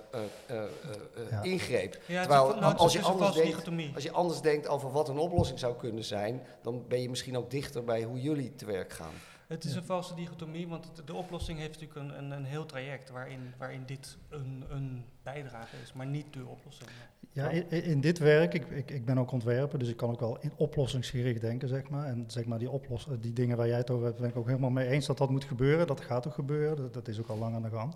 eh, 0.46 0.56
eh, 0.56 0.56
eh, 0.56 1.30
Ja. 1.30 1.42
ingreep. 1.42 1.98
ja, 2.06 2.20
terwijl 2.20 2.54
nou, 2.60 2.76
als 2.76 2.92
je 2.92 2.98
een 2.98 3.04
anders 3.04 3.24
valse 3.24 3.38
denkt- 3.42 3.56
dichotomie. 3.56 3.90
Als 3.94 4.02
je 4.02 4.12
anders 4.12 4.40
denkt 4.40 4.68
over 4.68 4.92
wat 4.92 5.08
een 5.08 5.18
oplossing 5.18 5.58
zou 5.58 5.76
kunnen 5.76 6.04
zijn, 6.04 6.42
dan 6.62 6.84
ben 6.88 7.02
je 7.02 7.10
misschien 7.10 7.36
ook 7.36 7.50
dichter 7.50 7.84
bij 7.84 8.02
hoe 8.02 8.20
jullie 8.20 8.54
te 8.54 8.64
werk 8.64 8.92
gaan. 8.92 9.12
Het 9.50 9.64
is 9.64 9.74
een 9.74 9.84
valse 9.84 10.14
dichotomie, 10.14 10.68
want 10.68 11.02
de 11.04 11.14
oplossing 11.14 11.58
heeft 11.58 11.80
natuurlijk 11.80 12.00
een, 12.00 12.18
een, 12.18 12.30
een 12.30 12.44
heel 12.44 12.66
traject 12.66 13.10
waarin, 13.10 13.40
waarin 13.58 13.82
dit 13.86 14.18
een, 14.28 14.64
een 14.68 15.04
bijdrage 15.22 15.76
is, 15.82 15.92
maar 15.92 16.06
niet 16.06 16.32
de 16.32 16.46
oplossing. 16.46 16.90
Ja, 17.32 17.48
in, 17.68 18.00
dit 18.00 18.18
werk, 18.18 18.54
ik, 18.54 18.66
ik, 18.66 18.90
ik 18.90 19.04
ben 19.04 19.18
ook 19.18 19.32
ontwerper, 19.32 19.78
dus 19.78 19.88
ik 19.88 19.96
kan 19.96 20.10
ook 20.10 20.20
wel 20.20 20.38
in 20.40 20.52
oplossingsgericht 20.56 21.40
denken, 21.40 21.68
zeg 21.68 21.88
maar. 21.88 22.06
En 22.06 22.24
zeg 22.26 22.44
maar 22.44 22.58
die, 22.58 22.70
oplos, 22.70 23.08
eh, 23.08 23.14
die 23.20 23.32
dingen 23.32 23.56
waar 23.56 23.66
jij 23.66 23.76
het 23.76 23.90
over 23.90 24.06
hebt, 24.06 24.18
ben 24.20 24.28
ik 24.28 24.36
ook 24.36 24.46
helemaal 24.46 24.70
mee 24.70 24.88
eens 24.88 25.06
dat 25.06 25.18
dat 25.18 25.30
moet 25.30 25.44
gebeuren. 25.44 25.86
Dat 25.86 26.00
gaat 26.00 26.26
ook 26.26 26.34
gebeuren, 26.34 26.76
dat, 26.76 26.94
dat 26.94 27.08
is 27.08 27.20
ook 27.20 27.28
al 27.28 27.38
lang 27.38 27.54
aan 27.54 27.62
de 27.62 27.70
gang. 27.70 27.94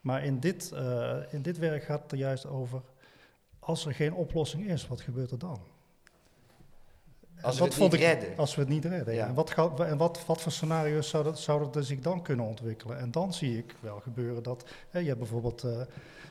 Maar 0.00 0.24
in 0.24 0.40
dit, 0.40 0.72
eh, 0.72 1.16
in 1.30 1.42
dit 1.42 1.58
werk 1.58 1.82
gaat 1.82 2.02
het 2.02 2.12
er 2.12 2.18
juist 2.18 2.46
over, 2.46 2.82
als 3.58 3.86
er 3.86 3.94
geen 3.94 4.14
oplossing 4.14 4.66
is, 4.66 4.86
wat 4.86 5.00
gebeurt 5.00 5.30
er 5.30 5.38
dan? 5.38 5.60
Als 7.42 7.58
we 7.58 7.64
het 7.64 7.78
niet 7.78 7.92
ik- 7.92 8.00
redden. 8.00 8.28
Als 8.36 8.54
we 8.54 8.60
het 8.60 8.70
niet 8.70 8.84
redden. 8.84 9.14
ja. 9.14 9.26
En, 9.26 9.34
wat, 9.34 9.50
gaat- 9.50 9.80
en 9.80 9.96
wat, 9.96 10.24
wat 10.26 10.40
voor 10.40 10.52
scenario's 10.52 11.08
zouden 11.08 11.36
zou 11.36 11.68
er 11.74 11.84
zich 11.84 12.00
dan 12.00 12.22
kunnen 12.22 12.46
ontwikkelen? 12.46 12.98
En 12.98 13.10
dan 13.10 13.32
zie 13.34 13.58
ik 13.58 13.74
wel 13.80 14.00
gebeuren 14.00 14.42
dat. 14.42 14.64
Hè, 14.90 14.98
je 14.98 15.06
hebt 15.06 15.18
bijvoorbeeld 15.18 15.62
eh, 15.64 15.80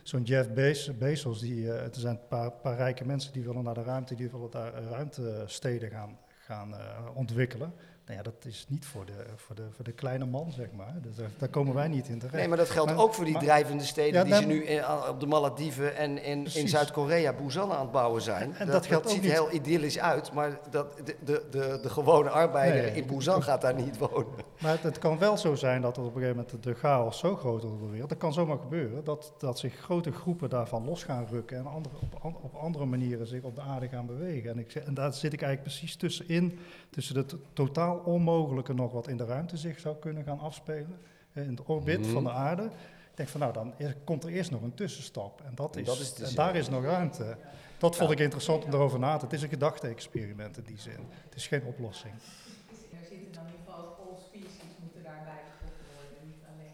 zo'n 0.03 0.23
Jeff 0.23 0.49
Bez- 0.53 0.97
Bezos. 0.97 1.39
Die, 1.39 1.71
eh, 1.73 1.83
er 1.83 1.89
zijn 1.91 2.15
een 2.15 2.27
paar, 2.27 2.51
paar 2.51 2.75
rijke 2.75 3.05
mensen 3.05 3.33
die 3.33 3.43
willen 3.43 3.63
naar 3.63 3.73
de 3.73 3.83
ruimte. 3.83 4.15
Die 4.15 4.29
willen 4.29 4.51
daar 4.51 4.73
eh, 4.73 4.89
ruimtesteden 4.89 5.89
gaan, 5.89 6.17
gaan 6.45 6.73
eh, 6.73 6.79
ontwikkelen. 7.13 7.73
Nou 8.09 8.21
ja, 8.21 8.27
dat 8.31 8.45
is 8.45 8.65
niet 8.69 8.85
voor 8.85 9.05
de, 9.05 9.13
voor 9.35 9.55
de, 9.55 9.63
voor 9.71 9.83
de 9.85 9.91
kleine 9.91 10.25
man, 10.25 10.51
zeg 10.51 10.67
maar. 10.71 10.93
Dus 11.01 11.15
daar, 11.15 11.29
daar 11.37 11.49
komen 11.49 11.73
wij 11.73 11.87
niet 11.87 12.07
in 12.07 12.17
terecht. 12.19 12.35
Nee, 12.37 12.47
maar 12.47 12.57
dat 12.57 12.69
geldt 12.69 12.91
Maar- 12.91 12.99
ook 13.03 13.13
voor 13.13 13.23
die 13.25 13.33
maar- 13.33 13.43
drijvende 13.43 13.83
steden 13.83 14.13
Ja, 14.13 14.23
die 14.23 14.33
dan- 14.33 14.41
ze 14.41 14.47
nu 14.47 14.63
in- 14.63 14.83
op 15.09 15.19
de 15.19 15.25
Malediven 15.25 15.95
en 15.95 16.23
in, 16.23 16.47
in. 16.53 16.67
Zuid-Korea, 16.67 17.33
Busan 17.33 17.71
aan 17.71 17.81
het 17.81 17.91
bouwen 17.91 18.21
zijn. 18.21 18.55
En 18.55 18.67
dat 18.67 18.85
geldt 18.85 19.05
ook 19.05 19.11
ziet 19.13 19.21
niet- 19.21 19.31
heel 19.31 19.53
idyllisch 19.53 19.99
uit, 19.99 20.31
maar 20.33 20.59
dat, 20.69 20.97
de, 21.05 21.15
de, 21.25 21.45
de, 21.51 21.79
de 21.81 21.89
gewone 21.89 22.29
arbeider 22.29 22.81
Nee, 22.81 22.91
in 23.01 23.07
Busan 23.07 23.33
dat- 23.35 23.43
gaat 23.43 23.61
daar 23.61 23.75
niet 23.75 23.97
wonen. 23.97 24.25
Maar 24.61 24.71
het, 24.71 24.83
het 24.83 24.99
kan 24.99 25.17
wel 25.17 25.37
zo 25.37 25.55
zijn 25.55 25.81
dat 25.81 25.97
er 25.97 26.03
op 26.03 26.15
een 26.15 26.21
gegeven 26.21 26.43
moment 26.45 26.63
de 26.63 26.73
chaos 26.73 27.19
zo 27.19 27.35
groot 27.35 27.61
wordt 27.61 27.75
op 27.75 27.81
de 27.85 27.89
wereld. 27.91 28.09
Dat 28.09 28.17
kan 28.17 28.33
zomaar 28.33 28.57
gebeuren. 28.57 29.03
Dat, 29.03 29.33
dat 29.37 29.59
zich 29.59 29.75
grote 29.75 30.11
groepen 30.11 30.49
daarvan 30.49 30.85
los 30.85 31.03
gaan 31.03 31.27
rukken. 31.29 31.57
En 31.57 31.65
andere, 31.67 31.95
op, 32.01 32.19
an- 32.23 32.37
op 32.41 32.55
andere 32.55 32.85
manieren 32.85 33.27
zich 33.27 33.43
op 33.43 33.55
de 33.55 33.61
aarde 33.61 33.87
gaan 33.87 34.05
bewegen. 34.05 34.49
En, 34.51 34.59
ik, 34.59 34.75
en 34.75 34.93
daar 34.93 35.13
zit 35.13 35.33
ik 35.33 35.41
eigenlijk 35.41 35.61
precies 35.75 35.95
tussenin. 35.95 36.59
Tussen 36.89 37.17
het 37.17 37.35
totaal 37.53 37.98
onmogelijke 38.05 38.73
nog 38.73 38.91
wat 38.91 39.07
in 39.07 39.17
de 39.17 39.25
ruimte 39.25 39.57
zich 39.57 39.79
zou 39.79 39.95
kunnen 39.95 40.23
gaan 40.23 40.39
afspelen. 40.39 40.99
eh, 41.33 41.43
In 41.43 41.49
het 41.49 41.65
orbit 41.65 41.99
Mhm. 41.99 42.12
van 42.12 42.23
de 42.23 42.31
aarde. 42.31 42.63
Ik 42.63 43.25
denk 43.25 43.29
van 43.29 43.39
nou, 43.39 43.53
dan 43.53 43.73
is- 43.77 43.93
komt 44.03 44.23
er 44.23 44.29
eerst 44.29 44.51
nog 44.51 44.62
een 44.62 44.73
tussenstap. 44.73 45.41
En, 45.45 45.51
dat 45.55 45.75
is, 45.75 45.85
dat 45.85 45.99
is 45.99 46.13
dus- 46.13 46.29
en 46.29 46.35
daar 46.35 46.55
is 46.55 46.69
nog 46.69 46.83
ruimte. 46.83 47.38
Dat 47.77 47.95
vond 47.95 48.09
Ja. 48.09 48.15
ik 48.15 48.21
interessant 48.21 48.63
om 48.65 48.73
erover 48.73 48.99
na 48.99 49.17
te 49.17 49.25
Het 49.25 49.33
is 49.33 49.41
een 49.41 49.49
gedachte-experiment 49.49 50.57
in 50.57 50.63
die 50.63 50.79
zin. 50.79 51.07
Het 51.23 51.35
is 51.35 51.47
geen 51.47 51.63
oplossing. 51.63 52.13
Zitten 52.19 52.97
dan 53.01 53.09
in 53.12 53.19
ieder 53.21 53.41
geval 53.65 53.83
all 53.85 54.17
species 54.27 54.59
moeten 54.81 55.03
daarbij 55.03 55.41
getrokken 55.51 55.85
worden, 55.95 56.27
niet 56.27 56.43
alleen... 56.51 56.73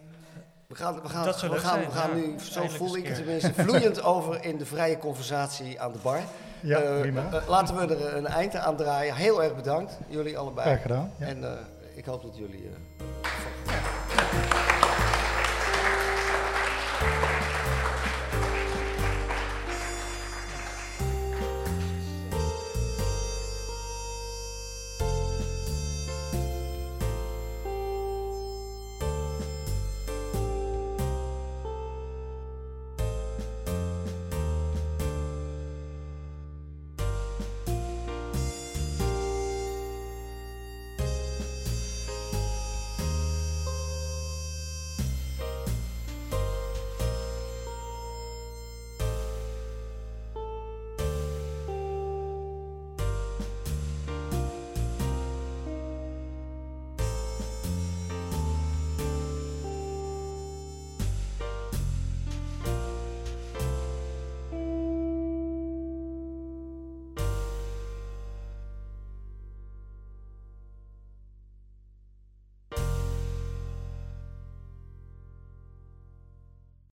We 0.67 0.75
gaan, 0.75 0.93
we 1.01 1.09
gaan, 1.09 1.23
we 1.25 1.29
gaan, 1.29 1.39
zijn, 1.39 1.51
we 1.85 1.91
gaan 1.91 2.09
ja. 2.19 2.25
nu, 2.25 2.39
zo 2.39 2.67
voel 2.67 2.95
ik 2.97 3.05
het 3.07 3.15
tenminste, 3.15 3.53
vloeiend 3.53 4.01
over 4.13 4.43
in 4.43 4.57
de 4.57 4.65
vrije 4.65 4.97
conversatie 4.97 5.81
aan 5.81 5.91
de 5.91 5.99
bar. 5.99 6.21
Ja, 6.61 6.79
Eh, 6.79 6.99
prima. 6.99 7.21
eh, 7.31 7.47
laten 7.47 7.75
we 7.75 7.95
er 7.95 8.15
een 8.17 8.27
eind 8.27 8.55
aan 8.55 8.75
draaien. 8.75 9.15
Heel 9.15 9.43
erg 9.43 9.55
bedankt, 9.55 9.97
jullie 10.07 10.37
allebei. 10.37 10.67
Graag 10.67 10.81
gedaan. 10.81 11.11
Ja. 11.17 11.25
En 11.25 11.43
eh, 11.43 11.51
ik 11.95 12.05
hoop 12.05 12.21
dat 12.21 12.37
jullie... 12.37 12.69
eh, 12.69 13.73